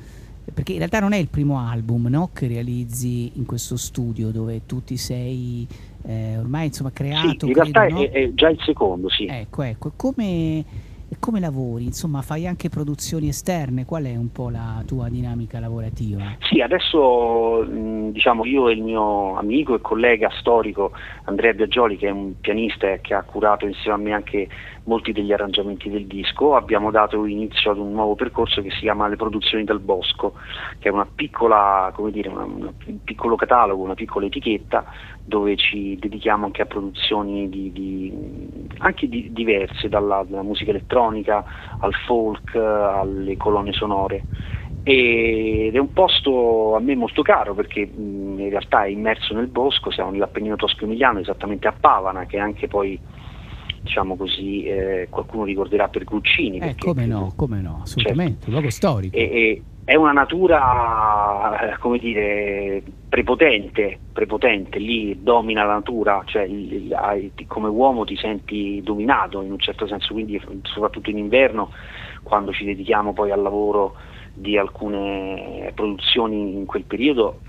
[0.53, 4.67] perché in realtà non è il primo album no, che realizzi in questo studio dove
[4.67, 5.67] tu ti sei
[6.07, 7.47] eh, ormai insomma creato.
[7.47, 8.03] Sì, in realtà no?
[8.03, 9.27] è, è, già il secondo, sì.
[9.27, 10.65] Ecco, ecco, come,
[11.19, 11.85] come lavori?
[11.85, 13.85] Insomma, fai anche produzioni esterne?
[13.85, 16.37] Qual è un po' la tua dinamica lavorativa?
[16.41, 20.93] Sì, adesso diciamo io e il mio amico e collega storico
[21.25, 24.49] Andrea Biagioli, che è un pianista e che ha curato insieme a me anche
[24.85, 29.09] molti degli arrangiamenti del disco, abbiamo dato inizio ad un nuovo percorso che si chiama
[29.09, 30.35] Le produzioni del Bosco,
[30.79, 34.85] che è una piccola, dire, una, una, un piccolo catalogo, una piccola etichetta
[35.25, 38.13] dove ci dedichiamo anche a produzioni di, di,
[38.79, 41.45] anche di, diverse, dalla, dalla musica elettronica
[41.79, 44.25] al folk, alle colonne sonore.
[44.83, 49.91] Ed è un posto a me molto caro perché in realtà è immerso nel bosco,
[49.91, 53.01] siamo nell'Appennino Tosco-Emiliano, esattamente a Pavana, che è anche poi
[53.85, 56.59] diciamo così, eh, qualcuno ricorderà per Guccini.
[56.59, 58.47] Eh, come no, come no, assolutamente, certo.
[58.47, 59.15] un luogo storico.
[59.15, 66.49] E, e, è una natura, eh, come dire, prepotente, prepotente, lì domina la natura, cioè
[67.47, 71.71] come uomo ti senti dominato in un certo senso, quindi soprattutto in inverno
[72.23, 73.95] quando ci dedichiamo poi al lavoro
[74.35, 77.41] di alcune produzioni in quel periodo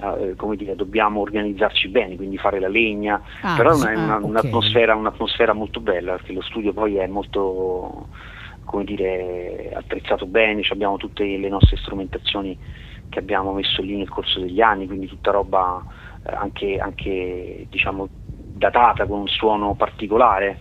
[0.00, 4.16] eh, come dire, dobbiamo organizzarci bene, quindi fare la legna, ah, però è una, ah,
[4.16, 4.28] okay.
[4.28, 8.08] un'atmosfera, un'atmosfera, molto bella perché lo studio poi è molto
[8.64, 12.58] come dire, attrezzato bene, abbiamo tutte le nostre strumentazioni
[13.08, 15.84] che abbiamo messo lì nel corso degli anni, quindi tutta roba
[16.26, 20.58] eh, anche, anche diciamo, datata con un suono particolare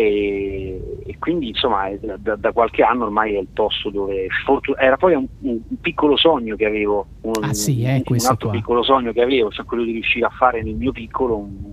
[0.00, 4.28] e, e quindi insomma da, da qualche anno ormai è il posto dove
[4.78, 8.50] era poi un, un piccolo sogno che avevo, un, Ah, sì, eh, un- altro qua.
[8.58, 11.72] piccolo sogno che avevo, cioè quello di riuscire a fare nel mio piccolo un-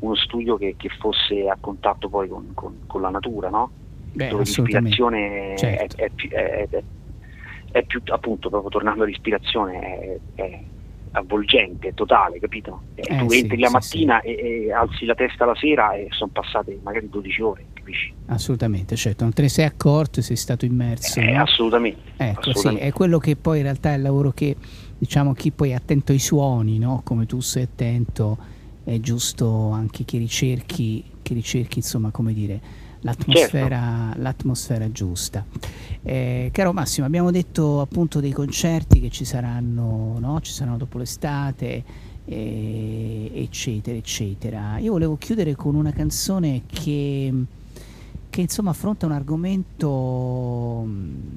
[0.00, 3.70] uno studio che, che fosse a contatto poi con, con- con la natura, no?
[4.12, 5.96] Beh, dove l'ispirazione Certo.
[5.96, 6.82] è, è più- è- è-
[7.72, 10.60] è più, appunto, proprio tornando all'ispirazione, è, è
[11.14, 12.82] avvolgente, totale, capito?
[12.94, 15.94] E Eh, tu sì, entri la sì, mattina E, e alzi la testa la sera
[15.94, 18.12] e sono passate magari 12 ore, capisci?
[18.26, 21.20] Assolutamente, certo, non te ne sei accorto sei stato immerso.
[21.20, 21.42] Eh, no?
[21.42, 22.00] assolutamente.
[22.16, 22.86] Ecco, sì, assolutamente.
[22.88, 24.56] è quello che poi in realtà è il lavoro che,
[24.98, 27.02] diciamo, chi poi è attento ai suoni, no?
[27.04, 28.38] come tu sei attento,
[28.84, 32.60] è giusto anche che ricerchi, che ricerchi insomma, come dire,
[33.04, 34.20] l'atmosfera, Certo.
[34.22, 35.44] l'atmosfera giusta.
[36.02, 40.40] Eh, caro Massimo, abbiamo detto appunto dei concerti che ci saranno, no?
[40.40, 41.84] ci saranno dopo l'estate,
[42.24, 44.78] eh, eccetera, eccetera.
[44.78, 47.32] Io volevo chiudere con una canzone che
[48.30, 50.88] che insomma affronta un argomento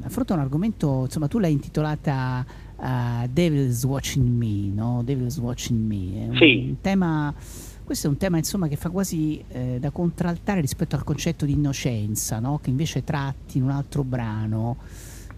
[0.02, 2.44] affronta un argomento insomma tu l'hai intitolata
[2.76, 5.02] uh, Devil's Watching Me no?
[5.03, 6.76] Devil's Watching Me è un Sì.
[6.81, 7.31] tema
[7.88, 11.53] questo è un tema insomma che fa quasi eh, da contraltare rispetto al concetto di
[11.53, 12.59] innocenza no?
[12.61, 14.76] che invece tratti in un altro brano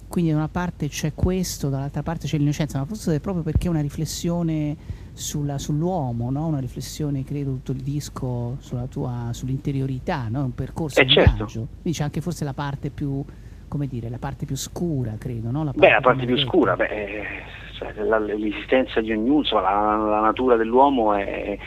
[0.07, 3.67] quindi da una parte c'è questo dall'altra parte c'è l'innocenza ma forse è proprio perché
[3.67, 4.75] è una riflessione
[5.13, 6.47] sulla- sull'uomo, no?
[6.47, 10.45] una riflessione, credo, tutto il disco sulla tua, sull'interiorità, no?
[10.45, 11.35] un percorso, Eh, un certo.
[11.35, 11.67] viaggio.
[11.81, 13.21] Quindi c'è anche forse la parte più,
[13.67, 15.69] come dire, la parte più scura, credo, no?
[15.75, 17.23] Beh, la parte più scura, beh, eh,
[17.77, 21.57] cioè, la- l'esistenza di ognuno, insomma, la, la natura dell'uomo è,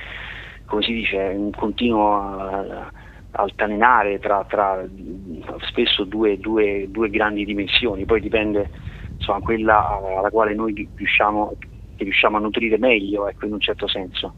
[0.72, 2.90] come si dice, un continuo a-
[3.32, 4.82] altalenare tra, tra,
[5.66, 8.70] spesso due, due- due grandi dimensioni, poi dipende
[9.16, 9.86] insomma, quella
[10.18, 11.58] alla quale noi riusciamo,
[11.96, 14.36] riusciamo a nutrire meglio, ecco, in un certo senso.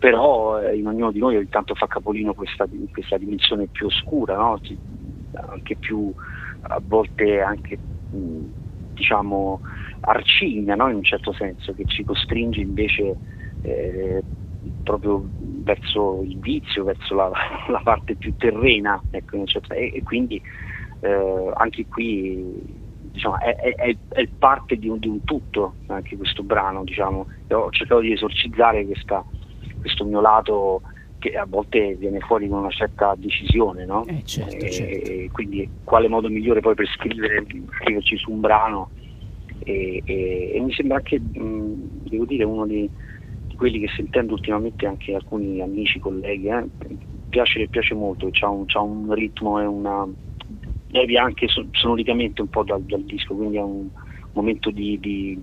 [0.00, 4.34] Però eh, in ognuno di noi ogni tanto fa capolino questa, questa dimensione più oscura,
[4.34, 4.58] no?
[5.48, 6.12] Anche più
[6.62, 7.78] a volte anche
[8.08, 9.60] diciamo
[10.00, 10.88] arcigna no?
[10.88, 13.18] in un certo senso che ci costringe invece
[13.62, 14.22] eh,
[14.82, 15.24] proprio
[15.64, 17.30] verso il vizio, verso la,
[17.68, 20.40] la parte più terrena ecco, certo- e, e quindi
[21.00, 22.80] eh, anche qui
[23.12, 27.26] diciamo, è, è- è- parte di un, di un tutto anche questo brano diciamo.
[27.48, 29.24] Ho cercato di esorcizzare questa-
[29.80, 30.82] questo mio lato
[31.18, 34.04] che a volte viene fuori con una certa decisione, no?
[34.06, 34.92] Eh, certo, E- certo.
[35.10, 37.44] e quindi quale modo migliore poi per scrivere,
[37.80, 38.90] scriverci su un brano
[39.64, 42.88] e, e- e mi sembra anche, mh, devo dire, uno di
[43.62, 46.66] quelli che sentendo ultimamente anche alcuni amici, colleghi, eh,
[47.28, 50.04] piace, piace molto, c'ha un, un ritmo e una
[50.88, 53.86] devia anche so- sonoricamente un po' dal, dal disco, quindi è un
[54.32, 55.40] momento di, di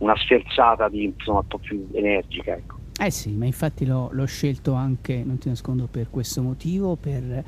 [0.00, 2.56] una sferzata di, insomma, un po' più energica.
[2.56, 2.78] Ecco.
[3.00, 7.44] Eh sì, ma infatti l'ho, l'ho scelto anche, non ti nascondo, per questo motivo, per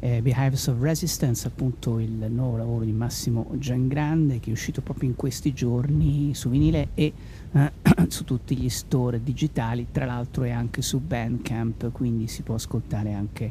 [0.00, 5.08] eh, Behaviors of Resistance, appunto il nuovo lavoro di Massimo Giangrande che è uscito proprio
[5.08, 7.12] in questi giorni su vinile e
[7.52, 7.72] eh,
[8.08, 13.12] su tutti gli store digitali, tra l'altro è anche su Bandcamp, quindi si può ascoltare
[13.12, 13.50] anche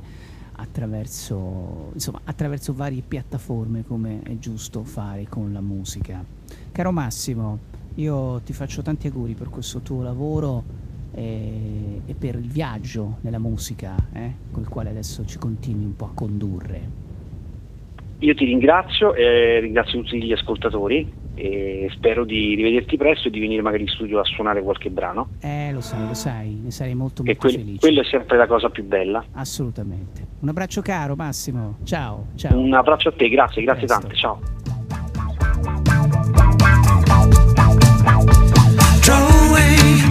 [0.53, 6.23] attraverso, insomma, attraverso varie piattaforme come è giusto fare con la musica.
[6.71, 7.59] Caro Massimo,
[7.95, 10.63] io ti faccio tanti auguri per questo tuo lavoro
[11.13, 16.05] e, e per il viaggio nella musica eh, col quale adesso ci continui un po'
[16.05, 16.99] a condurre.
[18.19, 23.39] Io ti ringrazio, eh, ringrazio tutti gli ascoltatori e spero di rivederti presto e di
[23.39, 26.93] venire magari in studio a suonare qualche brano, Eh, lo sai, lo sai, ne sarei
[26.95, 27.79] molto molto quel- felice.
[27.79, 29.23] quello è sempre la cosa più bella.
[29.33, 30.25] Assolutamente.
[30.39, 32.59] Un abbraccio caro Massimo, ciao, ciao.
[32.59, 34.01] Un abbraccio a te, grazie, grazie Presto.
[34.01, 34.39] tante, ciao.
[39.01, 40.01] Drawing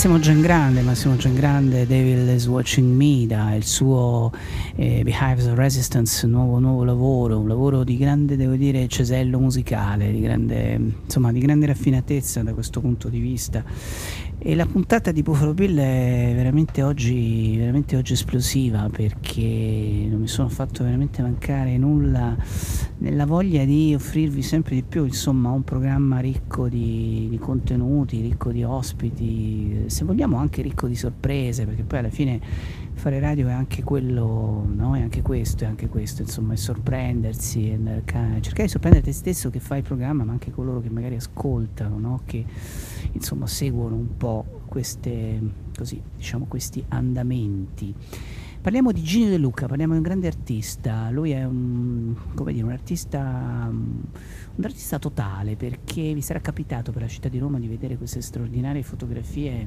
[0.00, 4.32] Massimo Giangrande, Massimo Giangrande, Devil is Watching Me, da il suo
[4.76, 10.10] eh, Behives of Resistance, nuovo, nuovo lavoro, un lavoro di grande, devo dire, cesello musicale,
[10.10, 13.62] di grande, insomma, di grande raffinatezza da questo punto di vista.
[14.38, 20.28] E la puntata di Buffalo Bill è veramente oggi, veramente oggi esplosiva perché non mi
[20.28, 22.34] sono fatto veramente mancare nulla
[23.00, 28.52] nella voglia di offrirvi sempre di più insomma un programma ricco di, di contenuti, ricco
[28.52, 32.40] di ospiti, se vogliamo anche ricco di sorprese perché poi alla fine
[33.00, 34.94] fare radio è anche quello, no?
[34.94, 37.78] È anche questo, è anche questo, insomma, è sorprendersi, è
[38.40, 41.98] cercare di sorprendere te stesso che fai il programma, ma anche coloro che magari ascoltano,
[41.98, 42.20] no?
[42.26, 42.44] Che
[43.12, 45.40] insomma seguono un po' queste,
[45.74, 47.94] così, diciamo, questi andamenti.
[48.62, 52.14] Parliamo di Gino De Luca, parliamo di un grande artista, lui è un,
[52.44, 57.58] dire, un, artista, un artista totale perché vi sarà capitato per la città di Roma
[57.58, 59.66] di vedere queste straordinarie fotografie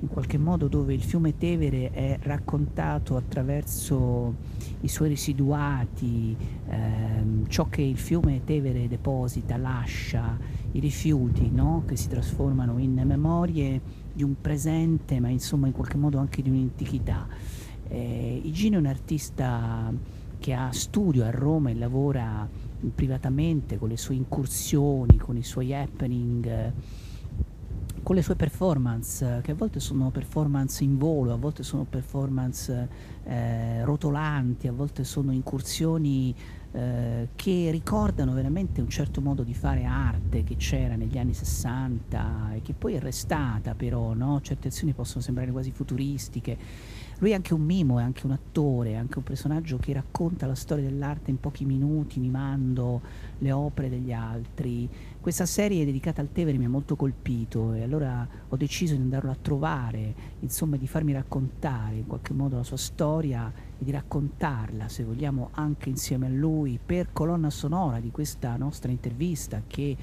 [0.00, 4.34] in qualche modo dove il fiume Tevere è raccontato attraverso
[4.80, 6.34] i suoi residuati,
[6.70, 10.38] ehm, ciò che il fiume Tevere deposita, lascia,
[10.72, 11.84] i rifiuti no?
[11.86, 13.80] che si trasformano in memorie
[14.14, 17.28] di un presente ma insomma in qualche modo anche di un'antichità.
[17.92, 19.92] Eh, Igino è un artista
[20.38, 22.48] che ha studio a Roma e lavora
[22.94, 26.72] privatamente con le sue incursioni, con i suoi happening,
[28.02, 32.88] con le sue performance, che a volte sono performance in volo, a volte sono performance
[33.24, 36.34] eh, rotolanti, a volte sono incursioni
[36.72, 42.54] eh, che ricordano veramente un certo modo di fare arte che c'era negli anni 60
[42.54, 44.40] e che poi è restata però, no?
[44.40, 46.56] certe azioni possono sembrare quasi futuristiche
[47.22, 50.44] lui è anche un mimo, è anche un attore, è anche un personaggio che racconta
[50.48, 53.00] la storia dell'arte in pochi minuti, mimando
[53.38, 54.88] le opere degli altri.
[55.20, 59.30] Questa serie dedicata al Tevere mi ha molto colpito e allora ho deciso di andarlo
[59.30, 64.88] a trovare, insomma di farmi raccontare in qualche modo la sua storia e di raccontarla,
[64.88, 69.96] se vogliamo, anche insieme a lui per colonna sonora di questa nostra intervista che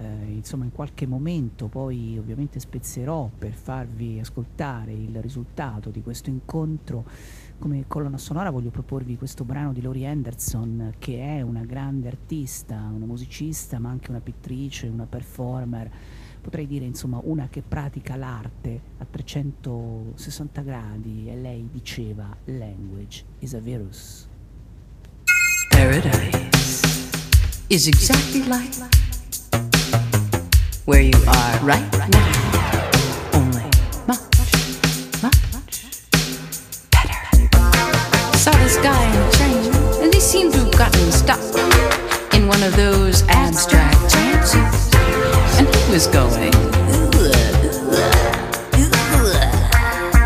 [0.00, 6.30] eh, insomma in qualche momento poi ovviamente spezzerò per farvi ascoltare il risultato di questo
[6.30, 7.04] incontro.
[7.58, 12.74] Come colonna sonora voglio proporvi questo brano di Laurie Anderson che è una grande artista,
[12.74, 15.90] una musicista ma anche una pittrice, una performer
[16.40, 23.52] potrei dire insomma una che pratica l'arte a 360 gradi e lei diceva language is
[23.52, 24.26] a virus
[25.68, 26.80] Paradise
[27.68, 28.74] is exactly like
[30.90, 32.90] where you are right now.
[33.32, 33.62] Only
[34.08, 34.42] much,
[35.22, 35.38] much
[36.90, 37.22] better.
[38.36, 41.38] Saw this guy in a train, and he seemed to have gotten stuck
[42.34, 44.90] in one of those abstract trances.
[45.60, 46.54] And he was going.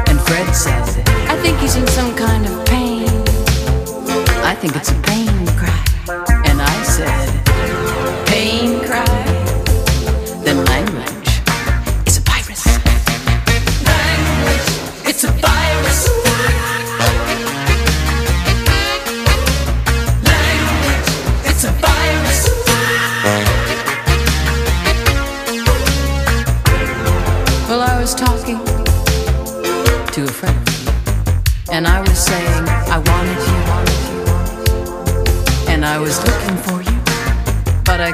[0.09, 3.11] And Fred said, I think he's in some kind of pain.
[4.43, 5.94] I think it's a pain cry.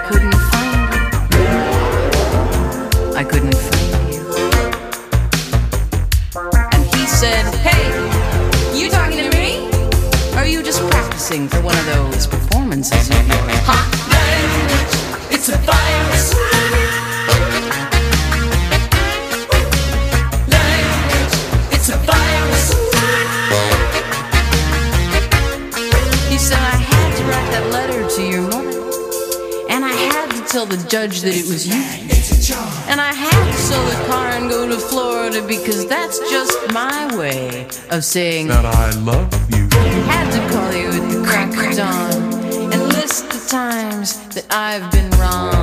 [0.09, 0.60] Couldn't find.
[37.91, 39.69] Of saying that I love you.
[40.07, 44.91] Had to call you at the crack of dawn and list the times that I've
[44.93, 45.60] been wrong.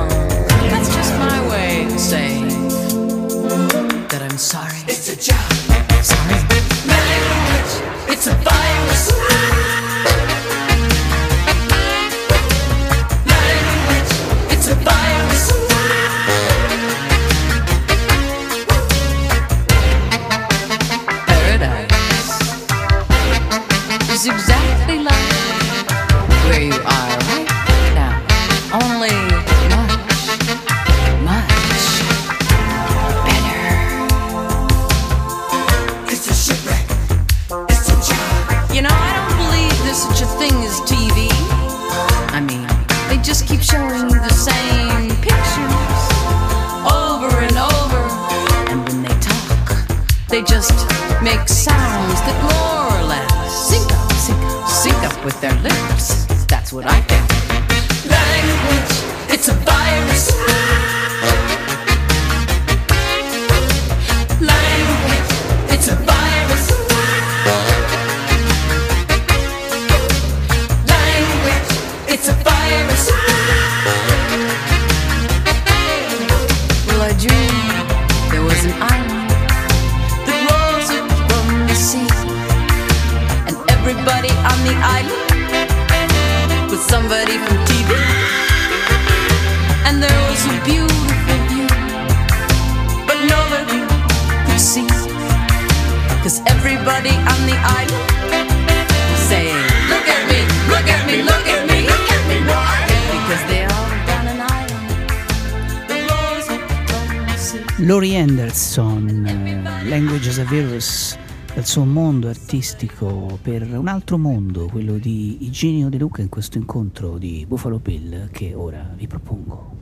[112.58, 117.78] Artistico per un altro mondo, quello di Iginio De Luca in questo incontro di Buffalo
[117.78, 119.76] Bill che ora vi propongo.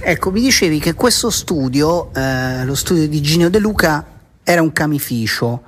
[0.00, 4.04] Ecco, mi dicevi che questo studio, eh, lo studio di Ginio De Luca,
[4.42, 5.62] era un camificio.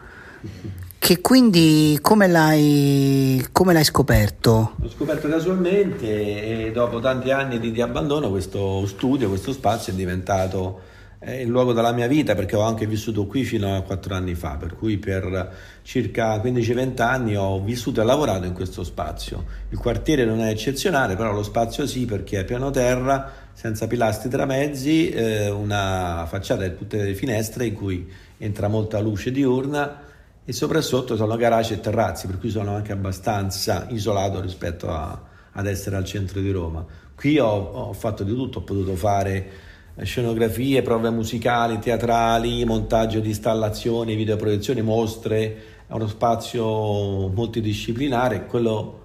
[0.99, 4.73] Che quindi come l'hai, come l'hai scoperto?
[4.81, 9.97] L'ho scoperto casualmente e dopo tanti anni di, di abbandono questo studio, questo spazio è
[9.97, 10.81] diventato
[11.27, 14.37] eh, il luogo della mia vita perché ho anche vissuto qui fino a quattro anni
[14.37, 19.45] fa, per cui per circa 15-20 anni ho vissuto e lavorato in questo spazio.
[19.71, 24.29] Il quartiere non è eccezionale, però lo spazio sì perché è piano terra, senza pilastri
[24.29, 28.09] tra mezzi, eh, una facciata e tutte le finestre in cui
[28.39, 30.03] entra molta luce diurna
[30.45, 34.93] e sopra e sotto sono garage e terrazzi, per cui sono anche abbastanza isolato rispetto
[34.93, 35.21] a,
[35.51, 36.87] ad essere al centro di Roma.
[37.17, 39.66] Qui ho, ho fatto di tutto, ho potuto fare
[40.05, 45.57] scenografie, prove musicali, teatrali, montaggio di installazioni, videoproiezioni, mostre,
[45.87, 49.05] è uno spazio multidisciplinare, quello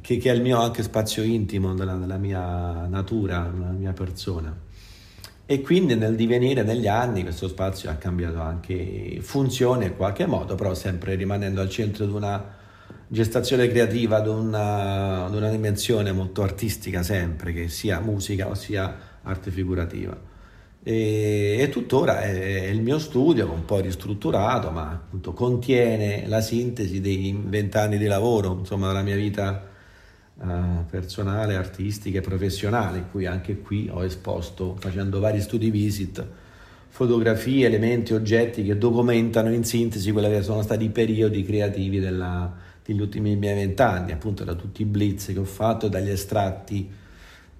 [0.00, 4.64] che, che è il mio anche spazio intimo della, della mia natura, della mia persona.
[5.48, 10.56] E quindi nel divenire negli anni questo spazio ha cambiato anche funzione in qualche modo,
[10.56, 12.54] però sempre rimanendo al centro di una
[13.06, 18.98] gestazione creativa, di una, di una dimensione molto artistica sempre, che sia musica o sia
[19.22, 20.25] arte figurativa.
[20.88, 26.40] E, e tuttora è, è il mio studio, un po' ristrutturato, ma appunto contiene la
[26.40, 29.66] sintesi dei vent'anni di lavoro, insomma, della mia vita
[30.40, 30.44] eh,
[30.88, 36.24] personale, artistica e professionale, in cui anche qui ho esposto, facendo vari studi visit,
[36.86, 42.54] fotografie, elementi, oggetti che documentano in sintesi quelli che sono stati i periodi creativi della,
[42.84, 46.88] degli ultimi miei vent'anni, appunto da tutti i blitz che ho fatto, dagli estratti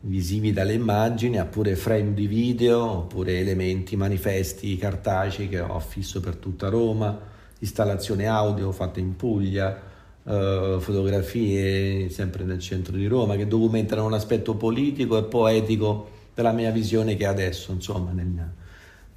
[0.01, 6.37] visivi dalle immagini, oppure frame di video, oppure elementi, manifesti cartacei che ho affisso per
[6.37, 7.19] tutta Roma,
[7.59, 9.81] installazioni audio fatte in Puglia,
[10.25, 16.53] eh, fotografie sempre nel centro di Roma che documentano un aspetto politico e poetico della
[16.53, 18.39] mia visione che adesso, insomma, negli,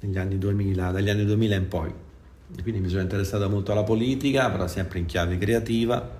[0.00, 1.92] negli anni 2000, dagli anni 2000 in poi.
[2.62, 6.19] Quindi mi sono interessato molto alla politica, però sempre in chiave creativa,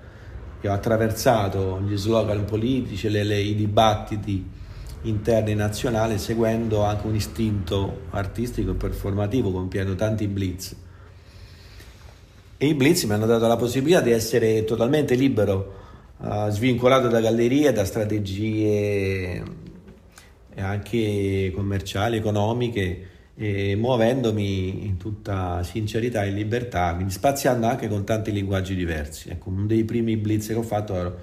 [0.61, 4.47] che ho attraversato gli slogan politici, le, le, i dibattiti
[5.03, 10.75] interni nazionali, seguendo anche un istinto artistico e performativo, compiendo tanti blitz.
[12.57, 15.79] E i blitz mi hanno dato la possibilità di essere totalmente libero,
[16.17, 19.43] uh, svincolato da gallerie, da strategie
[20.57, 28.31] anche commerciali, economiche, e muovendomi in tutta sincerità e libertà, quindi spaziando anche con tanti
[28.31, 29.29] linguaggi diversi.
[29.29, 31.17] Ecco, uno dei primi blitz che ho fatto ero,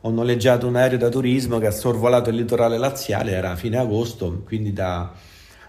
[0.00, 3.78] ho noleggiato un aereo da turismo che ha sorvolato il litorale laziale, era a fine
[3.78, 5.12] agosto, quindi da,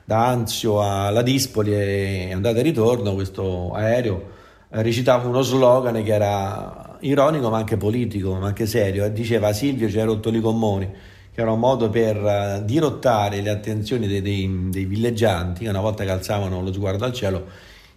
[0.03, 4.33] da Anzio alla Dispoli e andata e ritorno questo aereo
[4.69, 9.89] recitava uno slogan che era ironico ma anche politico, ma anche serio, e diceva Silvio
[9.89, 10.89] ci hai rotto i gommoni
[11.35, 15.81] che era un modo per uh, dirottare le attenzioni dei, dei, dei, villeggianti che una
[15.81, 17.45] volta che alzavano lo sguardo al cielo,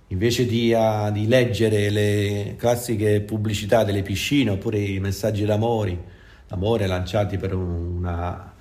[0.08, 5.96] invece di, uh, di, leggere le classiche pubblicità delle piscine oppure i messaggi d'amore,
[6.48, 8.54] d'amore lanciati per una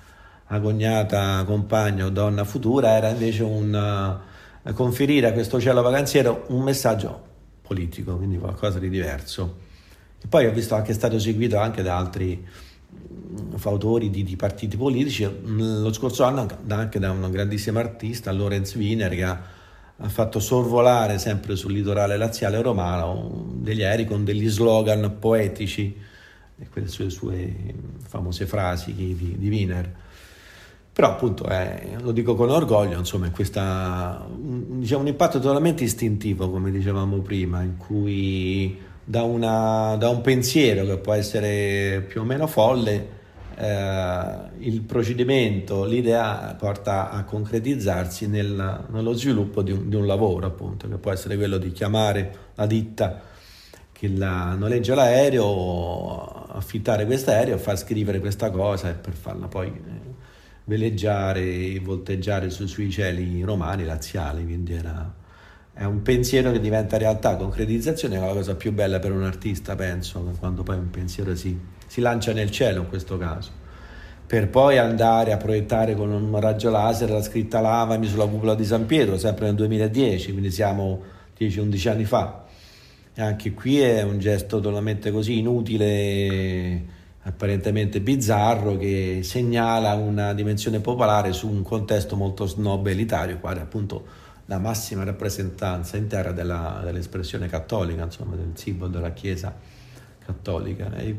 [0.46, 4.22] agognata compagna o donna futura, era invece un
[4.62, 7.20] uh, conferire a questo cielo vacanziero un messaggio
[7.62, 9.66] politico, quindi qualcosa di diverso.
[10.22, 12.46] E poi ho visto che è stato seguito anche da altri
[13.56, 15.28] fautori di, di, partiti politici.
[15.44, 19.40] Lo scorso anno anche da un grandissimo artista, Lorenz Wiener, che ha,
[19.96, 25.96] ha fatto sorvolare sempre sul litorale laziale romano degli aerei con degli slogan poetici
[26.60, 27.54] e quelle sue, sue
[28.06, 30.06] famose frasi di, di Wiener.
[30.92, 36.50] Però appunto è, lo dico con orgoglio, insomma, questa, un, diciamo, un impatto totalmente istintivo,
[36.50, 42.24] come dicevamo prima, in cui da, una, da un pensiero che può essere più o
[42.24, 43.17] meno folle,
[43.60, 50.46] eh, il procedimento, l'idea porta a concretizzarsi nel, nello sviluppo di un, di un, lavoro,
[50.46, 53.20] appunto, che può essere quello di chiamare la ditta
[53.90, 59.66] che la, noleggia l'aereo, affittare questo aereo, far scrivere questa cosa e per farla poi
[59.66, 59.80] eh,
[60.64, 65.12] veleggiare e volteggiare su, sui cieli romani, laziali, quindi era,
[65.72, 69.74] è un pensiero che diventa realtà, concretizzazione è la cosa più bella per un artista,
[69.74, 71.58] penso, quando poi un pensiero si,
[71.88, 73.50] si lancia nel cielo in questo caso,
[74.24, 78.64] per poi andare a proiettare con un raggio laser la scritta Lavami sulla cupola di
[78.64, 81.02] San Pietro, sempre nel 2010, quindi siamo
[81.36, 82.44] 10-11 anni fa.
[83.14, 90.80] E anche qui è un gesto totalmente così inutile apparentemente bizzarro che segnala una dimensione
[90.80, 96.80] popolare su un contesto molto snob elitario, quale appunto la massima rappresentanza in terra della,
[96.82, 99.54] dell'espressione cattolica, insomma, del simbolo della Chiesa
[100.24, 100.94] cattolica.
[100.96, 101.16] E,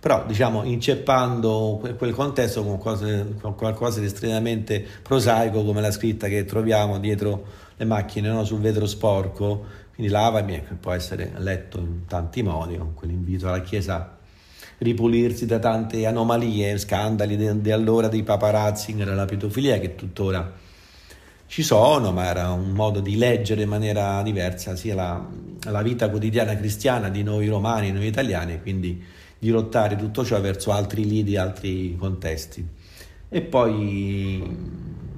[0.00, 6.98] però, diciamo, inceppando quel contesto con, qualcosa di estremamente prosaico, come la scritta che troviamo
[6.98, 7.44] dietro
[7.76, 8.44] le macchine, no?
[8.44, 9.64] sul vetro sporco,
[9.94, 14.16] quindi lavami, che può essere letto in tanti modi, con quell'invito alla Chiesa
[14.78, 20.52] ripulirsi da tante anomalie, scandali di, di allora dei paparazzi nella pedofilia che tuttora
[21.46, 25.26] ci sono, ma era un modo di leggere in maniera diversa sia la,
[25.62, 29.02] la vita quotidiana cristiana di noi romani, noi italiani, quindi
[29.38, 32.66] dirottare tutto ciò verso altri lidi, altri contesti.
[33.28, 34.42] E poi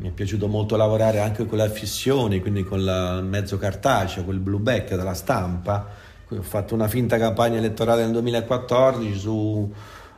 [0.00, 4.38] mi è piaciuto molto lavorare anche con la fissione, quindi con il mezzo cartaceo, quel
[4.38, 5.88] blue back della stampa,
[6.28, 9.68] ho fatto una finta campagna elettorale nel 2014 sulle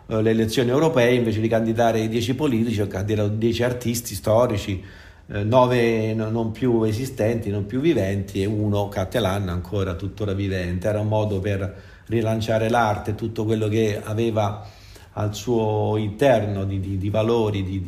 [0.06, 4.82] eh, elezioni europee, invece di candidare i 10 politici, ho candidato 10 artisti storici,
[5.26, 10.88] 9 eh, non più esistenti, non più viventi e uno Cattelan ancora tuttora vivente.
[10.88, 11.74] Era un modo per
[12.12, 14.66] rilanciare l'arte, tutto quello che aveva
[15.14, 17.80] al suo interno di, di, di valori, di,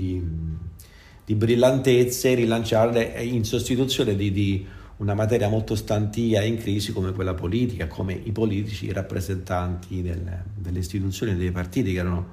[1.25, 7.35] di, brillantezze, rilanciarle in sostituzione di una materia molto stantia e in crisi come quella
[7.35, 12.27] politica, come i politici, i rappresentanti del, delle istituzioni, dei partiti che erano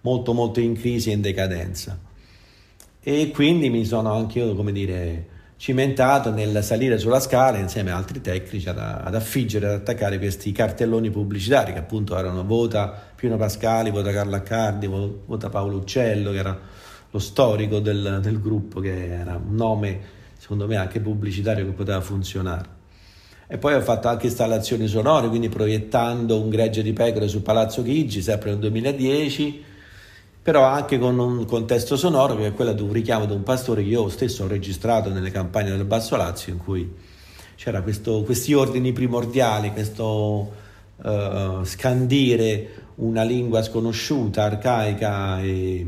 [0.00, 1.98] molto molto in crisi e in decadenza.
[3.00, 7.96] E quindi mi sono anche io, come dire, cimentato nel salire sulla scala insieme a
[7.96, 13.36] altri tecnici ad, ad affiggere, ad attaccare questi cartelloni pubblicitari che appunto erano vota Pino
[13.36, 16.58] Pascali, vota Carlo Accardi, vota Paolo Uccello, che era
[17.10, 20.00] lo storico del, del gruppo, che era un nome
[20.38, 22.76] secondo me anche pubblicitario che poteva funzionare.
[23.48, 27.82] E poi ho fatto anche installazioni sonore, quindi proiettando un gregge di pecore su Palazzo
[27.82, 29.64] Chigi, sempre nel 2010,
[30.42, 33.82] però anche con un contesto sonoro che è quello di un richiamo di un pastore
[33.82, 36.90] che io stesso ho registrato nelle campagne del Basso Lazio, in cui
[37.56, 40.52] c'era questo, questi ordini primordiali, questo
[40.96, 45.86] uh, scandire una lingua sconosciuta, arcaica e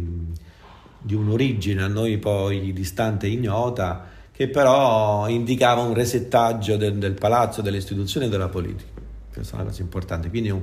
[1.03, 7.15] di un'origine a noi poi distante e ignota, che però indicava un resettaggio del, del
[7.15, 8.91] palazzo, delle istituzioni e della politica.
[9.33, 10.29] Questa è una cosa importante.
[10.29, 10.63] Quindi un,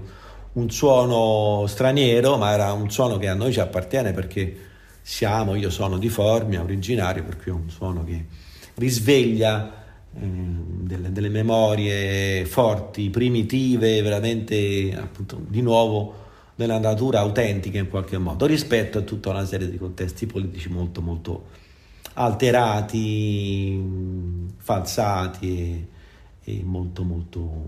[0.58, 4.66] un suono straniero, ma era un suono che a noi ci appartiene perché
[5.02, 8.26] siamo, io sono di Formia, originario, per cui è un suono che
[8.76, 9.72] risveglia
[10.14, 16.26] eh, delle, delle, memorie forti, primitive, veramente appunto di nuovo
[16.56, 21.02] della natura autentica in qualche modo, rispetto a tutta una serie di contesti politici molto
[21.02, 21.46] molto
[22.14, 23.80] alterati,
[24.58, 25.88] falsati
[26.44, 27.66] e, e molto molto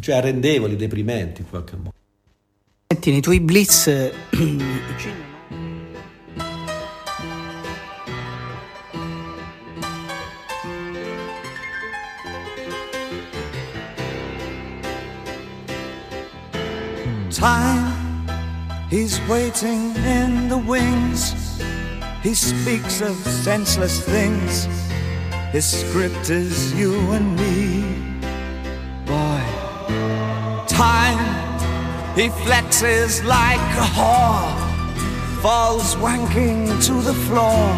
[0.00, 1.92] cioè arrendevoli, deprimenti in qualche modo.
[2.88, 3.84] Senti, nei tuoi blitz
[17.28, 17.96] Time
[18.88, 21.32] He's waiting in the wings.
[22.22, 24.66] He speaks of senseless things.
[25.50, 27.85] His script is you and me.
[32.16, 34.48] He flexes like a whore,
[35.42, 37.68] falls wanking to the floor.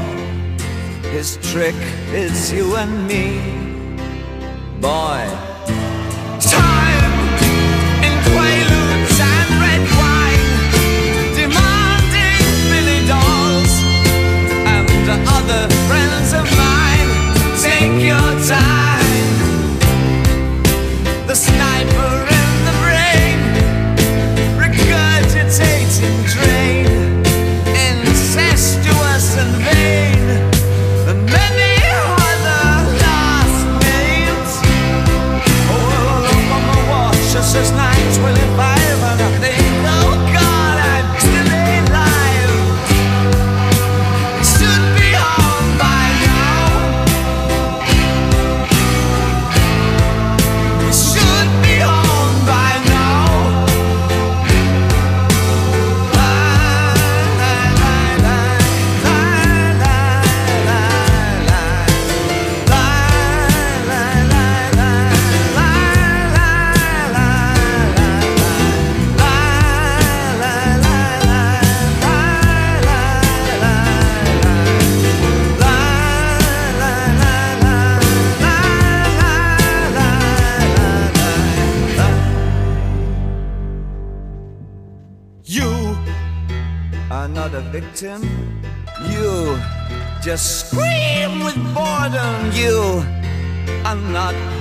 [1.11, 1.75] His trick
[2.13, 3.41] is you and me.
[4.81, 5.27] Boy,
[6.39, 7.15] Time
[8.07, 10.47] in quaaludes and red wine,
[11.35, 13.73] demanding Billy dolls
[14.73, 17.11] and other friends of mine.
[17.61, 18.88] Take your time.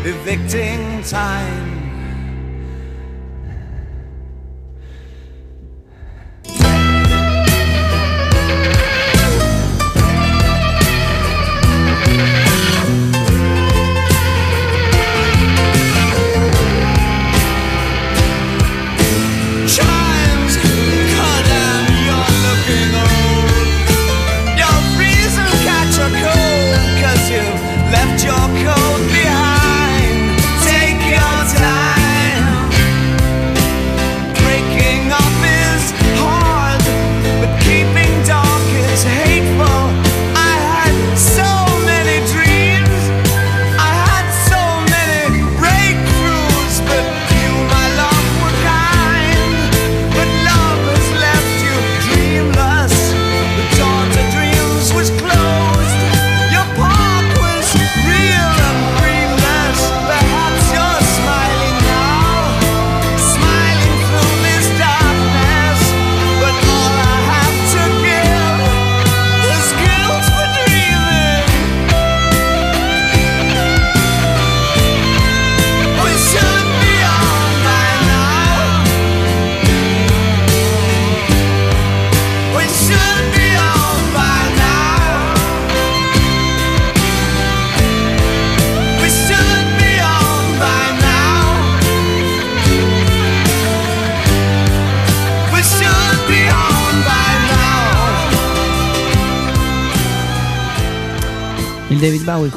[0.07, 1.76] Evicting time.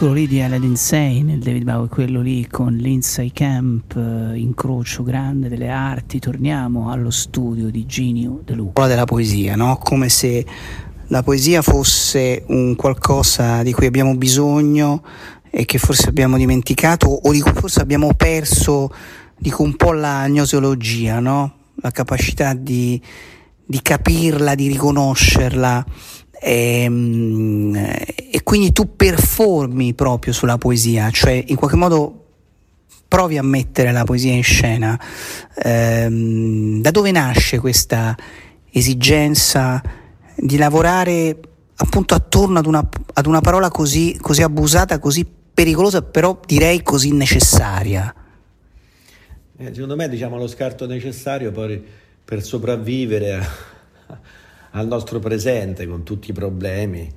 [0.01, 5.03] Quello lì di Aladdin Sane, il David Bowie, quello lì con Lindsay Camp, eh, incrocio
[5.03, 6.19] grande delle arti.
[6.19, 8.87] Torniamo allo studio di Ginio De Luca.
[8.87, 9.77] della poesia, no?
[9.77, 10.47] Come se
[11.09, 15.03] la poesia fosse un qualcosa di cui abbiamo bisogno
[15.51, 18.91] e che forse abbiamo dimenticato o di cui forse abbiamo perso,
[19.37, 21.57] dico un po' la gnoseologia, no?
[21.75, 22.99] La capacità di,
[23.67, 25.85] di capirla, di riconoscerla.
[26.41, 27.75] Ehm,
[28.33, 32.27] E, quindi tu performi proprio sulla poesia, cioè in qualche modo
[33.09, 34.99] provi a mettere la poesia in scena.
[35.63, 38.17] Ehm, da dove nasce questa
[38.71, 39.83] esigenza
[40.37, 41.39] di lavorare
[41.75, 47.13] appunto attorno ad una, ad una parola così, così abusata, così pericolosa, però direi così
[47.13, 48.15] necessaria?
[49.57, 51.83] Eh, secondo me diciamo lo scarto necessario poi
[52.25, 53.49] per sopravvivere a-
[54.71, 57.09] al nostro presente con tutti i problemi,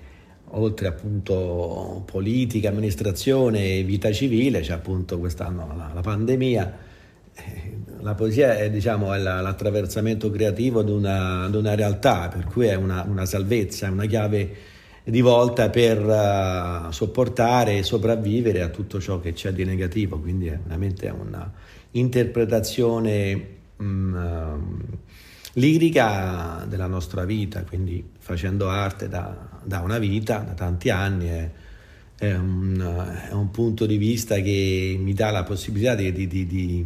[0.55, 6.77] oltre appunto politica, amministrazione e vita civile, c'è appunto quest'anno la, la pandemia.
[7.35, 7.71] Eh,
[8.03, 13.03] La poesia è, diciamo, l'attraversamento creativo di una, di una realtà, per cui è una,
[13.07, 14.55] una salvezza, è una chiave
[15.05, 20.47] di volta per eh, sopportare e sopravvivere a tutto ciò che c'è di negativo, quindi
[20.47, 21.51] è veramente una
[21.91, 23.47] interpretazione
[23.81, 24.15] mm,
[25.53, 31.49] lirica della nostra vita, quindi facendo arte da, da una vita, da tanti anni, è,
[32.17, 32.79] è un,
[33.29, 36.85] è un punto di vista che mi dà la possibilità di, di- di- di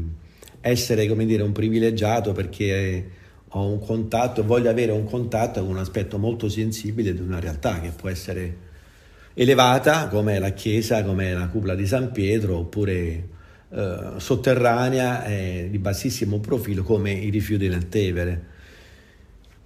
[0.61, 3.09] essere come dire, un privilegiato perché
[3.49, 7.79] ho un contatto voglio avere un contatto con un aspetto molto sensibile di una realtà
[7.79, 8.65] che può essere
[9.33, 13.27] elevata come la chiesa, come la cupola di San Pietro, oppure
[13.69, 18.55] eh, sotterranea e di bassissimo profilo come i rifiuti del Tevere.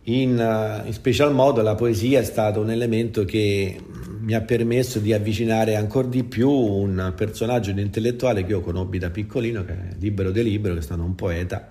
[0.04, 3.80] In, eh, in special modo la poesia è stato un elemento che
[4.20, 8.98] mi ha permesso di avvicinare ancora di più un personaggio di intellettuale che io conobbi
[8.98, 11.70] da piccolino, che è Libero De Libero, che è stato un poeta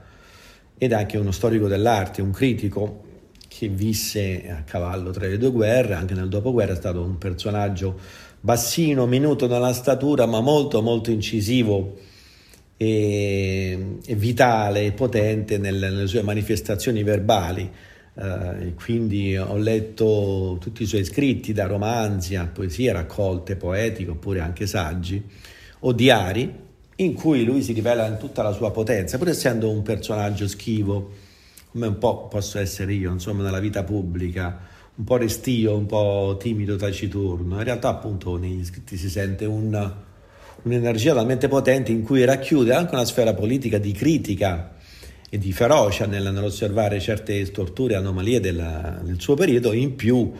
[0.76, 3.04] ed anche uno storico dell'arte, un critico
[3.46, 7.98] che visse a cavallo tra le due guerre, anche nel dopoguerra è stato un personaggio
[8.40, 11.98] bassino, minuto nella statura, ma molto molto incisivo
[12.76, 17.70] e, e vitale e potente nelle, nelle sue manifestazioni verbali.
[18.20, 24.10] Eh, e quindi ho letto tutti i suoi scritti, da romanzi a poesie raccolte, poetiche
[24.10, 25.22] oppure anche saggi
[25.80, 26.52] o diari,
[26.96, 31.10] in cui lui si rivela in tutta la sua potenza, pur essendo un personaggio schivo,
[31.72, 36.36] come un po' posso essere io, insomma, nella vita pubblica, un po' restio, un po'
[36.38, 37.56] timido, taciturno.
[37.56, 39.94] In realtà, appunto, negli scritti si sente un-
[40.62, 44.74] un'energia talmente potente in cui racchiude anche una sfera politica di critica
[45.32, 50.30] e di ferocia nel- nell'osservare certe storture e anomalie della- del suo periodo, in più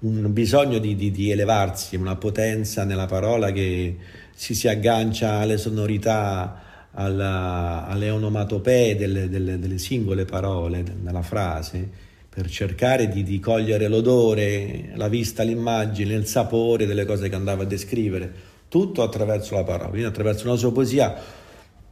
[0.00, 3.96] un bisogno di, di- di elevarsi, una potenza nella parola che
[4.34, 11.88] si, si aggancia alle sonorità, alla- alle onomatopee delle, delle- delle singole parole nella frase,
[12.28, 17.62] per cercare di, di cogliere l'odore, la vista, l'immagine, il sapore delle cose che andava
[17.62, 18.32] a descrivere,
[18.68, 21.14] tutto attraverso la parola, quindi attraverso la sua poesia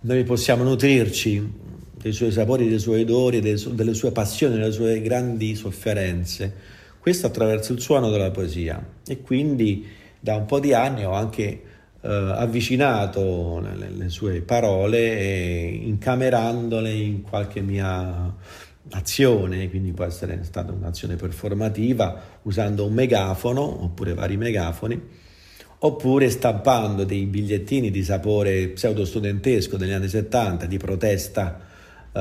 [0.00, 1.66] noi possiamo nutrirci
[2.00, 6.54] dei suoi sapori, dei suoi odori, delle sue passioni, delle sue grandi sofferenze,
[6.98, 8.84] questo attraverso il suono della poesia.
[9.06, 9.86] E quindi
[10.20, 11.62] da un po' di anni ho anche
[12.00, 18.34] eh, avvicinato le, le, sue parole e incamerandole in qualche mia
[18.90, 25.00] azione, quindi può essere stata un'azione performativa usando un megafono oppure vari megafoni,
[25.80, 31.66] oppure stampando dei bigliettini di sapore pseudo-studentesco degli anni 70 di protesta
[32.12, 32.20] eh,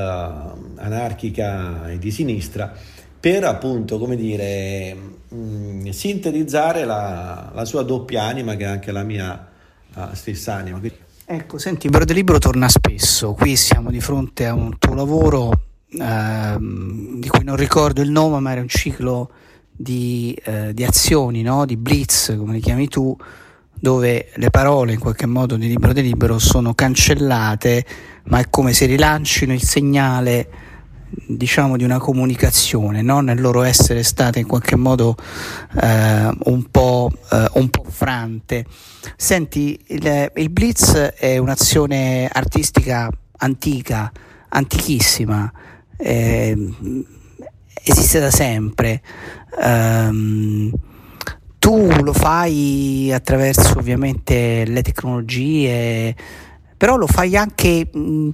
[0.75, 2.74] anarchica e di sinistra
[3.19, 4.95] per appunto, come dire,
[5.27, 9.48] mh, sintetizzare la, la, sua doppia anima che è anche la mia
[9.95, 10.80] uh, stessa anima.
[11.25, 15.51] Ecco, senti, il Verde Libro torna spesso, qui siamo di fronte a un tuo lavoro
[15.90, 19.32] ehm, di cui non ricordo il nome, ma era un ciclo
[19.72, 21.66] di, eh, di azioni, no?
[21.66, 23.16] di blitz, come li chiami tu,
[23.80, 27.85] dove le parole in qualche modo di libro di libro sono cancellate,
[28.25, 30.49] ma è come se rilancino il segnale
[31.09, 33.22] diciamo di una comunicazione no?
[33.22, 35.15] nel loro essere state in qualche modo
[35.81, 38.65] eh, un, po', eh, un po' frante
[39.15, 44.11] senti il, il blitz è un'azione artistica antica
[44.49, 45.49] antichissima
[45.95, 46.73] eh,
[47.83, 49.01] esiste da sempre
[49.64, 50.72] um,
[51.67, 56.15] tu lo fai attraverso ovviamente le tecnologie
[56.77, 58.30] però lo fai anche mh,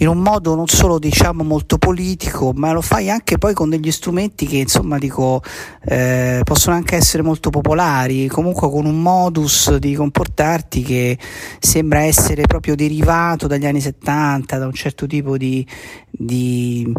[0.00, 3.90] in un modo non solo diciamo molto politico, ma lo fai anche poi con degli
[3.90, 5.42] strumenti che insomma dico
[5.84, 11.18] eh, possono anche essere molto popolari, comunque con un modus di comportarti che
[11.58, 15.66] sembra essere proprio derivato dagli anni 70, da un certo tipo di,
[16.08, 16.92] di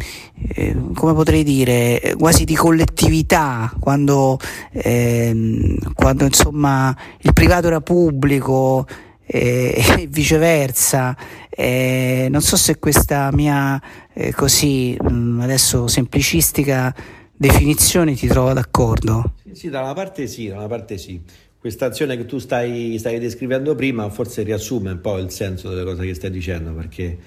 [0.50, 4.38] eh, come potrei dire, quasi di collettività, quando,
[4.74, 8.86] eh, quando insomma il privato era pubblico
[9.32, 11.16] e viceversa.
[11.50, 13.80] Eh, non so se questa mia
[14.14, 16.94] eh, così mh, mm, adesso semplicistica
[17.36, 19.34] definizione ti trova d'accordo?
[19.44, 21.22] Sì, sì, da una parte sì, da una parte sì.
[21.60, 25.84] Questa azione che tu stai, stai, descrivendo prima forse riassume un po' il senso delle
[25.84, 27.18] cose che stai dicendo perché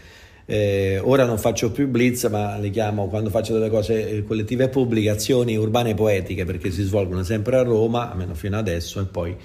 [0.46, 4.64] eh, ora non faccio più blitz ma le chiamo quando faccio delle cose eh, collettive
[4.64, 9.04] e pubbliche azioni urbane poetiche perché si svolgono sempre a Roma, almeno fino adesso e
[9.04, 9.36] poi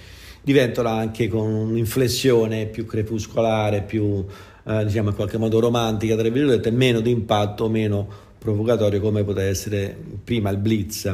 [0.48, 4.26] diventano anche con un'inflessione più crepuscolare, più
[4.66, 9.50] eh, diciamo in qualche modo romantica, tra virgolette, meno di impatto, meno provocatorio come poteva
[9.50, 9.94] essere
[10.24, 11.14] prima il blitz.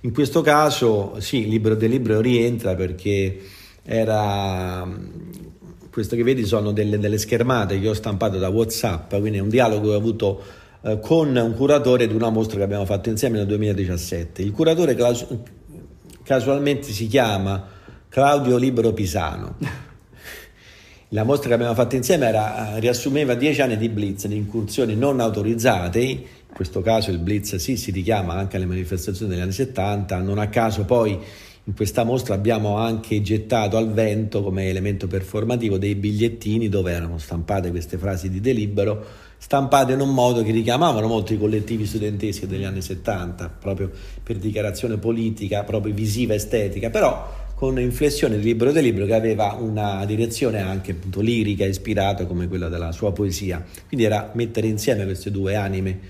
[0.00, 3.40] In questo caso sì, il libro del libro rientra perché
[3.84, 4.88] era
[5.90, 9.50] questo che vedi sono delle, delle, schermate che ho stampato da Whatsapp, quindi è un
[9.50, 10.42] dialogo che ho avuto
[10.80, 14.40] eh, con un curatore di una mostra che abbiamo fatto insieme nel 2017.
[14.40, 14.96] Il curatore
[16.22, 17.80] casualmente si chiama
[18.12, 19.56] Claudio Libero Pisano.
[21.08, 25.18] La mostra che abbiamo fatto insieme era, riassumeva dieci anni di blitz, di incursioni non
[25.18, 26.20] autorizzate, in
[26.52, 30.48] questo caso il blitz sì, si richiama anche alle manifestazioni degli anni 70, non a
[30.48, 31.18] caso poi
[31.64, 37.16] in questa mostra abbiamo anche gettato al vento come elemento performativo dei bigliettini dove erano
[37.16, 39.06] stampate queste frasi di delibero,
[39.38, 43.90] stampate in un modo che richiamavano molto i collettivi studenteschi degli anni 70, proprio
[44.22, 49.56] per dichiarazione politica, proprio visiva, estetica, però con inflessione di libro del libro che aveva
[49.56, 53.64] una direzione anche appunto lirica, ispirata come quella della sua poesia.
[53.86, 56.00] Quindi era mettere insieme queste due anime.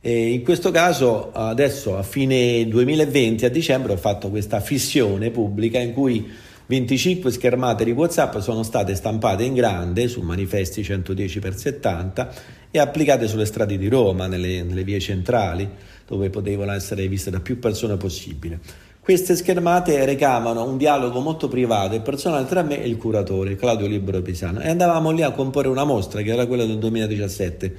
[0.00, 5.80] E in questo caso adesso a fine 2020, a dicembre, ho fatto questa fissione pubblica
[5.80, 6.30] in cui
[6.66, 12.28] 25 schermate di WhatsApp sono state stampate in grande su manifesti 110x70
[12.70, 15.68] e applicate sulle strade di Roma, nelle, nelle vie centrali,
[16.06, 18.90] dove potevano essere viste da più persone possibile.
[19.02, 23.88] Queste schermate recavano un dialogo molto privato e personale tra me e il curatore, Claudio
[23.88, 27.76] Libero Pisano, e andavamo lì a comporre una mostra che era quella del 2017.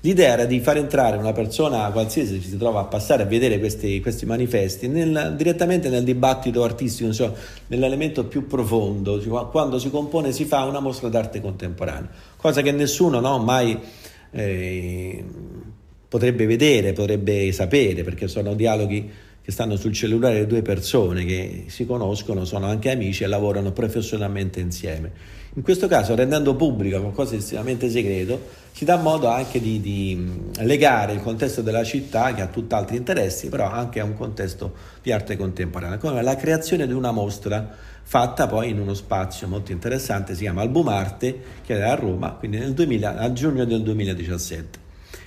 [0.00, 3.60] L'idea era di far entrare una persona qualsiasi che si trova a passare a vedere
[3.60, 7.34] questi, questi manifesti nel, direttamente nel dibattito artistico, insomma,
[7.68, 9.22] nell'elemento più profondo,
[9.52, 13.78] quando si compone si fa una mostra d'arte contemporanea, cosa che nessuno no, mai
[14.32, 15.24] eh,
[16.08, 19.08] potrebbe vedere, potrebbe sapere, perché sono dialoghi
[19.44, 24.58] che stanno sul cellulare due persone che si conoscono, sono anche amici e lavorano professionalmente
[24.58, 25.12] insieme.
[25.56, 28.40] In questo caso, rendendo pubblico qualcosa di estremamente segreto,
[28.72, 33.50] si dà modo anche di, di, legare il contesto della città, che ha tutt'altri interessi,
[33.50, 37.70] però anche a un contesto di arte contemporanea, come la creazione di una mostra
[38.02, 42.30] fatta poi in uno spazio molto interessante, si chiama Album Arte, che era a Roma,
[42.30, 44.78] quindi nel 2000, a giugno del 2017.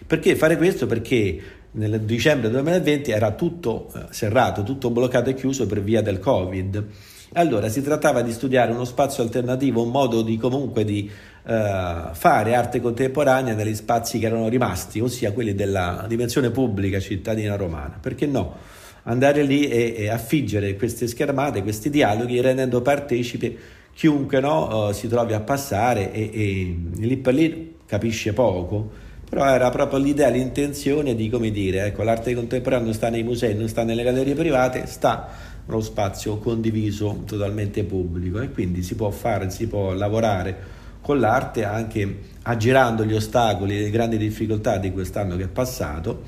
[0.08, 0.88] Perché fare questo?
[0.88, 1.42] Perché
[1.78, 6.86] nel dicembre 2020 era tutto eh, serrato, tutto bloccato e chiuso per via del Covid.
[7.34, 12.56] Allora si trattava di studiare uno spazio alternativo, un modo di comunque di eh, fare
[12.56, 17.98] arte contemporanea negli spazi che erano rimasti, ossia quelli della dimensione pubblica cittadina romana.
[18.02, 18.56] Perché no?
[19.04, 25.08] Andare lì e, e affiggere queste schermate, questi dialoghi, rendendo partecipe chiunque no, uh, si
[25.08, 28.92] trovi a passare e, e, lì per lì capisce poco,
[29.30, 33.56] però era proprio l'idea, l'intenzione di, come dire, ecco, l'arte contemporanea non sta nei musei,
[33.56, 35.28] non sta nelle gallerie private, sta
[35.66, 41.66] nello spazio condiviso, totalmente pubblico e quindi si può fare, si può lavorare con l'arte
[41.66, 46.24] anche aggirando gli ostacoli e le grandi difficoltà di quest'anno che è passato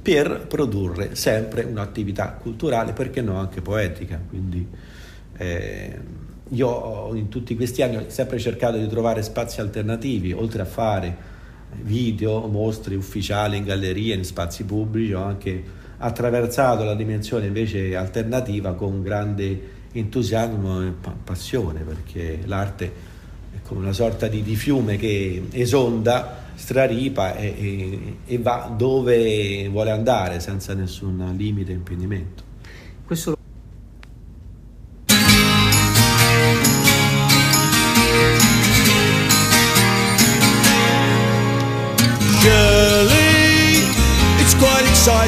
[0.00, 4.18] per produrre sempre un'attività culturale, perché no anche poetica.
[4.26, 4.66] Quindi,
[5.36, 5.98] eh,
[6.48, 11.27] io in tutti questi anni ho sempre cercato di trovare spazi alternativi, oltre a fare
[11.82, 15.62] video, mostre ufficiali in gallerie, in spazi pubblici, ho anche
[15.98, 20.92] attraversato la dimensione invece alternativa con grande entusiasmo e
[21.24, 22.92] passione, perché l'arte
[23.54, 29.68] è come una sorta di, di fiume che esonda, straripa e, e, e va dove
[29.68, 32.42] vuole andare senza nessun limite e impedimento.
[33.04, 33.37] Questo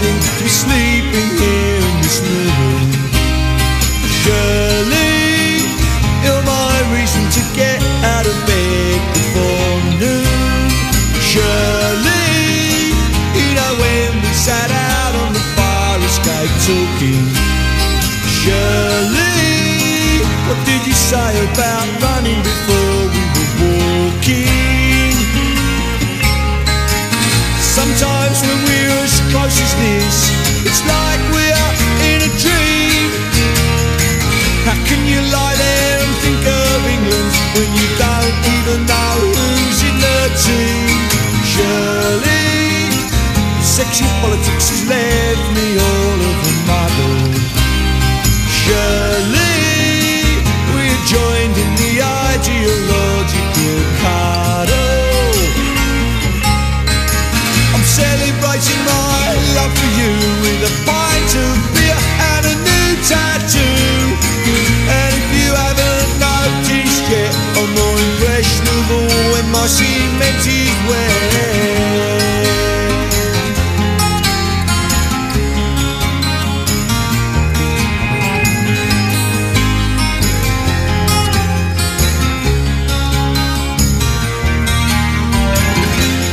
[0.00, 2.92] exciting to be sleeping here in this living.
[4.20, 5.60] Shirley,
[6.24, 10.70] you're my reason to get out of bed before noon.
[11.20, 12.92] Shirley,
[13.36, 17.26] you know when we sat out on the fire escape talking.
[18.40, 19.44] Shirley,
[20.48, 22.09] what did you say about
[29.50, 30.30] as close this,
[30.62, 31.70] it's like we're
[32.06, 33.10] in a dream.
[34.62, 39.82] How can you lie there and think of England when you don't even know who's
[39.82, 41.00] in the team?
[41.42, 42.46] Surely,
[43.62, 47.18] sexual politics has left me all of a muddle.
[48.46, 49.39] Surely,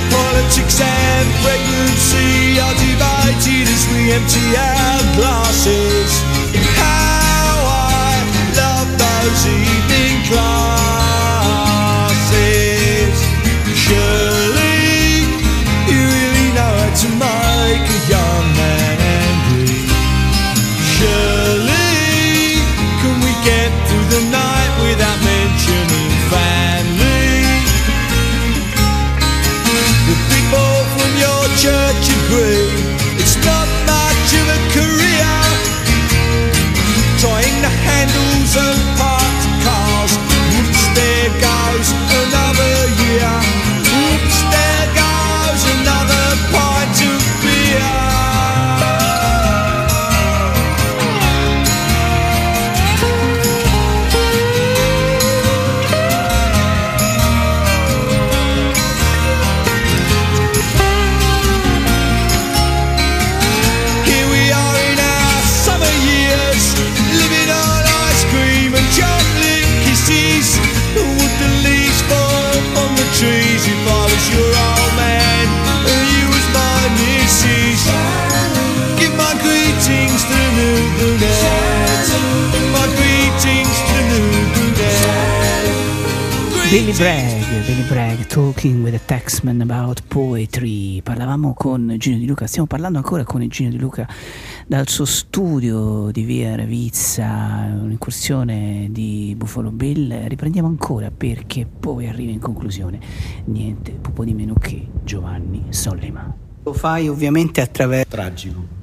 [0.10, 6.12] Politics and pregnancy are divided as we empty our glasses.
[6.76, 8.18] How I
[8.58, 9.77] love those
[86.98, 91.00] Bragg, Billy Bragg, talking with a taxman about poetry.
[91.04, 94.08] Parlavamo con Gino Di Luca, stiamo parlando ancora con Gino Di Luca
[94.66, 100.26] dal suo studio di via Ravizza, un'incursione di Buffalo Bill.
[100.26, 103.00] Riprendiamo ancora perché poi arriva in conclusione
[103.46, 106.36] niente poco di meno che Giovanni Sollima.
[106.64, 108.10] Lo fai ovviamente attraverso...
[108.10, 108.76] Tragico.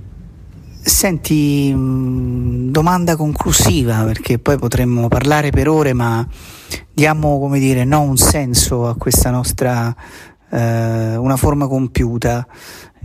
[0.80, 6.24] Senti, mh, domanda conclusiva perché poi potremmo parlare per ore, ma
[6.92, 9.94] diamo come dire no, un senso a questa nostra,
[10.50, 12.46] eh, una forma compiuta.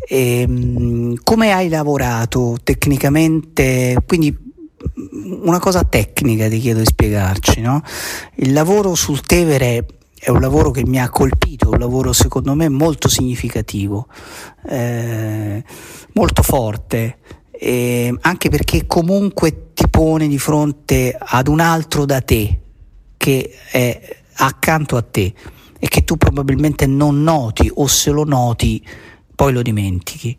[0.08, 3.98] E, mh, come hai lavorato tecnicamente?
[4.06, 7.82] Quindi mh, una cosa tecnica ti chiedo di spiegarci, no?
[8.36, 9.86] Il lavoro sul Tevere
[10.20, 14.08] è un lavoro che mi ha colpito, un lavoro secondo me molto significativo,
[14.68, 15.64] eh,
[16.14, 17.20] molto forte,
[17.52, 22.60] eh, anche perché comunque ti pone di fronte ad un altro da te
[23.20, 25.34] che è accanto a te
[25.78, 28.82] e che tu probabilmente non noti o se lo noti
[29.36, 30.38] poi lo dimentichi.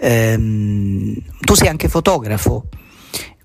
[0.00, 2.68] Ehm, tu sei anche fotografo,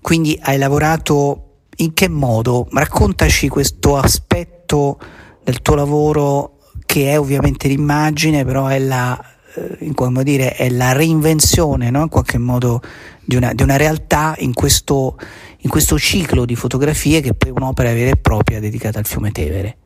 [0.00, 1.46] quindi hai lavorato
[1.78, 2.68] in che modo?
[2.70, 4.98] Raccontaci questo aspetto
[5.42, 9.20] del tuo lavoro che è ovviamente l'immagine, però è la,
[9.54, 12.02] eh, come dire, è la reinvenzione no?
[12.02, 12.80] in qualche modo
[13.24, 15.18] di una, di una realtà in questo,
[15.58, 19.32] in questo ciclo di fotografie che poi è un'opera vera e propria dedicata al fiume
[19.32, 19.76] Tevere.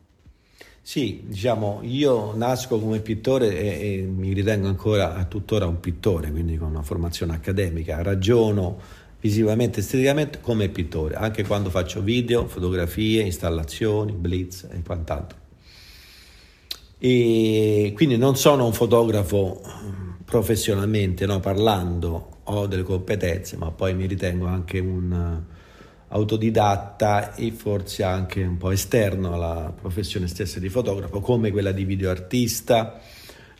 [0.82, 6.30] Sì, diciamo, io nasco come pittore e, e mi ritengo ancora a tuttora un pittore,
[6.30, 8.78] quindi con una formazione accademica, ragiono
[9.20, 15.38] visivamente, esteticamente come pittore, anche quando faccio video, fotografie, installazioni, blitz e quant'altro.
[16.98, 19.60] E quindi non sono un fotografo
[20.24, 25.42] professionalmente, no, parlando, ho delle competenze, ma poi mi ritengo anche un
[26.12, 31.84] autodidatta e forse anche un po' esterno alla professione stessa di fotografo, come quella di
[31.84, 33.00] videoartista,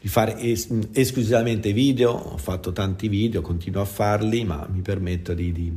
[0.01, 5.33] di fare es- esclusivamente video, ho fatto tanti video, continuo a farli, ma mi permetto
[5.35, 5.73] di, di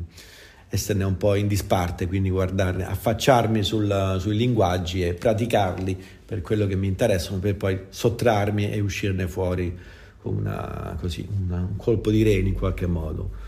[0.69, 5.95] esserne un po' in disparte, quindi guardarne, affacciarmi sul, sui linguaggi e praticarli
[6.26, 9.77] per quello che mi interessano, per poi sottrarmi e uscirne fuori
[10.19, 13.42] con una, così, una, un colpo di reni in qualche modo.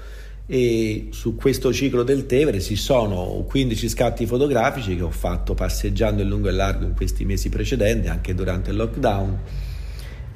[0.48, 6.22] E su questo ciclo del Tevere ci sono 15 scatti fotografici che ho fatto passeggiando
[6.22, 9.40] in lungo e largo in questi mesi precedenti, anche durante il lockdown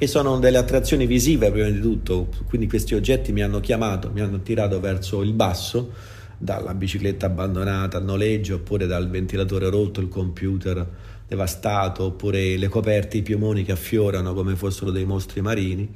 [0.02, 4.22] e sono delle attrazioni visive prima di tutto, quindi questi oggetti mi hanno chiamato, mi
[4.22, 5.92] hanno tirato verso il basso,
[6.38, 10.88] dalla bicicletta abbandonata al noleggio, oppure dal ventilatore rotto, il computer
[11.28, 15.94] devastato, oppure le coperte, i piumoni che affiorano come fossero dei mostri marini.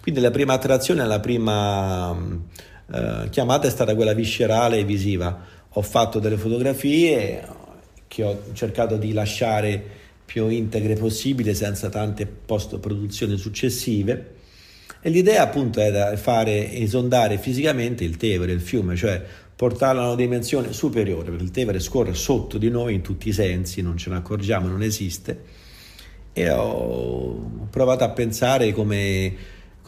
[0.00, 2.16] Quindi la prima attrazione, la prima
[2.92, 5.44] eh, chiamata è stata quella viscerale e visiva.
[5.70, 7.46] Ho fatto delle fotografie
[8.06, 9.82] che ho cercato di lasciare
[10.24, 14.36] più integre possibile senza tante post-produzioni successive
[15.00, 19.22] e l'idea appunto era fare esondare fisicamente il Tevere, il fiume, cioè
[19.54, 23.32] portarlo a una dimensione superiore, perché il Tevere scorre sotto di noi in tutti i
[23.32, 25.66] sensi, non ce ne accorgiamo, non esiste.
[26.32, 29.34] E ho provato a pensare come,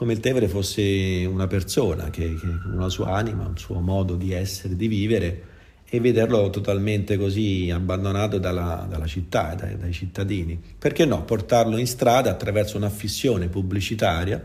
[0.00, 4.32] come il Tevere fosse una persona, che, che una sua anima, un suo modo di
[4.32, 5.42] essere, di vivere,
[5.90, 10.58] e vederlo totalmente così abbandonato dalla, dalla città, dai, dai cittadini.
[10.78, 11.22] Perché no?
[11.24, 14.42] Portarlo in strada attraverso un'affissione pubblicitaria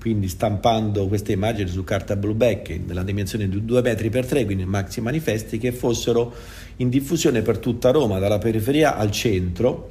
[0.00, 4.44] quindi stampando queste immagini su carta blu back nella dimensione di 2 metri per 3,
[4.44, 6.34] quindi maxi manifesti che fossero
[6.76, 9.90] in diffusione per tutta Roma, dalla periferia al centro,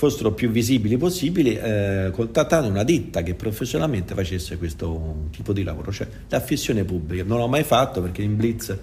[0.00, 5.92] fossero più visibili possibili, eh, contattando una ditta che professionalmente facesse questo tipo di lavoro,
[5.92, 7.22] cioè l'affissione pubblica.
[7.22, 8.74] Non l'ho mai fatto perché in Blitz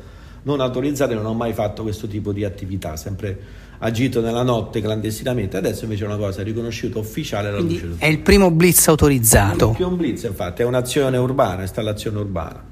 [0.44, 3.36] non autorizzate non ho mai fatto questo tipo di attività, sempre
[3.80, 7.96] agito nella notte clandestinamente, adesso invece è una cosa riconosciuta ufficiale alla luce.
[7.98, 9.72] è il primo blitz autorizzato.
[9.72, 12.64] È più un blitz, infatti, è un'azione urbana, installazione urbana.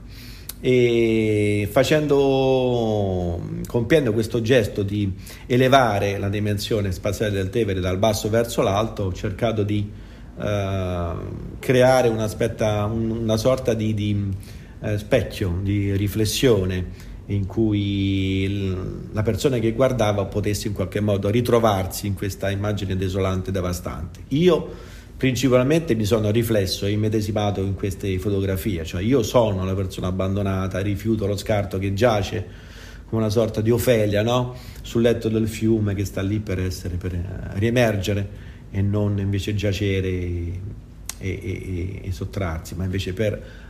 [0.62, 5.12] E facendo, compiendo questo gesto di
[5.46, 9.90] elevare la dimensione spaziale del Tevere dal basso verso l'alto, ho cercato di
[10.38, 11.14] eh,
[11.60, 12.30] creare una,
[12.88, 14.30] una sorta di, di
[14.82, 18.76] eh, specchio, di riflessione in cui
[19.12, 24.20] la persona che guardava potesse in qualche modo ritrovarsi in questa immagine desolante e devastante.
[24.30, 30.08] Io principalmente mi sono riflesso e immedesimato in queste fotografie, cioè io sono la persona
[30.08, 32.64] abbandonata, rifiuto lo scarto che giace
[33.06, 34.56] come una sorta di Ofelia no?
[34.82, 39.56] sul letto del fiume che sta lì per, essere, per eh, riemergere e non invece
[39.56, 40.60] giacere e,
[41.18, 43.64] e, e, e sottrarsi, ma invece per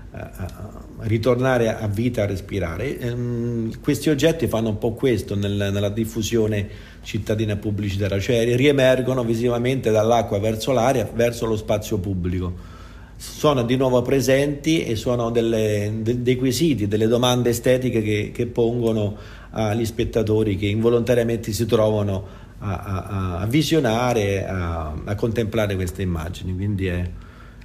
[0.99, 2.97] ritornare a vita, a respirare.
[2.99, 6.67] Ehm, questi oggetti fanno un po' questo nel, nella diffusione
[7.05, 12.73] cittadina pubblicitaria, cioè riemergono visivamente dall'acqua verso l'aria, verso lo spazio pubblico.
[13.15, 18.47] Sono di nuovo presenti e sono delle, de, dei quesiti, delle domande estetiche che, che,
[18.47, 19.15] pongono
[19.51, 22.27] agli spettatori che involontariamente si trovano
[22.59, 26.55] a, a, a visionare, a, a contemplare queste immagini.
[26.55, 27.09] Quindi è,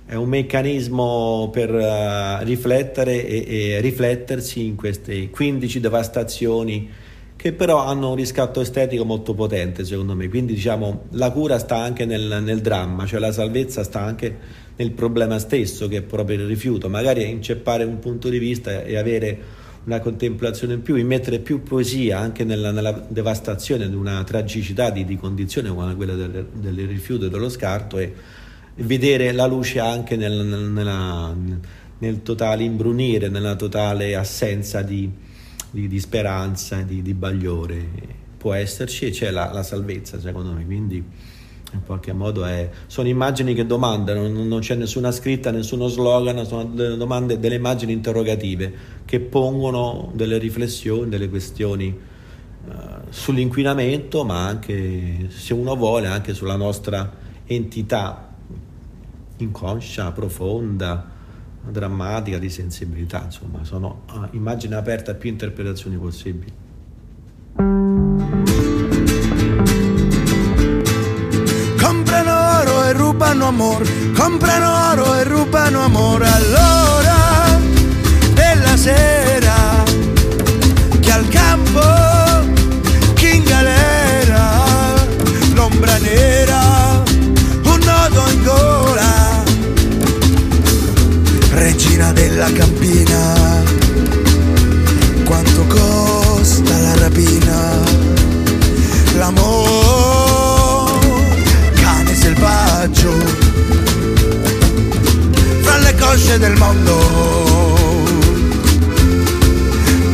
[0.05, 6.91] è un meccanismo per uh, riflettere e, e, riflettersi in queste 15 devastazioni
[7.41, 11.79] che però hanno un riscatto estetico molto potente secondo me, quindi diciamo la cura sta
[11.79, 14.37] anche nel, nel dramma, cioè la salvezza sta anche
[14.77, 18.95] nel problema stesso che è proprio il rifiuto, magari inceppare un punto di vista e
[18.99, 19.39] avere
[19.85, 25.07] una contemplazione in più, immettere più poesia anche nella, nella devastazione di una tragicità di,
[25.07, 28.13] di condizione come quella del, del rifiuto e dello scarto e,
[28.83, 31.35] vedere la luce anche nel, nel, nella,
[31.99, 35.11] nel totale imbrunire, nella totale assenza di,
[35.71, 38.19] di, di speranza, di, di, bagliore.
[38.37, 41.05] Può esserci e c'è la, la, salvezza secondo me, quindi
[41.73, 46.65] in qualche modo è, sono immagini che domandano, non, c'è nessuna scritta, nessuno slogan, sono
[46.65, 48.73] delle domande, delle immagini interrogative
[49.05, 51.97] che pongono delle riflessioni, delle questioni
[52.67, 52.73] uh,
[53.09, 58.35] sull'inquinamento, ma anche, se uno vuole, anche sulla nostra entità
[59.37, 61.10] inconscia, profonda,
[61.69, 66.53] drammatica, di sensibilità, insomma, sono uh, immagini aperte a più interpretazioni possibili.
[71.81, 77.59] Comprano oro e rubano amor, comprano oro e rubano amor all'ora
[78.35, 79.30] della sera
[92.41, 93.63] della campina.
[95.25, 97.79] Quanto costa la rapina?
[99.19, 100.99] L'amor
[101.75, 103.13] cane selvaggio
[105.61, 106.97] fra le cosce del mondo.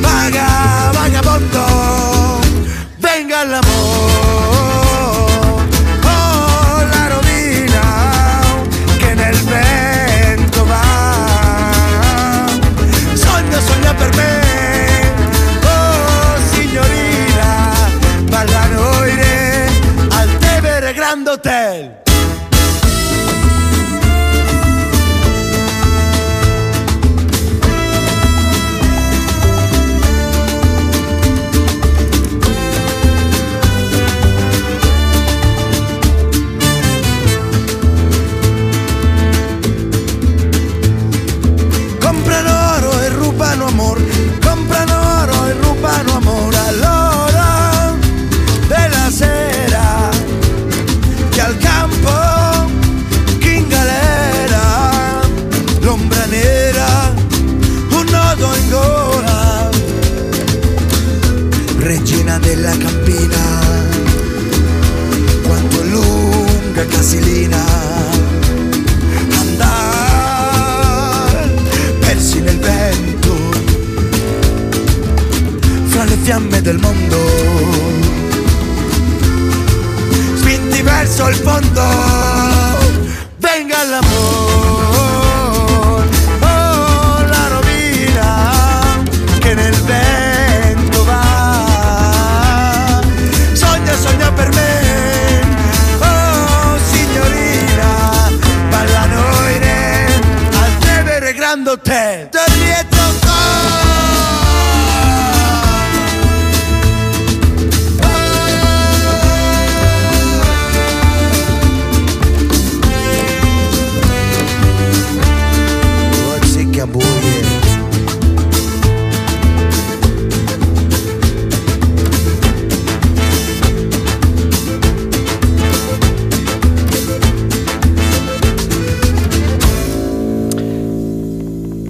[0.00, 2.40] Vaga vagabondo
[2.98, 3.75] venga l'amor
[21.66, 22.05] Grand
[81.16, 82.05] spinti verso il fondo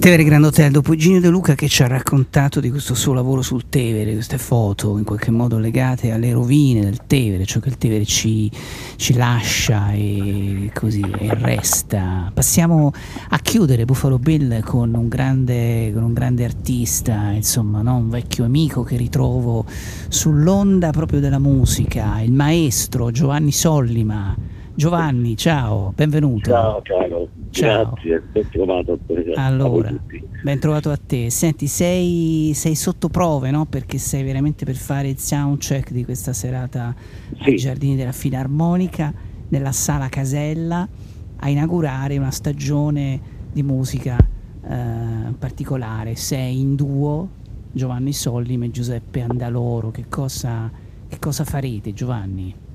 [0.07, 3.41] Tevere Grand Hotel, dopo Eugenio De Luca che ci ha raccontato di questo suo lavoro
[3.41, 7.77] sul Tevere, queste foto in qualche modo legate alle rovine del Tevere, ciò che il
[7.77, 8.49] Tevere ci,
[8.95, 12.31] ci lascia e così e resta.
[12.33, 12.93] Passiamo
[13.31, 17.97] a chiudere Buffalo Bill con un grande, con un grande artista, insomma, no?
[17.97, 19.65] un vecchio amico che ritrovo
[20.07, 24.56] sull'onda proprio della musica, il maestro Giovanni Sollima.
[24.77, 26.51] Giovanni, ciao, benvenuto.
[26.51, 27.93] Ciao caro, Ciao.
[27.93, 29.31] grazie, ben trovato a te.
[29.33, 29.91] Allora,
[30.43, 31.31] ben trovato a te.
[31.31, 33.65] Senti, sei, sei sotto prove, no?
[33.65, 36.93] Perché sei veramente per fare il soundcheck di questa serata
[37.39, 39.11] ai Giardini della Filarmonica,
[39.47, 40.87] nella Sala Casella,
[41.37, 43.19] a inaugurare una stagione
[43.51, 46.15] di musica eh, particolare.
[46.15, 47.29] Sei in duo,
[47.71, 49.89] Giovanni Sollime e Giuseppe Andaloro.
[49.89, 50.69] Che cosa,
[51.07, 52.65] che cosa farete, Giovanni?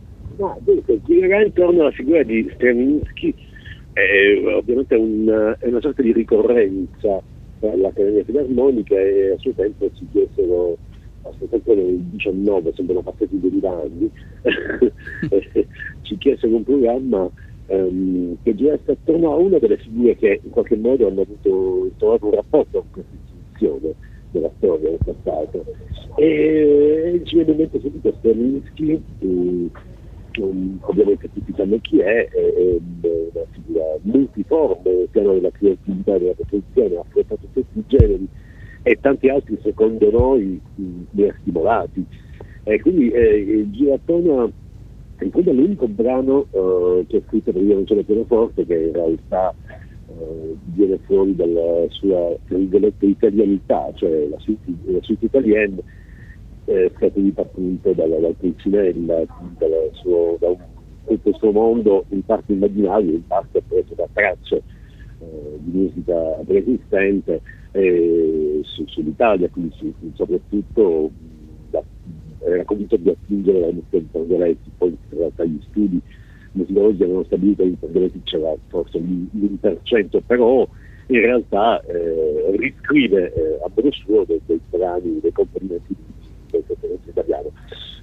[0.42, 3.32] No, dunque, girerà intorno alla figura di Stravinsky,
[3.92, 7.22] è ovviamente un- è una sorta di ricorrenza
[7.60, 10.78] per l'Accademia Filarmonica e a suo tempo si chiesero
[11.22, 14.10] a questo nel 19 sembrano passati 2000 anni,
[15.30, 15.68] eh,
[16.00, 17.30] ci chiesero un programma
[17.66, 22.26] ehm, che girasse attorno a una delle figure che in qualche modo hanno avuto trovato
[22.26, 23.94] un rapporto con questa istituzione
[24.30, 25.64] della storia del passato.
[26.16, 29.70] E ci viene in mente subito Stravinsky, um,
[30.40, 37.00] ovviamente tutti sanno chi è, è, una figura multiforme, piano della creatività della protezione, ha
[37.00, 38.28] affrontato tutti i generi
[38.82, 42.04] e tanti altri secondo noi mh, li ha stimolati.
[42.64, 44.50] E quindi eh, gira attorno a
[45.22, 48.92] in fondo è l'unico brano eh, che ha scritto per violoncella e pianoforte che in
[48.92, 49.54] realtà
[50.08, 52.36] eh, viene fuori dalla sua
[53.00, 55.82] italianità, cioè la suite, la suite italienne
[56.64, 59.24] eh, scaturita appunto dalla, dal Pulcinella,
[59.92, 60.58] suo, da un,
[61.06, 64.62] tutto il suo mondo in parte immaginario, in parte preso da tracce
[65.18, 66.14] eh, di musica
[66.46, 67.40] preesistente
[67.72, 71.10] eh, su, sull'Italia, quindi su, soprattutto
[71.70, 71.82] da,
[72.40, 76.00] era convinto di attingere la musica di Pergoletti, poi in realtà gli studi
[76.52, 80.68] musicologi avevano stabilito che in Pergoletti c'era forse l'1%, però
[81.06, 85.94] in realtà eh, riscrive eh, a modo suo dei, dei brani, dei componimenti
[86.52, 87.50] del sottotesto italiano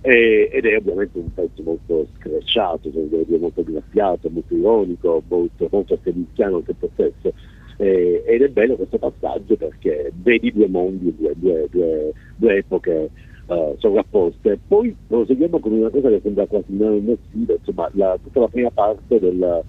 [0.01, 5.97] e, ed è ovviamente un pezzo molto screcciato, cioè, molto graffiato, molto ironico, molto, molto
[6.01, 7.33] feliziano al tempo stesso.
[7.77, 13.09] Eh, ed è bello questo passaggio perché vedi due mondi, due, due, due, due epoche
[13.47, 14.59] uh, sovrapposte.
[14.67, 19.19] Poi proseguiamo con una cosa che sembra quasi immensile, insomma, la, tutta la prima parte
[19.19, 19.63] del,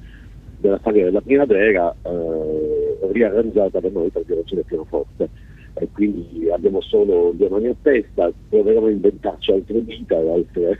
[0.58, 5.28] della saga della primavera eh, riarrangiata per noi per violoncella e pianoforte
[5.74, 10.78] e quindi abbiamo solo due mani a testa, proveremo a inventarci altre vite, altre...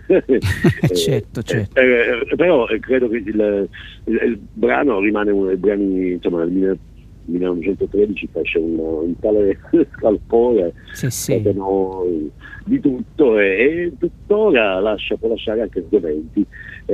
[0.95, 1.81] certo, certo.
[1.81, 3.69] Eh, eh, però eh, credo che il,
[4.05, 6.79] il, il, brano rimane uno dei brani, insomma, nel
[7.25, 9.59] 1913 fece un, un tale
[9.97, 11.43] scalpore sì, sì.
[12.65, 16.45] di tutto e, e, tuttora lascia, può lasciare anche sgomenti.
[16.85, 16.93] È,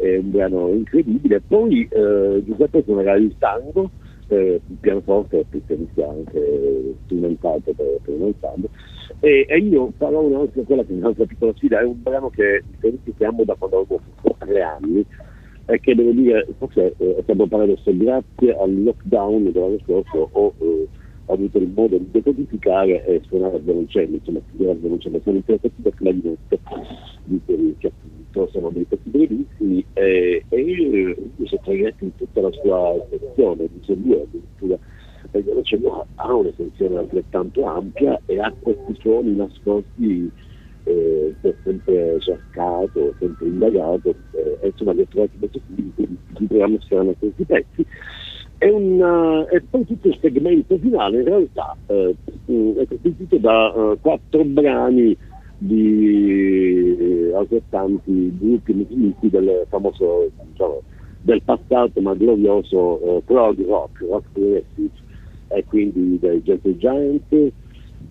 [0.00, 1.40] è un brano incredibile.
[1.46, 3.90] Poi eh, Giuseppe suonerà il tango
[4.28, 8.68] eh, pianoforte è anche strumentato per, per un ensemble.
[9.20, 12.62] E, e, io farò un'altra, quella che è un'altra piccola sfida, è un brano che
[13.24, 14.00] amo da quando avevo
[14.38, 15.04] tre anni
[15.66, 20.54] e che devo dire, forse eh, stiamo parlando adesso grazie al lockdown dell'anno scorso ho
[20.60, 20.88] eh,
[21.32, 25.74] avuto il modo di decodificare e suonare al violoncello, insomma scrivere al violoncello, sono interessato
[25.82, 26.58] per clarinetto
[27.78, 33.68] che appunto sono dei pezzi brevissimi e, e uso clarinetto in tutta la sua sezione,
[33.80, 34.78] uso due addirittura,
[35.32, 40.30] il violoncello ha una altrettanto ampia e ha questi suoni nascosti
[40.84, 46.46] eh, sempre cercato, sempre indagato, eh, e insomma li ho trovati molto figli, quindi ci
[46.46, 47.86] troviamo strano questi pezzi.
[48.60, 52.14] E, una, e, poi tutto il segmento finale in realtà eh,
[52.76, 55.16] è costituito da uh, quattro brani
[55.58, 60.82] di eh, altrettanti gruppi musicisti del famoso diciamo,
[61.22, 65.06] del passato ma glorioso uh, prog rock, rock progressive.
[65.50, 67.52] E quindi dei Gentle Giant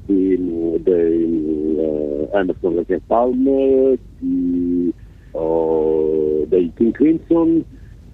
[0.06, 4.94] di, dei uh, Emerson Lake Palmer di,
[5.32, 7.64] uh, dei King Crimson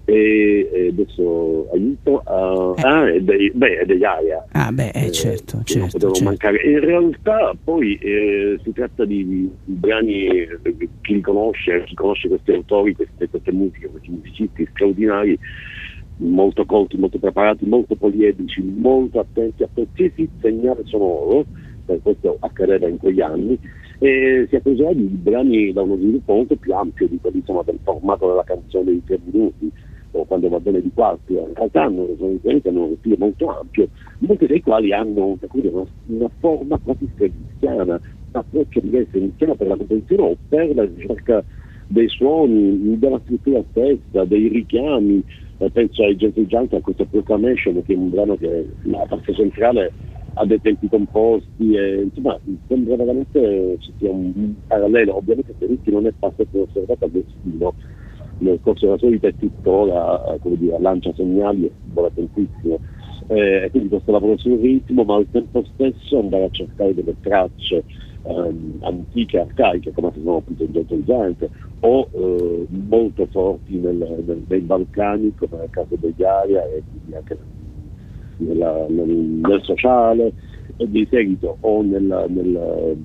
[0.05, 2.81] e, e adesso aiuto uh, eh.
[2.81, 6.23] ah, e dei, beh, degli Aria ah beh eh, certo, eh, certo, certo.
[6.23, 10.59] mancare in realtà poi eh, si tratta di, di, brani eh,
[11.01, 15.39] chi li conosce chi conosce questi autori queste, queste musiche questi musicisti straordinari
[16.17, 21.45] molto colti, molto preparati, molto poliedrici, molto attenti a qualsiasi segnale sonoro,
[21.85, 23.57] per questo accadeva in quegli anni,
[23.99, 27.79] e si accusava di brani da uno sviluppo molto più ampio di quelli insomma, del
[27.83, 29.71] formato della canzone di tre minuti
[30.13, 34.45] o quando va bene di quarti, in realtà hanno, hanno uno stile molto ampio, molti
[34.45, 37.99] dei quali hanno una, una forma quasi straviziana, un
[38.31, 41.43] approccio diverso iniziano per la composizione o per la ricerca
[41.87, 45.23] dei suoni, della struttura stessa, dei richiami,
[45.57, 49.33] eh, penso ai Gentle Giant, a questo Proclamation che è un brano che la parte
[49.33, 49.91] centrale
[50.35, 55.91] ha dei tempi composti e insomma sembra veramente ci sia un, un parallelo, ovviamente Ferrucci
[55.91, 57.73] non è passato osservato al destino
[58.39, 62.79] nel corso della sua vita e tuttora come dire, lancia segnali e vola tantissimo.
[63.27, 67.83] Eh, quindi questo lavoro sul ritmo, ma al tempo stesso andare a cercare delle tracce
[68.23, 70.67] ehm, antiche, arcaiche, come si sono appunto
[71.03, 76.83] Giant, o eh, molto forti nel, nel, nei Balcani, come nel caso degli Aria e
[76.89, 77.37] quindi anche
[78.37, 80.33] nella, nel, nel, sociale,
[80.77, 82.97] e di seguito o nel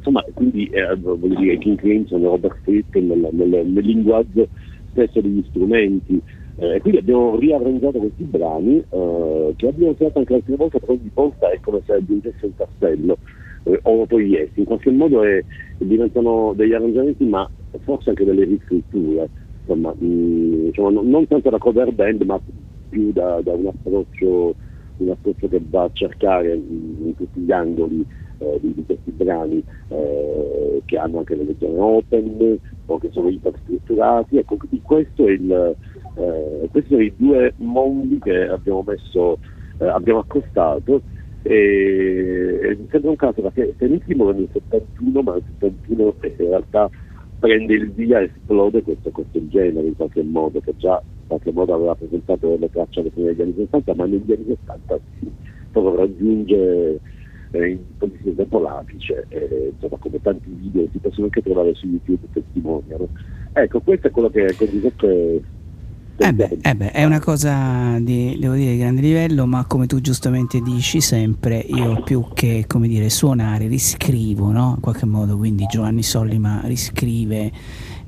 [0.00, 4.48] insomma, quindi eh, voglio dire King Crimson, Robert Fripp nel, nel, nel linguaggio
[4.90, 6.20] stesso degli strumenti,
[6.56, 11.10] Eh, quindi abbiamo riarrangiato questi brani eh, che abbiamo usato anche l'altra volta, però ogni
[11.14, 13.18] volta è come se aggiungesse un tassello
[13.64, 14.60] eh, o lo togliessi.
[14.60, 15.42] In qualche modo è-
[15.78, 17.50] diventano degli arrangiamenti, ma
[17.82, 19.30] forse anche delle riscritture.
[19.64, 22.38] Insomma, mh, diciamo, non, non tanto da cover band, ma
[22.88, 24.56] più da, da un, approccio,
[24.96, 28.04] un approccio che va a cercare mh, in tutti gli angoli
[28.40, 33.28] eh, di, di questi brani eh, che hanno anche le lezioni open o che sono
[33.28, 34.38] iperstrutturati.
[34.38, 35.76] Ecco, quindi questo è il,
[36.16, 39.38] eh, questi sono i due mondi che abbiamo messo,
[39.78, 41.02] eh, abbiamo accostato
[41.42, 46.90] e, mi sembra un caso perché Tenissimo nel 71 ma nel 71 in realtà
[47.38, 51.74] prende il via esplode questo, questo genere in qualche modo che già in qualche modo
[51.74, 55.30] aveva presentato le tracce alle fine degli anni 60 ma negli anni 70 sì,
[55.70, 57.00] proprio raggiunge
[57.52, 61.86] eh, in posizione dopo l'apice e, insomma come tanti video si possono anche trovare su
[61.86, 63.08] YouTube testimoniano
[63.52, 65.42] ecco questo è quello che con Giuseppe
[66.22, 69.86] Eh beh, eh beh, è una cosa di, devo dire, di grande livello, ma come
[69.86, 74.72] tu giustamente dici sempre, io più che come dire, suonare, riscrivo, no?
[74.74, 77.50] In qualche modo, quindi Giovanni Sollima riscrive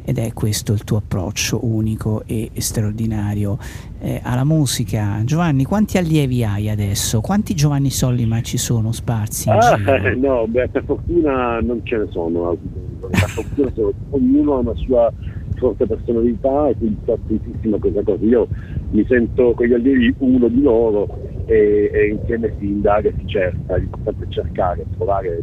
[0.04, 3.58] ed è questo il tuo approccio unico e straordinario
[4.00, 5.20] eh, alla musica.
[5.24, 7.20] Giovanni, quanti allievi hai adesso?
[7.20, 12.06] Quanti Giovanni Sollima ci sono sparsi Ah, eh, no, beh, per fortuna non ce ne
[12.10, 12.56] sono.
[13.00, 15.12] Per fortuna sono- ognuno ha una sua
[15.54, 18.24] forte personalità e quindi sta attentissimo a questa cosa.
[18.24, 18.48] Io
[18.90, 21.06] mi sento con gli allievi uno di loro
[21.46, 23.76] e, e insieme si indaga e si cerca.
[23.76, 25.42] L'importante è cercare, trovare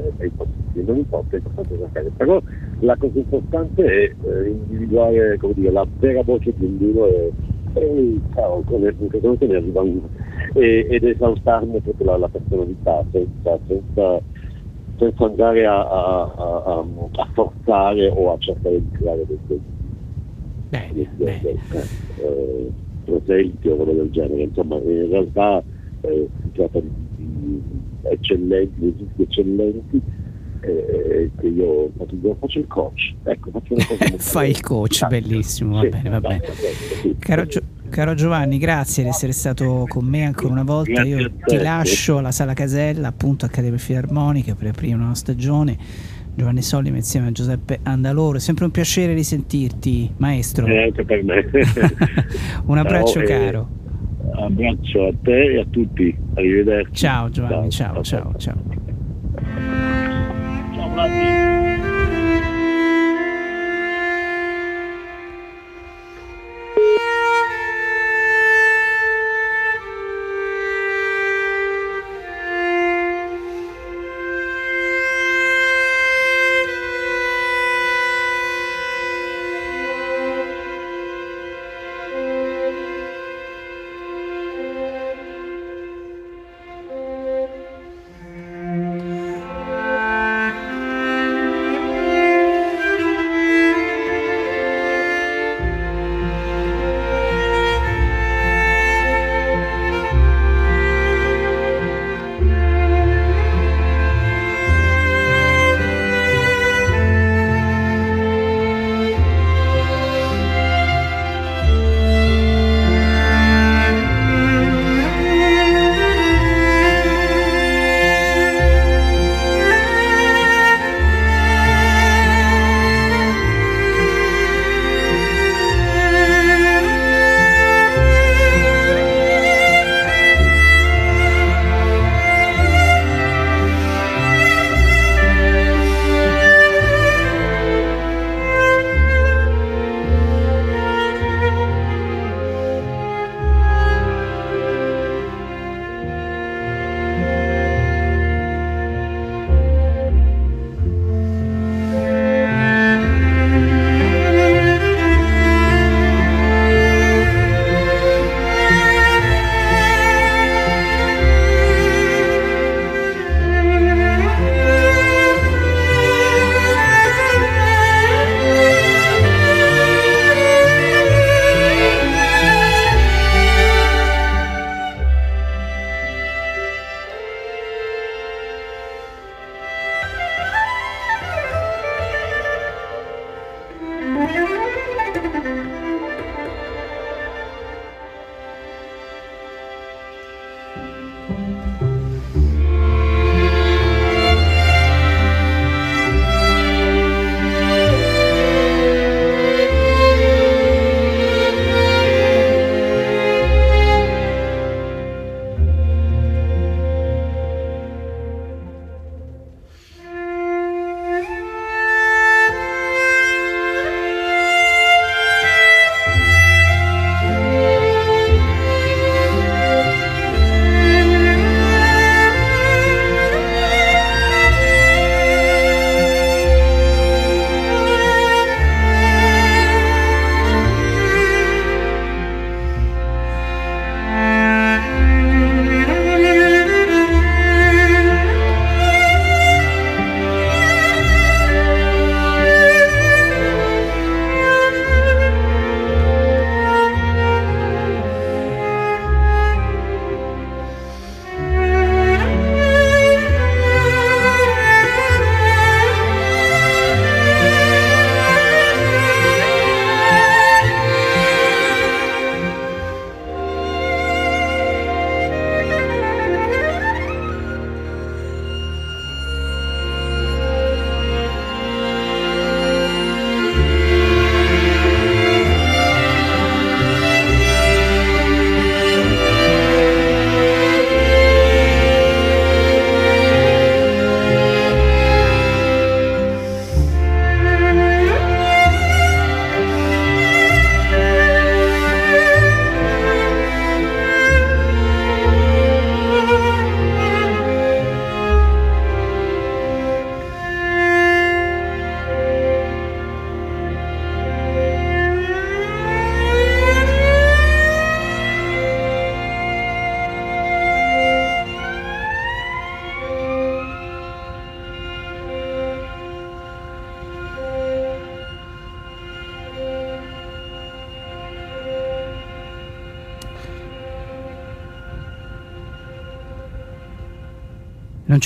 [0.00, 2.10] è è impossibile, non importa, è importante cercare.
[2.16, 2.42] Però
[2.80, 7.32] la cosa importante è eh, individuare dire, la vera voce di ognuno e,
[7.74, 10.08] e cavolo, come come come ne arriva uno
[10.54, 14.20] e- ed esaltarne proprio la, la personalità senza, senza,
[14.98, 19.38] senza andare a, a- a- a- forzare o a cercare di creare dei,
[21.26, 21.58] dei,
[22.18, 22.70] eh,
[23.04, 24.42] proseliti o roba del genere.
[24.42, 25.62] Insomma, in realtà
[26.02, 27.62] eh, si tratta di, di
[28.10, 30.00] eccellenti, di musicisti eccellenti
[30.60, 33.14] eh, che io faccio, io faccio il coach.
[33.24, 36.42] Ecco, faccio una cosa Fai il coach, bellissimo, va Sì, bene, va bene.
[37.02, 37.16] sì.
[37.18, 40.92] Caro, Gio- caro Giovanni, grazie di essere stato con me ancora una volta.
[41.02, 45.76] Grazie Io ti lascio alla Sala Casella, appunto Accademia Filarmonica, per aprire una nuova stagione.
[46.34, 48.36] Giovanni Sollima insieme a Giuseppe Andaloro.
[48.36, 50.66] È sempre un piacere risentirti, maestro.
[50.66, 51.46] Eh, anche per me.
[52.66, 53.68] Un abbraccio Ciao, e caro.
[54.34, 56.16] Abbraccio a te e a tutti.
[56.34, 56.94] Arrivederci.
[56.94, 58.56] Ciao Giovanni, ciao, ciao, ciao.
[60.74, 61.55] Ciao Vladi.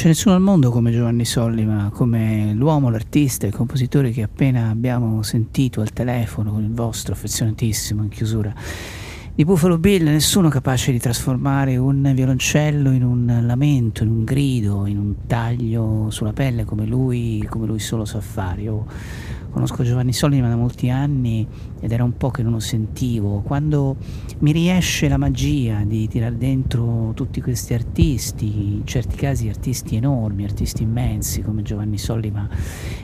[0.01, 5.23] C'è nessuno al mondo come Giovanni Sollima, come l'uomo, l'artista, il compositore che appena abbiamo
[5.23, 8.55] sentito al telefono con il vostro affezionatissimo in chiusura
[9.35, 14.87] di Buffalo Bill, nessuno capace di trasformare un violoncello in un lamento, in un grido,
[14.87, 18.63] in un taglio sulla pelle come lui, come lui solo sa fare.
[18.63, 18.87] Io
[19.51, 21.47] conosco Giovanni Sollima da molti anni
[21.81, 23.41] ed era un po' che non lo sentivo.
[23.41, 23.97] Quando
[24.39, 30.45] mi riesce la magia di tirare dentro tutti questi artisti, in certi casi artisti enormi,
[30.45, 32.49] artisti immensi come Giovanni Sollima,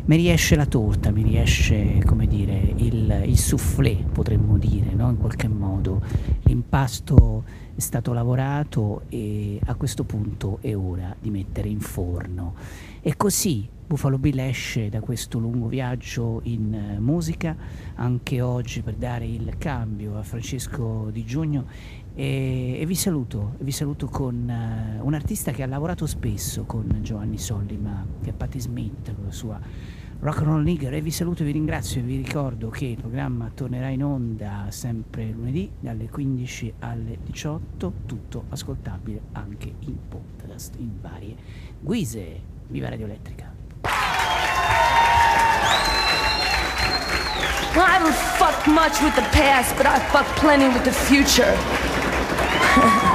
[0.04, 5.10] mi riesce la torta, mi riesce, come dire, il, il soufflé, potremmo dire, no?
[5.10, 6.00] in qualche modo.
[6.42, 7.44] L'impasto
[7.74, 12.54] è stato lavorato e a questo punto è ora di mettere in forno.
[13.06, 17.56] E così Buffalo Bill esce da questo lungo viaggio in eh, musica,
[17.94, 21.66] anche oggi per dare il cambio a Francesco Di Giugno
[22.16, 26.98] e, e vi saluto, vi saluto con eh, un artista che ha lavorato spesso con
[27.02, 29.60] Giovanni Sollima, che è Patti Smith con la sua
[30.18, 32.96] Rock and Roll Nigger e vi saluto e vi ringrazio e vi ricordo che il
[32.96, 40.74] programma tornerà in onda sempre lunedì dalle 15 alle 18, tutto ascoltabile anche in podcast
[40.78, 41.36] in varie
[41.78, 42.55] guise.
[42.68, 43.46] Viva Radio Elettrica!
[47.78, 51.56] I don't fuck much with the past, but I fuck plenty with the future.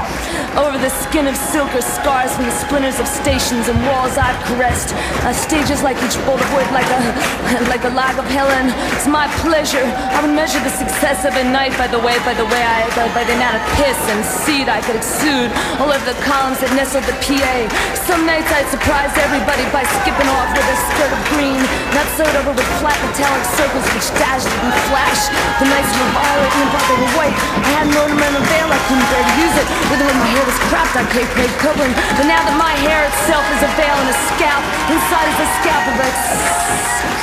[0.60, 4.36] Over the skin of silk are scars from the splinters of stations and walls I've
[4.52, 4.92] caressed.
[5.24, 7.00] Uh, stages like each bolt of wood, like a
[7.72, 8.68] like a log of Helen.
[8.92, 9.88] It's my pleasure.
[10.12, 12.84] I would measure the success of a night by the way, by the way I,
[13.00, 16.60] by, by the amount of piss and seed I could exude all over the columns
[16.60, 17.56] that nestled the PA.
[18.04, 21.64] Some nights I'd surprise everybody by skipping off with a skirt of green,
[21.96, 25.32] not sewed over with flat metallic circles which dashed and flashed.
[25.64, 27.36] The nights were violet and but they were white.
[27.40, 29.68] I had an ornamental veil, I couldn't bear to use it.
[29.96, 31.94] With my was cropped, I paid paid covering.
[32.18, 35.50] But now that my hair itself is a veil and a scalp, inside is a
[35.62, 36.10] scalp of a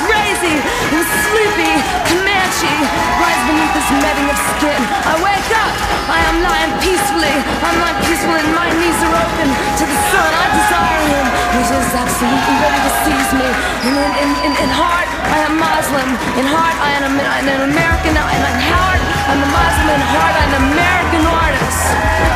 [0.07, 0.55] crazy
[0.95, 2.18] and sleepy
[2.49, 2.81] Comanche
[3.21, 4.81] lies beneath this netting of skin.
[5.05, 5.69] I wake up,
[6.09, 7.35] I am lying peacefully.
[7.61, 10.31] I'm lying peaceful and my knees are open to the sun.
[10.33, 11.25] I desire him.
[11.53, 13.49] He is absolutely ready to seize me.
[13.85, 16.09] And in, in, in, in heart, I am Muslim.
[16.41, 18.17] In heart, I am an, an American.
[18.17, 19.93] And in heart, I'm a Muslim.
[19.93, 21.85] In heart, I'm an American artist.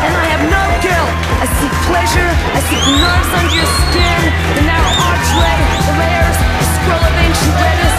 [0.05, 1.13] And I have no guilt.
[1.41, 2.29] I seek pleasure.
[2.53, 4.21] I seek nerves under your skin.
[4.61, 5.57] The narrow archway,
[5.89, 7.97] the layers, the scroll of ancient letters.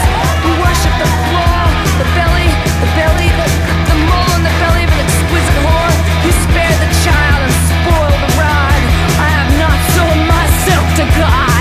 [0.85, 1.09] The
[1.99, 2.49] the belly,
[2.83, 3.31] the belly,
[3.89, 5.95] the, mole the belly of an exquisite whore.
[6.25, 8.85] You spare the child and spoil the ride.
[9.17, 11.54] I have not sold myself to God.